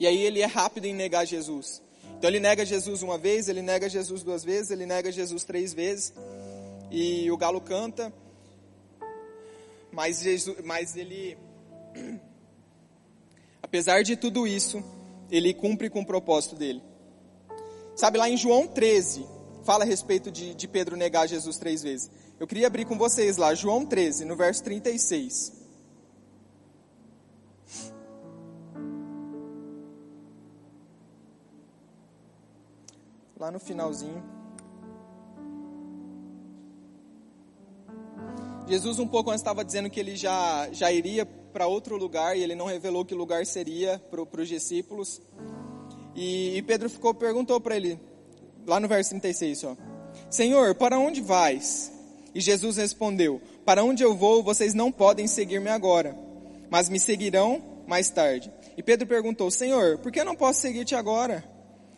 E 0.00 0.06
aí 0.06 0.22
ele 0.22 0.40
é 0.40 0.46
rápido 0.46 0.86
em 0.86 0.94
negar 0.94 1.26
Jesus. 1.26 1.82
Então 2.18 2.30
ele 2.30 2.40
nega 2.40 2.64
Jesus 2.64 3.02
uma 3.02 3.18
vez, 3.18 3.48
ele 3.48 3.62
nega 3.62 3.88
Jesus 3.88 4.22
duas 4.22 4.42
vezes, 4.42 4.70
ele 4.70 4.86
nega 4.86 5.12
Jesus 5.12 5.44
três 5.44 5.74
vezes. 5.74 6.14
E 6.90 7.30
o 7.30 7.36
galo 7.36 7.60
canta. 7.60 8.12
Mas, 9.92 10.20
Jesus, 10.20 10.56
mas 10.64 10.96
ele, 10.96 11.36
apesar 13.62 14.02
de 14.02 14.16
tudo 14.16 14.46
isso, 14.46 14.82
ele 15.30 15.52
cumpre 15.54 15.90
com 15.90 16.00
o 16.00 16.06
propósito 16.06 16.54
dele. 16.54 16.82
Sabe 17.94 18.18
lá 18.18 18.28
em 18.28 18.36
João 18.36 18.66
13, 18.66 19.26
fala 19.64 19.84
a 19.84 19.86
respeito 19.86 20.30
de, 20.30 20.54
de 20.54 20.68
Pedro 20.68 20.96
negar 20.96 21.26
Jesus 21.26 21.56
três 21.56 21.82
vezes. 21.82 22.10
Eu 22.38 22.46
queria 22.46 22.66
abrir 22.66 22.84
com 22.84 22.98
vocês 22.98 23.38
lá, 23.38 23.54
João 23.54 23.86
13, 23.86 24.24
no 24.26 24.36
verso 24.36 24.62
36. 24.64 25.65
Lá 33.38 33.50
no 33.50 33.58
finalzinho. 33.58 34.22
Jesus 38.66 38.98
um 38.98 39.06
pouco 39.06 39.30
antes 39.30 39.40
estava 39.40 39.64
dizendo 39.64 39.88
que 39.88 40.00
ele 40.00 40.16
já, 40.16 40.68
já 40.72 40.90
iria 40.90 41.24
para 41.24 41.66
outro 41.66 41.96
lugar 41.96 42.36
e 42.36 42.42
ele 42.42 42.54
não 42.54 42.66
revelou 42.66 43.04
que 43.04 43.14
lugar 43.14 43.46
seria 43.46 43.98
para 44.10 44.40
os 44.42 44.48
discípulos. 44.48 45.20
E, 46.14 46.56
e 46.56 46.62
Pedro 46.62 46.90
ficou 46.90 47.14
perguntou 47.14 47.60
para 47.60 47.76
ele, 47.76 48.00
lá 48.66 48.80
no 48.80 48.88
verso 48.88 49.10
36, 49.10 49.64
ó. 49.64 49.76
Senhor, 50.28 50.74
para 50.74 50.98
onde 50.98 51.20
vais? 51.20 51.92
E 52.34 52.40
Jesus 52.40 52.76
respondeu: 52.76 53.40
Para 53.64 53.84
onde 53.84 54.02
eu 54.02 54.16
vou, 54.16 54.42
vocês 54.42 54.74
não 54.74 54.90
podem 54.90 55.26
seguir-me 55.26 55.70
agora, 55.70 56.16
mas 56.68 56.88
me 56.88 56.98
seguirão 56.98 57.62
mais 57.86 58.10
tarde. 58.10 58.52
E 58.76 58.82
Pedro 58.82 59.06
perguntou: 59.06 59.50
Senhor, 59.50 59.98
por 59.98 60.10
que 60.10 60.20
eu 60.20 60.24
não 60.24 60.34
posso 60.34 60.60
seguir-te 60.60 60.94
agora? 60.94 61.55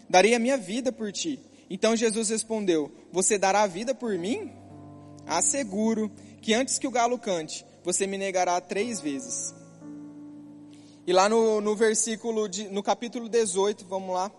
Darei 0.08 0.34
a 0.34 0.38
minha 0.38 0.56
vida 0.56 0.90
por 0.90 1.12
ti. 1.12 1.40
Então 1.68 1.94
Jesus 1.94 2.30
respondeu: 2.30 2.90
Você 3.12 3.38
dará 3.38 3.62
a 3.62 3.66
vida 3.66 3.94
por 3.94 4.16
mim? 4.16 4.52
Asseguro 5.26 6.10
que 6.40 6.54
antes 6.54 6.78
que 6.78 6.86
o 6.86 6.90
galo 6.90 7.18
cante, 7.18 7.64
você 7.84 8.06
me 8.06 8.16
negará 8.16 8.60
três 8.60 9.00
vezes. 9.00 9.54
E 11.06 11.12
lá 11.12 11.28
no, 11.28 11.60
no 11.60 11.74
versículo, 11.74 12.48
de, 12.48 12.68
no 12.68 12.82
capítulo 12.82 13.28
18, 13.28 13.84
vamos 13.86 14.14
lá. 14.14 14.30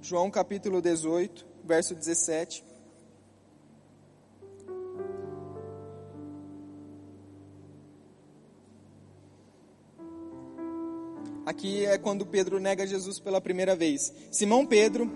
João 0.00 0.30
capítulo 0.30 0.82
18, 0.82 1.46
verso 1.64 1.94
17. 1.94 2.64
Aqui 11.44 11.84
é 11.84 11.98
quando 11.98 12.24
Pedro 12.24 12.60
nega 12.60 12.86
Jesus 12.86 13.18
pela 13.18 13.40
primeira 13.40 13.74
vez. 13.74 14.12
Simão 14.30 14.64
Pedro, 14.64 15.10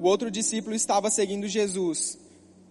o 0.00 0.06
outro 0.06 0.30
discípulo, 0.30 0.76
estava 0.76 1.10
seguindo 1.10 1.48
Jesus, 1.48 2.16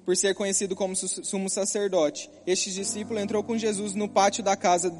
por 0.05 0.15
ser 0.15 0.33
conhecido 0.33 0.73
como 0.75 0.95
sumo 0.95 1.49
sacerdote. 1.49 2.29
Este 2.47 2.71
discípulo 2.71 3.19
entrou 3.19 3.43
com 3.43 3.57
Jesus 3.57 3.93
no 3.95 4.07
pátio 4.07 4.41
da 4.43 4.55
casa 4.55 4.93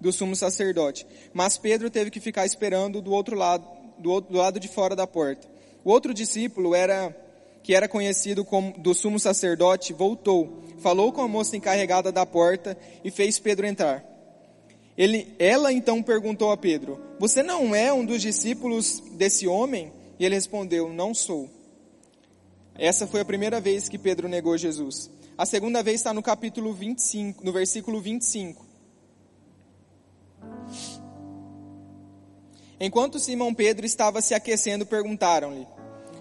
do 0.00 0.12
sumo 0.12 0.36
sacerdote. 0.36 1.06
Mas 1.32 1.58
Pedro 1.58 1.90
teve 1.90 2.10
que 2.10 2.20
ficar 2.20 2.46
esperando 2.46 3.02
do 3.02 3.10
outro 3.10 3.36
lado, 3.36 3.66
do, 3.98 4.10
outro, 4.10 4.32
do 4.32 4.38
lado 4.38 4.60
de 4.60 4.68
fora 4.68 4.94
da 4.94 5.06
porta. 5.06 5.48
O 5.84 5.90
outro 5.90 6.14
discípulo 6.14 6.72
era 6.74 7.14
que 7.64 7.74
era 7.74 7.88
conhecido 7.88 8.44
como 8.44 8.78
do 8.78 8.94
sumo 8.94 9.18
sacerdote, 9.18 9.92
voltou, 9.92 10.62
falou 10.78 11.12
com 11.12 11.20
a 11.20 11.28
moça 11.28 11.56
encarregada 11.56 12.12
da 12.12 12.24
porta 12.24 12.78
e 13.04 13.10
fez 13.10 13.38
Pedro 13.38 13.66
entrar. 13.66 14.17
Ele, 14.98 15.32
ela 15.38 15.72
então 15.72 16.02
perguntou 16.02 16.50
a 16.50 16.56
Pedro: 16.56 17.00
Você 17.20 17.40
não 17.40 17.72
é 17.72 17.92
um 17.92 18.04
dos 18.04 18.20
discípulos 18.20 19.00
desse 19.12 19.46
homem? 19.46 19.92
E 20.18 20.26
ele 20.26 20.34
respondeu: 20.34 20.92
Não 20.92 21.14
sou. 21.14 21.48
Essa 22.74 23.06
foi 23.06 23.20
a 23.20 23.24
primeira 23.24 23.60
vez 23.60 23.88
que 23.88 23.96
Pedro 23.96 24.28
negou 24.28 24.58
Jesus. 24.58 25.08
A 25.36 25.46
segunda 25.46 25.84
vez 25.84 26.00
está 26.00 26.12
no 26.12 26.20
capítulo 26.20 26.74
25, 26.74 27.44
no 27.44 27.52
versículo 27.52 28.00
25. 28.00 28.66
Enquanto 32.80 33.20
Simão 33.20 33.54
Pedro 33.54 33.86
estava 33.86 34.20
se 34.20 34.34
aquecendo, 34.34 34.84
perguntaram-lhe: 34.84 35.64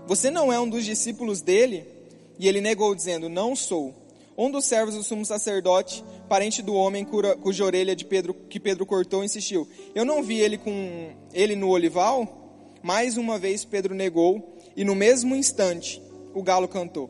Você 0.06 0.30
não 0.30 0.54
é 0.54 0.60
um 0.60 0.70
dos 0.70 0.86
discípulos 0.86 1.42
dele? 1.42 1.84
E 2.38 2.48
ele 2.48 2.62
negou, 2.62 2.94
dizendo: 2.94 3.28
Não 3.28 3.56
sou. 3.56 3.96
Um 4.38 4.52
dos 4.52 4.66
servos 4.66 4.94
do 4.94 5.02
sumo 5.02 5.26
sacerdote, 5.26 6.06
parente 6.30 6.62
do 6.62 6.76
homem 6.76 7.04
cuja, 7.04 7.66
orelha 7.66 7.96
de 7.96 8.06
Pedro, 8.06 8.36
que 8.36 8.60
Pedro 8.60 8.86
cortou, 8.86 9.24
insistiu: 9.24 9.68
Eu 9.96 10.06
não 10.06 10.22
vi 10.22 10.40
ele 10.40 10.60
com 10.60 11.12
ele 11.34 11.56
no 11.56 11.70
olival? 11.70 12.78
Mais 12.84 13.18
uma 13.18 13.40
vez 13.40 13.66
Pedro 13.66 13.96
negou, 13.96 14.56
e 14.76 14.84
no 14.84 14.94
mesmo 14.94 15.36
instante 15.36 16.00
o 16.36 16.44
galo 16.44 16.68
cantou. 16.68 17.10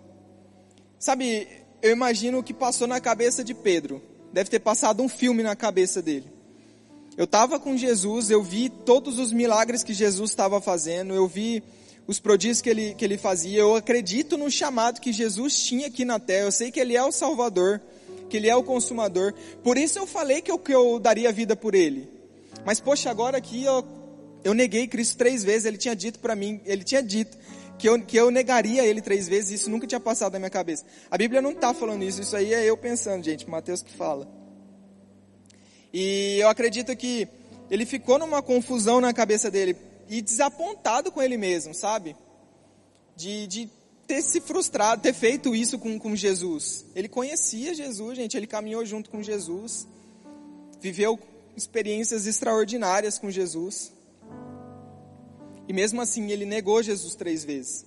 Sabe, 0.98 1.48
eu 1.82 1.92
imagino 1.92 2.40
o 2.40 2.44
que 2.44 2.54
passou 2.54 2.88
na 2.88 3.02
cabeça 3.02 3.44
de 3.44 3.54
Pedro. 3.54 4.02
Deve 4.32 4.50
ter 4.50 4.60
passado 4.60 5.04
um 5.04 5.10
filme 5.10 5.44
na 5.44 5.56
cabeça 5.56 6.02
dele. 6.02 6.32
Eu 7.18 7.26
estava 7.26 7.60
com 7.60 7.76
Jesus, 7.76 8.32
eu 8.32 8.42
vi 8.42 8.70
todos 8.70 9.20
os 9.20 9.34
milagres 9.34 9.84
que 9.84 9.94
Jesus 9.94 10.30
estava 10.30 10.62
fazendo, 10.62 11.14
eu 11.14 11.28
vi 11.28 11.62
os 12.08 12.20
prodígios 12.20 12.62
que 12.62 12.70
ele, 12.70 12.96
que 12.96 13.04
ele 13.04 13.18
fazia. 13.18 13.60
Eu 13.60 13.76
acredito 13.76 14.38
no 14.38 14.50
chamado 14.50 15.02
que 15.02 15.12
Jesus 15.12 15.62
tinha 15.62 15.88
aqui 15.88 16.06
na 16.06 16.20
terra. 16.20 16.46
Eu 16.46 16.52
sei 16.52 16.72
que 16.72 16.80
ele 16.80 16.96
é 16.96 17.04
o 17.04 17.12
Salvador, 17.12 17.82
que 18.30 18.38
ele 18.38 18.50
é 18.50 18.56
o 18.56 18.64
consumador. 18.64 19.34
Por 19.62 19.78
isso 19.78 20.00
eu 20.00 20.08
falei 20.08 20.42
que 20.42 20.50
eu, 20.50 20.58
que 20.58 20.74
eu 20.74 21.00
daria 21.00 21.32
vida 21.32 21.56
por 21.56 21.76
ele. 21.76 22.10
Mas 22.66 22.80
poxa, 22.80 23.12
agora 23.12 23.38
aqui 23.38 23.64
eu, 23.64 23.86
eu 24.44 24.54
neguei 24.54 24.88
Cristo 24.88 25.18
três 25.18 25.44
vezes. 25.44 25.66
Ele 25.66 25.78
tinha 25.78 25.96
dito 25.96 26.20
para 26.20 26.36
mim, 26.36 26.62
ele 26.66 26.84
tinha 26.84 27.04
dito 27.04 27.38
que 27.78 27.90
eu, 27.90 28.02
que 28.02 28.18
eu 28.18 28.32
negaria 28.32 28.86
ele 28.86 29.02
três 29.02 29.28
vezes. 29.28 29.60
Isso 29.62 29.70
nunca 29.70 29.86
tinha 29.86 30.00
passado 30.00 30.34
na 30.34 30.40
minha 30.40 30.50
cabeça. 30.50 30.86
A 31.12 31.18
Bíblia 31.18 31.42
não 31.42 31.52
está 31.52 31.74
falando 31.74 32.04
isso. 32.04 32.22
Isso 32.22 32.36
aí 32.38 32.54
é 32.54 32.64
eu 32.64 32.78
pensando, 32.78 33.24
gente. 33.24 33.50
Mateus 33.50 33.84
que 33.84 33.92
fala. 33.92 34.28
E 35.94 36.38
eu 36.40 36.48
acredito 36.48 36.96
que 36.96 37.28
ele 37.70 37.86
ficou 37.86 38.18
numa 38.18 38.42
confusão 38.42 39.02
na 39.02 39.14
cabeça 39.14 39.52
dele 39.52 39.76
e 40.10 40.22
desapontado 40.22 41.12
com 41.12 41.22
ele 41.22 41.38
mesmo, 41.38 41.74
sabe? 41.74 42.16
De, 43.16 43.48
de 43.48 43.70
ter 44.08 44.22
se 44.22 44.40
frustrado, 44.40 45.02
ter 45.02 45.14
feito 45.14 45.54
isso 45.54 45.78
com, 45.78 46.00
com 46.00 46.16
Jesus. 46.16 46.86
Ele 46.96 47.10
conhecia 47.10 47.74
Jesus, 47.74 48.18
gente, 48.18 48.38
ele 48.38 48.48
caminhou 48.48 48.86
junto 48.86 49.10
com 49.10 49.22
Jesus, 49.22 49.88
viveu 50.80 51.20
experiências 51.56 52.26
extraordinárias 52.26 53.20
com 53.20 53.30
Jesus. 53.30 53.92
E 55.68 55.74
mesmo 55.74 56.00
assim, 56.02 56.32
ele 56.32 56.46
negou 56.46 56.82
Jesus 56.82 57.16
três 57.16 57.44
vezes. 57.44 57.86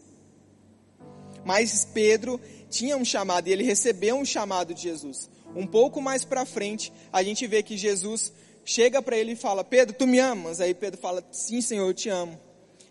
Mas 1.45 1.87
Pedro 1.87 2.39
tinha 2.69 2.97
um 2.97 3.05
chamado 3.05 3.49
e 3.49 3.53
ele 3.53 3.65
recebeu 3.65 4.17
um 4.17 4.25
chamado 4.25 4.75
de 4.75 4.83
Jesus. 4.83 5.31
Um 5.57 5.67
pouco 5.67 6.01
mais 6.01 6.25
para 6.25 6.45
frente, 6.45 6.93
a 7.13 7.23
gente 7.23 7.47
vê 7.47 7.63
que 7.63 7.77
Jesus 7.77 8.33
chega 8.65 9.03
para 9.03 9.17
ele 9.17 9.33
e 9.33 9.37
fala: 9.37 9.65
Pedro, 9.65 9.95
tu 9.95 10.07
me 10.07 10.19
amas? 10.19 10.61
Aí 10.61 10.75
Pedro 10.75 11.01
fala: 11.01 11.25
Sim, 11.31 11.61
Senhor, 11.61 11.87
eu 11.87 11.95
te 11.95 12.09
amo. 12.09 12.39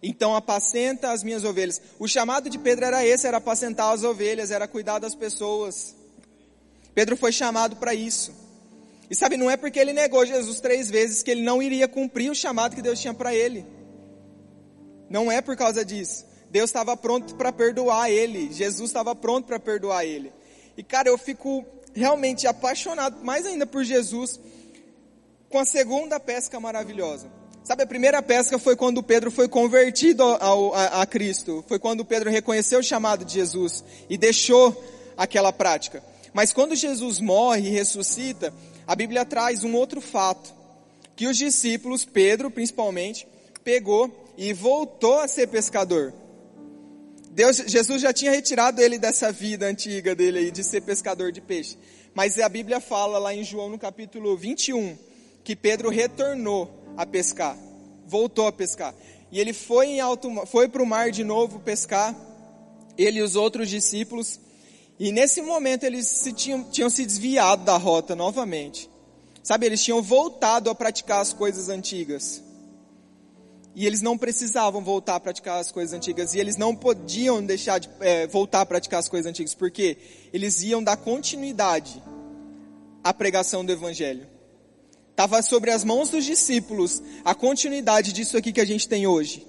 Então 0.02 0.34
apacenta 0.34 1.12
as 1.12 1.24
minhas 1.24 1.44
ovelhas. 1.44 1.82
O 2.00 2.08
chamado 2.08 2.50
de 2.50 2.58
Pedro 2.58 2.86
era 2.86 3.06
esse, 3.06 3.28
era 3.28 3.38
apacentar 3.38 3.94
as 3.94 4.04
ovelhas, 4.04 4.52
era 4.52 4.68
cuidar 4.68 5.00
das 5.00 5.14
pessoas. 5.14 5.96
Pedro 6.94 7.18
foi 7.18 7.32
chamado 7.32 7.76
para 7.76 7.94
isso. 7.94 8.34
E 9.10 9.16
sabe, 9.16 9.38
não 9.38 9.50
é 9.50 9.58
porque 9.58 9.80
ele 9.80 9.92
negou 9.92 10.26
Jesus 10.26 10.60
três 10.60 10.90
vezes 10.90 11.24
que 11.24 11.32
ele 11.32 11.42
não 11.42 11.62
iria 11.62 11.88
cumprir 11.88 12.30
o 12.30 12.36
chamado 12.36 12.76
que 12.76 12.82
Deus 12.82 13.00
tinha 13.00 13.14
para 13.14 13.34
ele. 13.34 13.66
Não 15.10 15.32
é 15.32 15.42
por 15.42 15.58
causa 15.58 15.84
disso. 15.84 16.26
Deus 16.52 16.70
estava 16.70 16.96
pronto 16.96 17.36
para 17.36 17.52
perdoar 17.52 18.10
ele. 18.10 18.52
Jesus 18.52 18.90
estava 18.90 19.16
pronto 19.16 19.48
para 19.48 19.60
perdoar 19.60 20.06
ele. 20.06 20.32
E 20.78 20.84
cara, 20.84 21.10
eu 21.10 21.18
fico 21.18 21.66
realmente 21.94 22.48
apaixonado 22.48 23.24
mais 23.24 23.46
ainda 23.46 23.66
por 23.66 23.84
Jesus 23.84 24.40
com 25.50 25.58
a 25.58 25.66
segunda 25.66 26.20
pesca 26.20 26.60
maravilhosa. 26.60 27.30
Sabe, 27.64 27.84
a 27.84 27.88
primeira 27.88 28.22
pesca 28.22 28.58
foi 28.58 28.76
quando 28.76 29.04
Pedro 29.04 29.30
foi 29.30 29.48
convertido 29.48 30.24
ao, 30.24 30.74
a, 30.74 31.02
a 31.02 31.06
Cristo. 31.06 31.64
Foi 31.68 31.78
quando 31.78 32.06
Pedro 32.06 32.30
reconheceu 32.30 32.80
o 32.80 32.84
chamado 32.84 33.26
de 33.26 33.34
Jesus 33.34 33.84
e 34.10 34.18
deixou 34.18 34.76
aquela 35.18 35.52
prática. 35.52 36.04
Mas 36.34 36.54
quando 36.54 36.76
Jesus 36.76 37.20
morre 37.20 37.68
e 37.68 37.72
ressuscita, 37.72 38.54
a 38.88 38.96
Bíblia 38.96 39.26
traz 39.26 39.64
um 39.64 39.76
outro 39.76 40.02
fato. 40.02 40.54
Que 41.16 41.28
os 41.28 41.38
discípulos, 41.38 42.06
Pedro 42.06 42.50
principalmente, 42.50 43.28
pegou 43.64 44.32
e 44.38 44.54
voltou 44.54 45.20
a 45.20 45.28
ser 45.28 45.48
pescador. 45.48 46.14
Deus, 47.32 47.58
Jesus 47.58 48.02
já 48.02 48.12
tinha 48.12 48.32
retirado 48.32 48.82
ele 48.82 48.98
dessa 48.98 49.32
vida 49.32 49.68
antiga 49.68 50.16
dele 50.16 50.40
aí, 50.40 50.52
de 50.52 50.64
ser 50.64 50.82
pescador 50.82 51.32
de 51.32 51.42
peixe. 51.42 51.78
Mas 52.14 52.40
a 52.40 52.50
Bíblia 52.50 52.80
fala 52.80 53.20
lá 53.20 53.34
em 53.34 53.44
João 53.44 53.70
no 53.70 53.78
capítulo 53.78 54.36
21, 54.36 54.98
que 55.44 55.56
Pedro 55.56 55.90
retornou 55.90 56.70
a 56.98 57.06
pescar, 57.06 57.58
voltou 58.06 58.48
a 58.48 58.52
pescar. 58.52 58.94
E 59.32 59.40
ele 59.40 59.54
foi 59.54 59.88
em 59.88 60.00
alto, 60.00 60.30
foi 60.48 60.68
para 60.68 60.82
o 60.82 60.86
mar 60.86 61.12
de 61.12 61.24
novo 61.24 61.60
pescar, 61.60 62.16
ele 62.98 63.20
e 63.20 63.22
os 63.22 63.36
outros 63.36 63.70
discípulos. 63.70 64.40
E 65.00 65.12
nesse 65.12 65.42
momento 65.42 65.86
eles 65.86 66.08
se 66.08 66.34
tinham, 66.34 66.64
tinham 66.64 66.90
se 66.90 67.06
desviado 67.06 67.64
da 67.64 67.78
rota 67.78 68.16
novamente. 68.16 68.90
Sabe, 69.42 69.66
eles 69.66 69.82
tinham 69.82 70.02
voltado 70.02 70.70
a 70.70 70.76
praticar 70.76 71.22
as 71.22 71.32
coisas 71.32 71.70
antigas. 71.70 72.44
E 73.76 73.86
eles 73.86 74.02
não 74.02 74.18
precisavam 74.18 74.84
voltar 74.84 75.16
a 75.16 75.20
praticar 75.20 75.60
as 75.60 75.72
coisas 75.72 75.94
antigas. 75.94 76.34
E 76.34 76.40
eles 76.40 76.58
não 76.58 76.76
podiam 76.76 77.42
deixar 77.42 77.80
de 77.80 77.90
é, 78.02 78.28
voltar 78.28 78.62
a 78.62 78.66
praticar 78.66 79.00
as 79.00 79.08
coisas 79.08 79.30
antigas. 79.30 79.56
Porque 79.56 79.98
eles 80.34 80.62
iam 80.64 80.84
dar 80.84 80.98
continuidade 80.98 82.04
à 83.04 83.14
pregação 83.14 83.64
do 83.64 83.72
Evangelho. 83.72 84.28
Estava 85.20 85.42
sobre 85.42 85.70
as 85.70 85.84
mãos 85.84 86.10
dos 86.10 86.24
discípulos 86.24 87.04
a 87.26 87.36
continuidade 87.36 88.14
disso 88.14 88.38
aqui 88.38 88.54
que 88.54 88.62
a 88.62 88.66
gente 88.66 88.88
tem 88.88 89.06
hoje. 89.06 89.46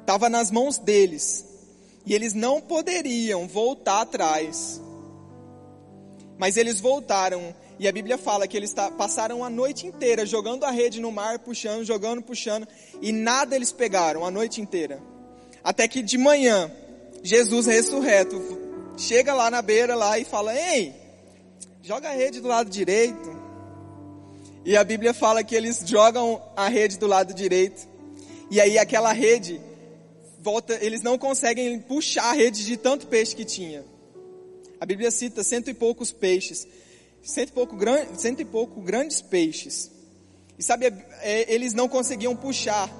Estava 0.00 0.28
nas 0.28 0.50
mãos 0.50 0.78
deles. 0.78 1.46
E 2.04 2.12
eles 2.12 2.34
não 2.34 2.60
poderiam 2.60 3.46
voltar 3.46 4.00
atrás. 4.00 4.82
Mas 6.36 6.56
eles 6.56 6.80
voltaram. 6.80 7.54
E 7.78 7.86
a 7.86 7.92
Bíblia 7.92 8.18
fala 8.18 8.48
que 8.48 8.56
eles 8.56 8.74
passaram 8.96 9.44
a 9.44 9.48
noite 9.48 9.86
inteira 9.86 10.26
jogando 10.26 10.64
a 10.64 10.72
rede 10.72 11.00
no 11.00 11.12
mar, 11.12 11.38
puxando, 11.38 11.84
jogando, 11.84 12.20
puxando. 12.20 12.66
E 13.00 13.12
nada 13.12 13.54
eles 13.54 13.70
pegaram 13.70 14.26
a 14.26 14.30
noite 14.30 14.60
inteira. 14.60 15.00
Até 15.62 15.86
que 15.86 16.02
de 16.02 16.18
manhã, 16.18 16.68
Jesus 17.22 17.66
ressurreto 17.66 18.42
chega 18.96 19.32
lá 19.34 19.52
na 19.52 19.62
beira 19.62 19.94
lá 19.94 20.18
e 20.18 20.24
fala: 20.24 20.52
Ei, 20.52 20.92
joga 21.80 22.08
a 22.08 22.12
rede 22.12 22.40
do 22.40 22.48
lado 22.48 22.68
direito. 22.68 23.37
E 24.68 24.76
a 24.76 24.84
Bíblia 24.84 25.14
fala 25.14 25.42
que 25.42 25.54
eles 25.54 25.82
jogam 25.86 26.42
a 26.54 26.68
rede 26.68 26.98
do 26.98 27.06
lado 27.06 27.32
direito. 27.32 27.88
E 28.50 28.60
aí 28.60 28.78
aquela 28.78 29.14
rede 29.14 29.58
volta, 30.40 30.76
eles 30.84 31.00
não 31.00 31.16
conseguem 31.16 31.80
puxar 31.80 32.24
a 32.24 32.32
rede 32.34 32.66
de 32.66 32.76
tanto 32.76 33.06
peixe 33.06 33.34
que 33.34 33.46
tinha. 33.46 33.82
A 34.78 34.84
Bíblia 34.84 35.10
cita 35.10 35.42
cento 35.42 35.70
e 35.70 35.74
poucos 35.74 36.12
peixes, 36.12 36.68
cento 37.22 37.48
e 37.48 37.52
pouco, 37.52 37.78
cento 38.18 38.42
e 38.42 38.44
pouco 38.44 38.82
grandes 38.82 39.22
peixes. 39.22 39.90
E 40.58 40.62
sabe, 40.62 40.92
é, 41.22 41.50
eles 41.50 41.72
não 41.72 41.88
conseguiam 41.88 42.36
puxar. 42.36 42.90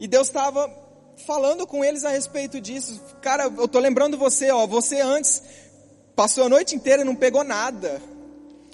E 0.00 0.08
Deus 0.08 0.26
estava 0.26 0.68
falando 1.24 1.68
com 1.68 1.84
eles 1.84 2.04
a 2.04 2.10
respeito 2.10 2.60
disso. 2.60 3.00
Cara, 3.22 3.44
eu 3.44 3.68
tô 3.68 3.78
lembrando 3.78 4.18
você, 4.18 4.50
ó, 4.50 4.66
você 4.66 5.00
antes 5.00 5.40
passou 6.16 6.46
a 6.46 6.48
noite 6.48 6.74
inteira 6.74 7.02
e 7.02 7.04
não 7.04 7.14
pegou 7.14 7.44
nada. 7.44 8.02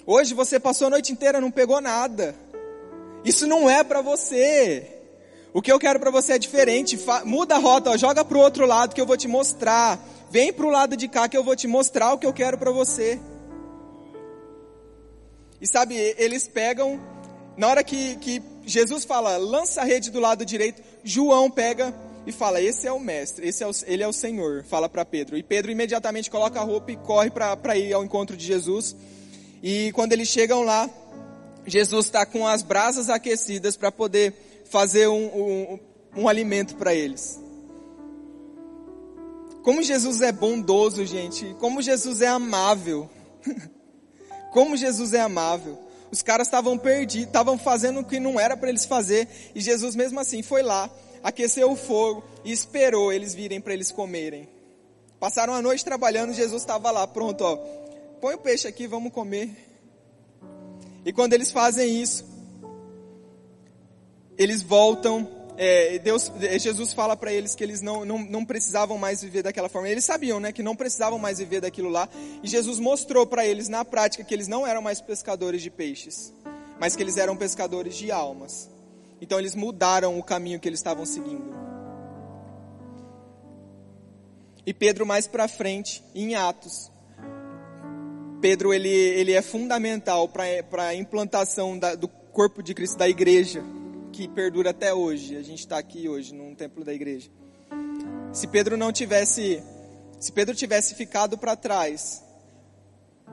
Hoje 0.09 0.33
você 0.33 0.57
passou 0.57 0.87
a 0.87 0.89
noite 0.89 1.11
inteira 1.11 1.41
não 1.41 1.51
pegou 1.51 1.81
nada. 1.81 2.33
Isso 3.25 3.45
não 3.45 3.69
é 3.69 3.83
para 3.83 4.01
você. 4.01 4.87
O 5.53 5.61
que 5.61 5.69
eu 5.69 5.77
quero 5.77 5.99
para 5.99 6.09
você 6.09 6.33
é 6.33 6.39
diferente. 6.39 6.97
Muda 7.25 7.55
a 7.55 7.57
rota, 7.57 7.89
ó, 7.89 7.97
joga 7.97 8.23
pro 8.23 8.39
outro 8.39 8.65
lado 8.65 8.95
que 8.95 9.01
eu 9.01 9.05
vou 9.05 9.17
te 9.17 9.27
mostrar. 9.27 9.99
Vem 10.31 10.53
pro 10.53 10.69
lado 10.69 10.95
de 10.95 11.09
cá 11.09 11.27
que 11.27 11.37
eu 11.37 11.43
vou 11.43 11.57
te 11.57 11.67
mostrar 11.67 12.13
o 12.13 12.17
que 12.17 12.25
eu 12.25 12.31
quero 12.31 12.57
para 12.57 12.71
você. 12.71 13.19
E 15.59 15.67
sabe, 15.67 15.97
eles 16.17 16.47
pegam, 16.47 17.01
na 17.57 17.67
hora 17.67 17.83
que, 17.83 18.15
que 18.15 18.41
Jesus 18.65 19.03
fala, 19.03 19.35
lança 19.35 19.81
a 19.81 19.83
rede 19.83 20.09
do 20.09 20.21
lado 20.21 20.45
direito, 20.45 20.81
João 21.03 21.51
pega 21.51 21.93
e 22.25 22.31
fala, 22.31 22.61
esse 22.61 22.87
é 22.87 22.91
o 22.93 22.99
mestre, 22.99 23.45
esse 23.45 23.61
é 23.61 23.67
o, 23.67 23.71
ele 23.85 24.03
é 24.03 24.07
o 24.07 24.13
Senhor, 24.13 24.63
fala 24.63 24.87
para 24.87 25.03
Pedro. 25.03 25.35
E 25.35 25.43
Pedro 25.43 25.69
imediatamente 25.69 26.31
coloca 26.31 26.61
a 26.61 26.63
roupa 26.63 26.93
e 26.93 26.95
corre 26.95 27.29
para 27.29 27.75
ir 27.75 27.91
ao 27.91 28.05
encontro 28.05 28.37
de 28.37 28.45
Jesus. 28.45 28.95
E 29.61 29.91
quando 29.93 30.13
eles 30.13 30.27
chegam 30.27 30.63
lá, 30.63 30.89
Jesus 31.65 32.05
está 32.05 32.25
com 32.25 32.47
as 32.47 32.61
brasas 32.61 33.09
aquecidas 33.09 33.75
para 33.75 33.91
poder 33.91 34.33
fazer 34.65 35.07
um, 35.07 35.25
um, 35.25 35.79
um 36.15 36.27
alimento 36.29 36.75
para 36.75 36.93
eles. 36.93 37.39
Como 39.63 39.83
Jesus 39.83 40.21
é 40.21 40.31
bondoso, 40.31 41.05
gente. 41.05 41.55
Como 41.59 41.81
Jesus 41.81 42.21
é 42.21 42.27
amável. 42.27 43.09
Como 44.53 44.77
Jesus 44.77 45.13
é 45.13 45.19
amável. 45.19 45.77
Os 46.09 46.21
caras 46.21 46.47
estavam 46.47 46.77
perdidos, 46.77 47.27
estavam 47.27 47.57
fazendo 47.57 47.99
o 47.99 48.05
que 48.05 48.19
não 48.19 48.39
era 48.39 48.55
para 48.55 48.69
eles 48.69 48.85
fazer. 48.85 49.27
E 49.53 49.59
Jesus 49.59 49.93
mesmo 49.93 50.19
assim 50.21 50.41
foi 50.41 50.63
lá, 50.63 50.89
aqueceu 51.21 51.69
o 51.69 51.75
fogo 51.75 52.23
e 52.45 52.51
esperou 52.51 53.11
eles 53.11 53.35
virem 53.35 53.59
para 53.59 53.73
eles 53.73 53.91
comerem. 53.91 54.47
Passaram 55.19 55.53
a 55.53 55.61
noite 55.61 55.83
trabalhando, 55.83 56.31
Jesus 56.31 56.61
estava 56.61 56.91
lá, 56.91 57.05
pronto, 57.05 57.43
ó 57.43 57.86
põe 58.21 58.35
o 58.35 58.37
peixe 58.37 58.67
aqui, 58.67 58.87
vamos 58.87 59.11
comer. 59.11 59.49
E 61.05 61.13
quando 61.13 61.33
eles 61.33 61.51
fazem 61.51 62.01
isso, 62.01 62.25
eles 64.37 64.61
voltam, 64.61 65.27
é, 65.57 65.97
Deus, 65.99 66.31
Jesus 66.59 66.93
fala 66.93 67.15
para 67.15 67.33
eles 67.33 67.55
que 67.55 67.63
eles 67.63 67.81
não, 67.81 68.05
não, 68.05 68.19
não 68.19 68.45
precisavam 68.45 68.97
mais 68.97 69.21
viver 69.21 69.41
daquela 69.41 69.69
forma. 69.69 69.89
Eles 69.89 70.05
sabiam, 70.05 70.39
né, 70.39 70.51
que 70.51 70.61
não 70.61 70.75
precisavam 70.75 71.17
mais 71.17 71.39
viver 71.39 71.61
daquilo 71.61 71.89
lá. 71.89 72.07
E 72.43 72.47
Jesus 72.47 72.79
mostrou 72.79 73.25
para 73.25 73.45
eles 73.45 73.67
na 73.67 73.83
prática 73.83 74.23
que 74.23 74.33
eles 74.33 74.47
não 74.47 74.67
eram 74.67 74.81
mais 74.81 75.01
pescadores 75.01 75.61
de 75.61 75.69
peixes, 75.69 76.33
mas 76.79 76.95
que 76.95 77.01
eles 77.01 77.17
eram 77.17 77.35
pescadores 77.35 77.95
de 77.95 78.11
almas. 78.11 78.69
Então 79.19 79.39
eles 79.39 79.55
mudaram 79.55 80.19
o 80.19 80.23
caminho 80.23 80.59
que 80.59 80.67
eles 80.69 80.79
estavam 80.79 81.05
seguindo. 81.05 81.55
E 84.65 84.73
Pedro 84.73 85.05
mais 85.05 85.25
para 85.25 85.47
frente, 85.47 86.03
em 86.13 86.35
Atos, 86.35 86.91
Pedro 88.41 88.73
ele, 88.73 88.89
ele 88.89 89.33
é 89.33 89.41
fundamental 89.41 90.27
para 90.27 90.87
a 90.87 90.95
implantação 90.95 91.77
da, 91.77 91.95
do 91.95 92.07
corpo 92.07 92.61
de 92.61 92.73
Cristo, 92.73 92.97
da 92.97 93.09
igreja, 93.09 93.63
que 94.11 94.27
perdura 94.27 94.69
até 94.69 94.93
hoje. 94.93 95.35
A 95.35 95.41
gente 95.41 95.59
está 95.59 95.77
aqui 95.77 96.07
hoje 96.07 96.33
num 96.33 96.53
templo 96.53 96.83
da 96.83 96.93
igreja. 96.93 97.29
Se 98.31 98.47
Pedro 98.47 98.77
não 98.77 98.91
tivesse, 98.91 99.61
se 100.19 100.31
Pedro 100.31 100.53
tivesse 100.53 100.93
ficado 100.93 101.37
para 101.37 101.55
trás, 101.55 102.23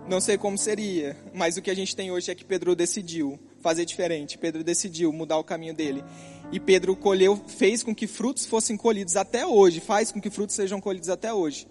não 0.09 0.21
sei 0.21 0.39
como 0.39 0.57
seria, 0.57 1.17
mas 1.35 1.57
o 1.57 1.63
que 1.63 1.71
a 1.71 1.75
gente 1.75 1.95
tem 1.95 2.11
hoje 2.11 2.31
é 2.31 2.35
que 2.35 2.45
Pedro 2.45 2.75
decidiu 2.75 3.39
fazer 3.61 3.85
diferente. 3.85 4.39
Pedro 4.39 4.65
decidiu 4.65 5.13
mudar 5.13 5.39
o 5.39 5.45
caminho 5.45 5.75
dele. 5.75 6.03
E 6.51 6.59
Pedro 6.59 6.95
colheu, 6.97 7.37
fez 7.47 7.83
com 7.83 7.95
que 7.95 8.07
frutos 8.07 8.47
fossem 8.47 8.77
colhidos 8.77 9.17
até 9.17 9.47
hoje, 9.47 9.81
faz 9.81 10.13
com 10.13 10.21
que 10.21 10.31
frutos 10.31 10.55
sejam 10.55 10.81
colhidos 10.81 11.09
até 11.09 11.33
hoje. 11.33 11.67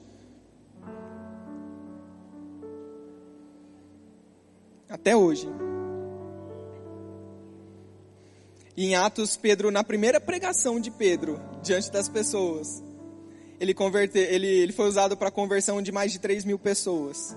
Até 5.04 5.18
hoje. 5.18 5.49
E 8.78 8.86
em 8.86 8.95
Atos, 8.95 9.36
Pedro, 9.36 9.70
na 9.70 9.84
primeira 9.84 10.18
pregação 10.18 10.80
de 10.80 10.89
Pedro, 10.89 11.41
diante 11.62 11.91
das 11.91 12.08
pessoas, 12.08 12.82
ele, 13.60 13.74
converte, 13.74 14.18
ele, 14.18 14.47
ele 14.47 14.72
foi 14.72 14.88
usado 14.88 15.18
para 15.18 15.28
a 15.28 15.32
conversão 15.32 15.82
de 15.82 15.91
mais 15.91 16.14
de 16.14 16.20
3 16.20 16.45
mil 16.45 16.58
pessoas. 16.58 17.36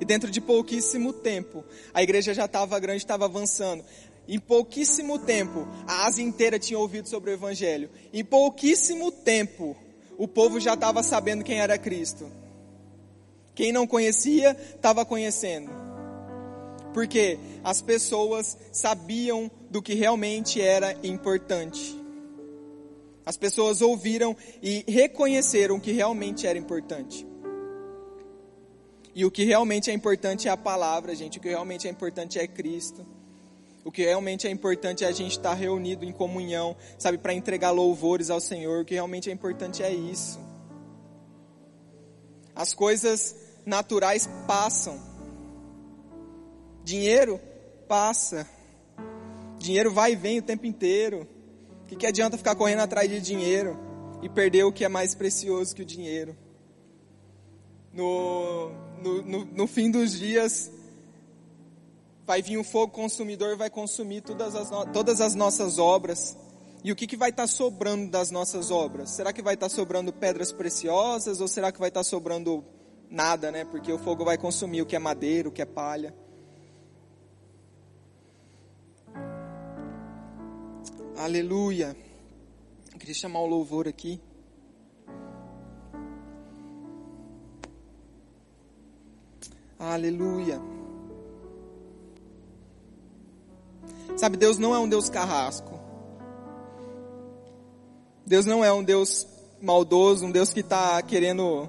E 0.00 0.04
dentro 0.04 0.30
de 0.30 0.40
pouquíssimo 0.40 1.12
tempo, 1.12 1.64
a 1.92 2.04
igreja 2.04 2.32
já 2.32 2.44
estava 2.44 2.78
grande, 2.78 2.98
estava 2.98 3.24
avançando. 3.24 3.84
Em 4.28 4.38
pouquíssimo 4.38 5.18
tempo, 5.18 5.66
a 5.88 6.06
Ásia 6.06 6.22
inteira 6.22 6.56
tinha 6.56 6.78
ouvido 6.78 7.08
sobre 7.08 7.32
o 7.32 7.34
Evangelho. 7.34 7.90
Em 8.12 8.24
pouquíssimo 8.24 9.10
tempo, 9.10 9.76
o 10.16 10.28
povo 10.28 10.60
já 10.60 10.74
estava 10.74 11.02
sabendo 11.02 11.42
quem 11.42 11.58
era 11.58 11.76
Cristo. 11.76 12.30
Quem 13.56 13.72
não 13.72 13.88
conhecia, 13.88 14.56
estava 14.76 15.04
conhecendo. 15.04 15.81
Porque 16.92 17.38
as 17.64 17.80
pessoas 17.80 18.56
sabiam 18.70 19.50
do 19.70 19.80
que 19.80 19.94
realmente 19.94 20.60
era 20.60 20.96
importante. 21.02 22.00
As 23.24 23.36
pessoas 23.36 23.80
ouviram 23.80 24.36
e 24.62 24.84
reconheceram 24.88 25.76
o 25.76 25.80
que 25.80 25.92
realmente 25.92 26.46
era 26.46 26.58
importante. 26.58 27.26
E 29.14 29.24
o 29.24 29.30
que 29.30 29.44
realmente 29.44 29.90
é 29.90 29.94
importante 29.94 30.48
é 30.48 30.50
a 30.50 30.56
palavra, 30.56 31.14
gente. 31.14 31.38
O 31.38 31.40
que 31.40 31.48
realmente 31.48 31.86
é 31.86 31.90
importante 31.90 32.38
é 32.38 32.46
Cristo. 32.46 33.06
O 33.84 33.90
que 33.90 34.02
realmente 34.02 34.46
é 34.46 34.50
importante 34.50 35.04
é 35.04 35.08
a 35.08 35.12
gente 35.12 35.32
estar 35.32 35.54
reunido 35.54 36.04
em 36.04 36.12
comunhão, 36.12 36.76
sabe, 36.98 37.18
para 37.18 37.34
entregar 37.34 37.70
louvores 37.70 38.30
ao 38.30 38.40
Senhor. 38.40 38.82
O 38.82 38.84
que 38.84 38.94
realmente 38.94 39.28
é 39.28 39.32
importante 39.32 39.82
é 39.82 39.92
isso. 39.92 40.38
As 42.54 42.74
coisas 42.74 43.34
naturais 43.66 44.28
passam. 44.46 45.11
Dinheiro 46.84 47.40
passa. 47.88 48.46
Dinheiro 49.58 49.92
vai 49.92 50.12
e 50.12 50.16
vem 50.16 50.38
o 50.38 50.42
tempo 50.42 50.66
inteiro. 50.66 51.26
O 51.82 51.86
que, 51.86 51.96
que 51.96 52.06
adianta 52.06 52.38
ficar 52.38 52.54
correndo 52.54 52.80
atrás 52.80 53.08
de 53.08 53.20
dinheiro 53.20 53.78
e 54.22 54.28
perder 54.28 54.64
o 54.64 54.72
que 54.72 54.84
é 54.84 54.88
mais 54.88 55.14
precioso 55.14 55.74
que 55.74 55.82
o 55.82 55.86
dinheiro? 55.86 56.36
No, 57.92 58.70
no, 59.02 59.22
no, 59.22 59.44
no 59.44 59.66
fim 59.66 59.90
dos 59.90 60.18
dias, 60.18 60.70
vai 62.26 62.40
vir 62.40 62.56
um 62.56 62.64
fogo 62.64 62.92
consumidor, 62.92 63.56
vai 63.56 63.68
consumir 63.68 64.22
todas 64.22 64.54
as, 64.54 64.70
todas 64.92 65.20
as 65.20 65.34
nossas 65.34 65.78
obras. 65.78 66.36
E 66.82 66.90
o 66.90 66.96
que, 66.96 67.06
que 67.06 67.16
vai 67.16 67.30
estar 67.30 67.44
tá 67.44 67.46
sobrando 67.46 68.10
das 68.10 68.30
nossas 68.30 68.70
obras? 68.70 69.10
Será 69.10 69.32
que 69.32 69.42
vai 69.42 69.54
estar 69.54 69.68
tá 69.68 69.74
sobrando 69.74 70.12
pedras 70.12 70.50
preciosas 70.50 71.40
ou 71.40 71.46
será 71.46 71.70
que 71.70 71.78
vai 71.78 71.90
estar 71.90 72.00
tá 72.00 72.04
sobrando 72.04 72.64
nada, 73.08 73.52
né? 73.52 73.64
Porque 73.64 73.92
o 73.92 73.98
fogo 73.98 74.24
vai 74.24 74.38
consumir 74.38 74.82
o 74.82 74.86
que 74.86 74.96
é 74.96 74.98
madeira, 74.98 75.48
o 75.48 75.52
que 75.52 75.62
é 75.62 75.66
palha. 75.66 76.14
Aleluia. 81.16 81.94
Eu 82.92 82.98
queria 82.98 83.14
chamar 83.14 83.40
o 83.40 83.46
louvor 83.46 83.86
aqui. 83.86 84.20
Aleluia. 89.78 90.60
Sabe, 94.16 94.36
Deus 94.36 94.58
não 94.58 94.74
é 94.74 94.78
um 94.78 94.88
Deus 94.88 95.10
carrasco. 95.10 95.78
Deus 98.24 98.46
não 98.46 98.64
é 98.64 98.72
um 98.72 98.82
Deus 98.82 99.26
maldoso, 99.60 100.24
um 100.26 100.30
Deus 100.30 100.52
que 100.52 100.60
está 100.60 101.00
querendo 101.02 101.68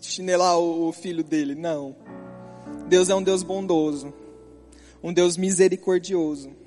chinelar 0.00 0.58
o 0.58 0.90
filho 0.92 1.22
dele. 1.22 1.54
Não. 1.54 1.94
Deus 2.88 3.10
é 3.10 3.14
um 3.14 3.22
Deus 3.22 3.42
bondoso. 3.42 4.12
Um 5.02 5.12
Deus 5.12 5.36
misericordioso. 5.36 6.61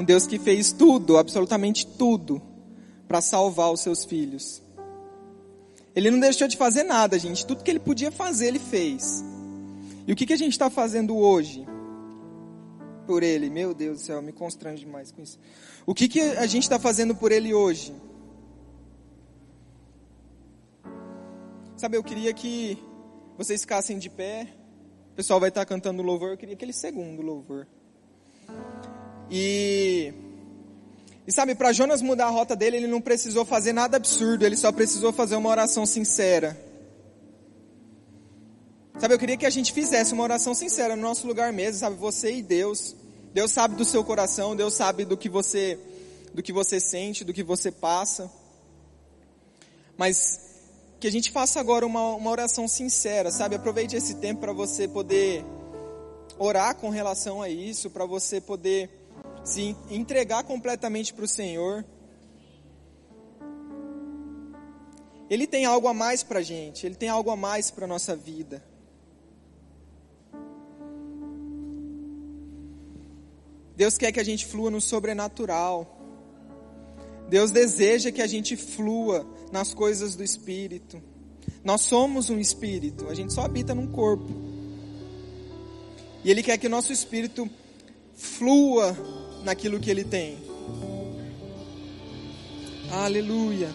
Um 0.00 0.04
Deus 0.04 0.26
que 0.26 0.38
fez 0.38 0.72
tudo, 0.72 1.18
absolutamente 1.18 1.86
tudo, 1.86 2.40
para 3.06 3.20
salvar 3.20 3.70
os 3.70 3.82
seus 3.82 4.02
filhos. 4.02 4.62
Ele 5.94 6.10
não 6.10 6.18
deixou 6.18 6.48
de 6.48 6.56
fazer 6.56 6.84
nada, 6.84 7.18
gente. 7.18 7.44
Tudo 7.44 7.62
que 7.62 7.70
ele 7.70 7.78
podia 7.78 8.10
fazer, 8.10 8.46
ele 8.46 8.58
fez. 8.58 9.22
E 10.06 10.10
o 10.10 10.16
que, 10.16 10.24
que 10.24 10.32
a 10.32 10.38
gente 10.38 10.52
está 10.52 10.70
fazendo 10.70 11.14
hoje? 11.18 11.66
Por 13.06 13.22
ele, 13.22 13.50
meu 13.50 13.74
Deus 13.74 13.98
do 13.98 14.04
céu, 14.06 14.22
me 14.22 14.32
constrange 14.32 14.86
demais 14.86 15.12
com 15.12 15.20
isso. 15.20 15.38
O 15.84 15.94
que, 15.94 16.08
que 16.08 16.18
a 16.18 16.46
gente 16.46 16.62
está 16.62 16.78
fazendo 16.78 17.14
por 17.14 17.30
ele 17.30 17.52
hoje? 17.52 17.92
Sabe, 21.76 21.98
eu 21.98 22.02
queria 22.02 22.32
que 22.32 22.78
vocês 23.36 23.60
ficassem 23.60 23.98
de 23.98 24.08
pé. 24.08 24.48
O 25.12 25.16
pessoal 25.16 25.38
vai 25.38 25.50
estar 25.50 25.60
tá 25.60 25.66
cantando 25.66 26.02
louvor. 26.02 26.30
Eu 26.30 26.38
queria 26.38 26.54
aquele 26.54 26.72
segundo 26.72 27.20
louvor. 27.20 27.66
E, 29.30 30.12
e 31.26 31.32
sabe, 31.32 31.54
para 31.54 31.72
Jonas 31.72 32.02
mudar 32.02 32.26
a 32.26 32.30
rota 32.30 32.56
dele, 32.56 32.78
ele 32.78 32.86
não 32.88 33.00
precisou 33.00 33.44
fazer 33.44 33.72
nada 33.72 33.96
absurdo, 33.96 34.44
ele 34.44 34.56
só 34.56 34.72
precisou 34.72 35.12
fazer 35.12 35.36
uma 35.36 35.48
oração 35.48 35.86
sincera. 35.86 36.58
Sabe, 38.98 39.14
eu 39.14 39.18
queria 39.18 39.36
que 39.36 39.46
a 39.46 39.50
gente 39.50 39.72
fizesse 39.72 40.12
uma 40.12 40.24
oração 40.24 40.52
sincera 40.52 40.96
no 40.96 41.02
nosso 41.02 41.26
lugar 41.26 41.52
mesmo, 41.52 41.80
sabe? 41.80 41.96
Você 41.96 42.34
e 42.34 42.42
Deus. 42.42 42.94
Deus 43.32 43.52
sabe 43.52 43.76
do 43.76 43.84
seu 43.84 44.02
coração, 44.02 44.56
Deus 44.56 44.74
sabe 44.74 45.04
do 45.04 45.16
que 45.16 45.28
você, 45.28 45.78
do 46.34 46.42
que 46.42 46.52
você 46.52 46.80
sente, 46.80 47.24
do 47.24 47.32
que 47.32 47.44
você 47.44 47.70
passa. 47.70 48.30
Mas 49.96 50.40
que 50.98 51.06
a 51.06 51.12
gente 51.12 51.30
faça 51.30 51.58
agora 51.60 51.86
uma, 51.86 52.14
uma 52.14 52.30
oração 52.30 52.68
sincera, 52.68 53.30
sabe? 53.30 53.54
Aproveite 53.54 53.96
esse 53.96 54.16
tempo 54.16 54.40
para 54.40 54.52
você 54.52 54.86
poder 54.86 55.44
orar 56.36 56.74
com 56.74 56.90
relação 56.90 57.40
a 57.40 57.48
isso, 57.48 57.88
para 57.88 58.04
você 58.04 58.38
poder 58.38 58.99
se 59.44 59.76
entregar 59.88 60.44
completamente 60.44 61.12
para 61.12 61.24
o 61.24 61.28
Senhor. 61.28 61.84
Ele 65.28 65.46
tem 65.46 65.64
algo 65.64 65.86
a 65.86 65.94
mais 65.94 66.22
para 66.22 66.40
a 66.40 66.42
gente, 66.42 66.86
Ele 66.86 66.94
tem 66.94 67.08
algo 67.08 67.30
a 67.30 67.36
mais 67.36 67.70
para 67.70 67.84
a 67.84 67.88
nossa 67.88 68.16
vida. 68.16 68.62
Deus 73.76 73.96
quer 73.96 74.12
que 74.12 74.20
a 74.20 74.24
gente 74.24 74.44
flua 74.44 74.70
no 74.70 74.80
sobrenatural. 74.80 75.96
Deus 77.30 77.50
deseja 77.50 78.10
que 78.10 78.20
a 78.20 78.26
gente 78.26 78.56
flua 78.56 79.24
nas 79.52 79.72
coisas 79.72 80.16
do 80.16 80.22
Espírito. 80.22 81.00
Nós 81.64 81.82
somos 81.82 82.28
um 82.28 82.38
Espírito, 82.38 83.08
a 83.08 83.14
gente 83.14 83.32
só 83.32 83.42
habita 83.42 83.74
num 83.74 83.86
corpo. 83.86 84.28
E 86.24 86.30
Ele 86.30 86.42
quer 86.42 86.58
que 86.58 86.66
o 86.66 86.70
nosso 86.70 86.92
Espírito 86.92 87.48
flua 88.14 88.96
naquilo 89.42 89.80
que 89.80 89.90
Ele 89.90 90.04
tem. 90.04 90.38
Aleluia. 92.92 93.70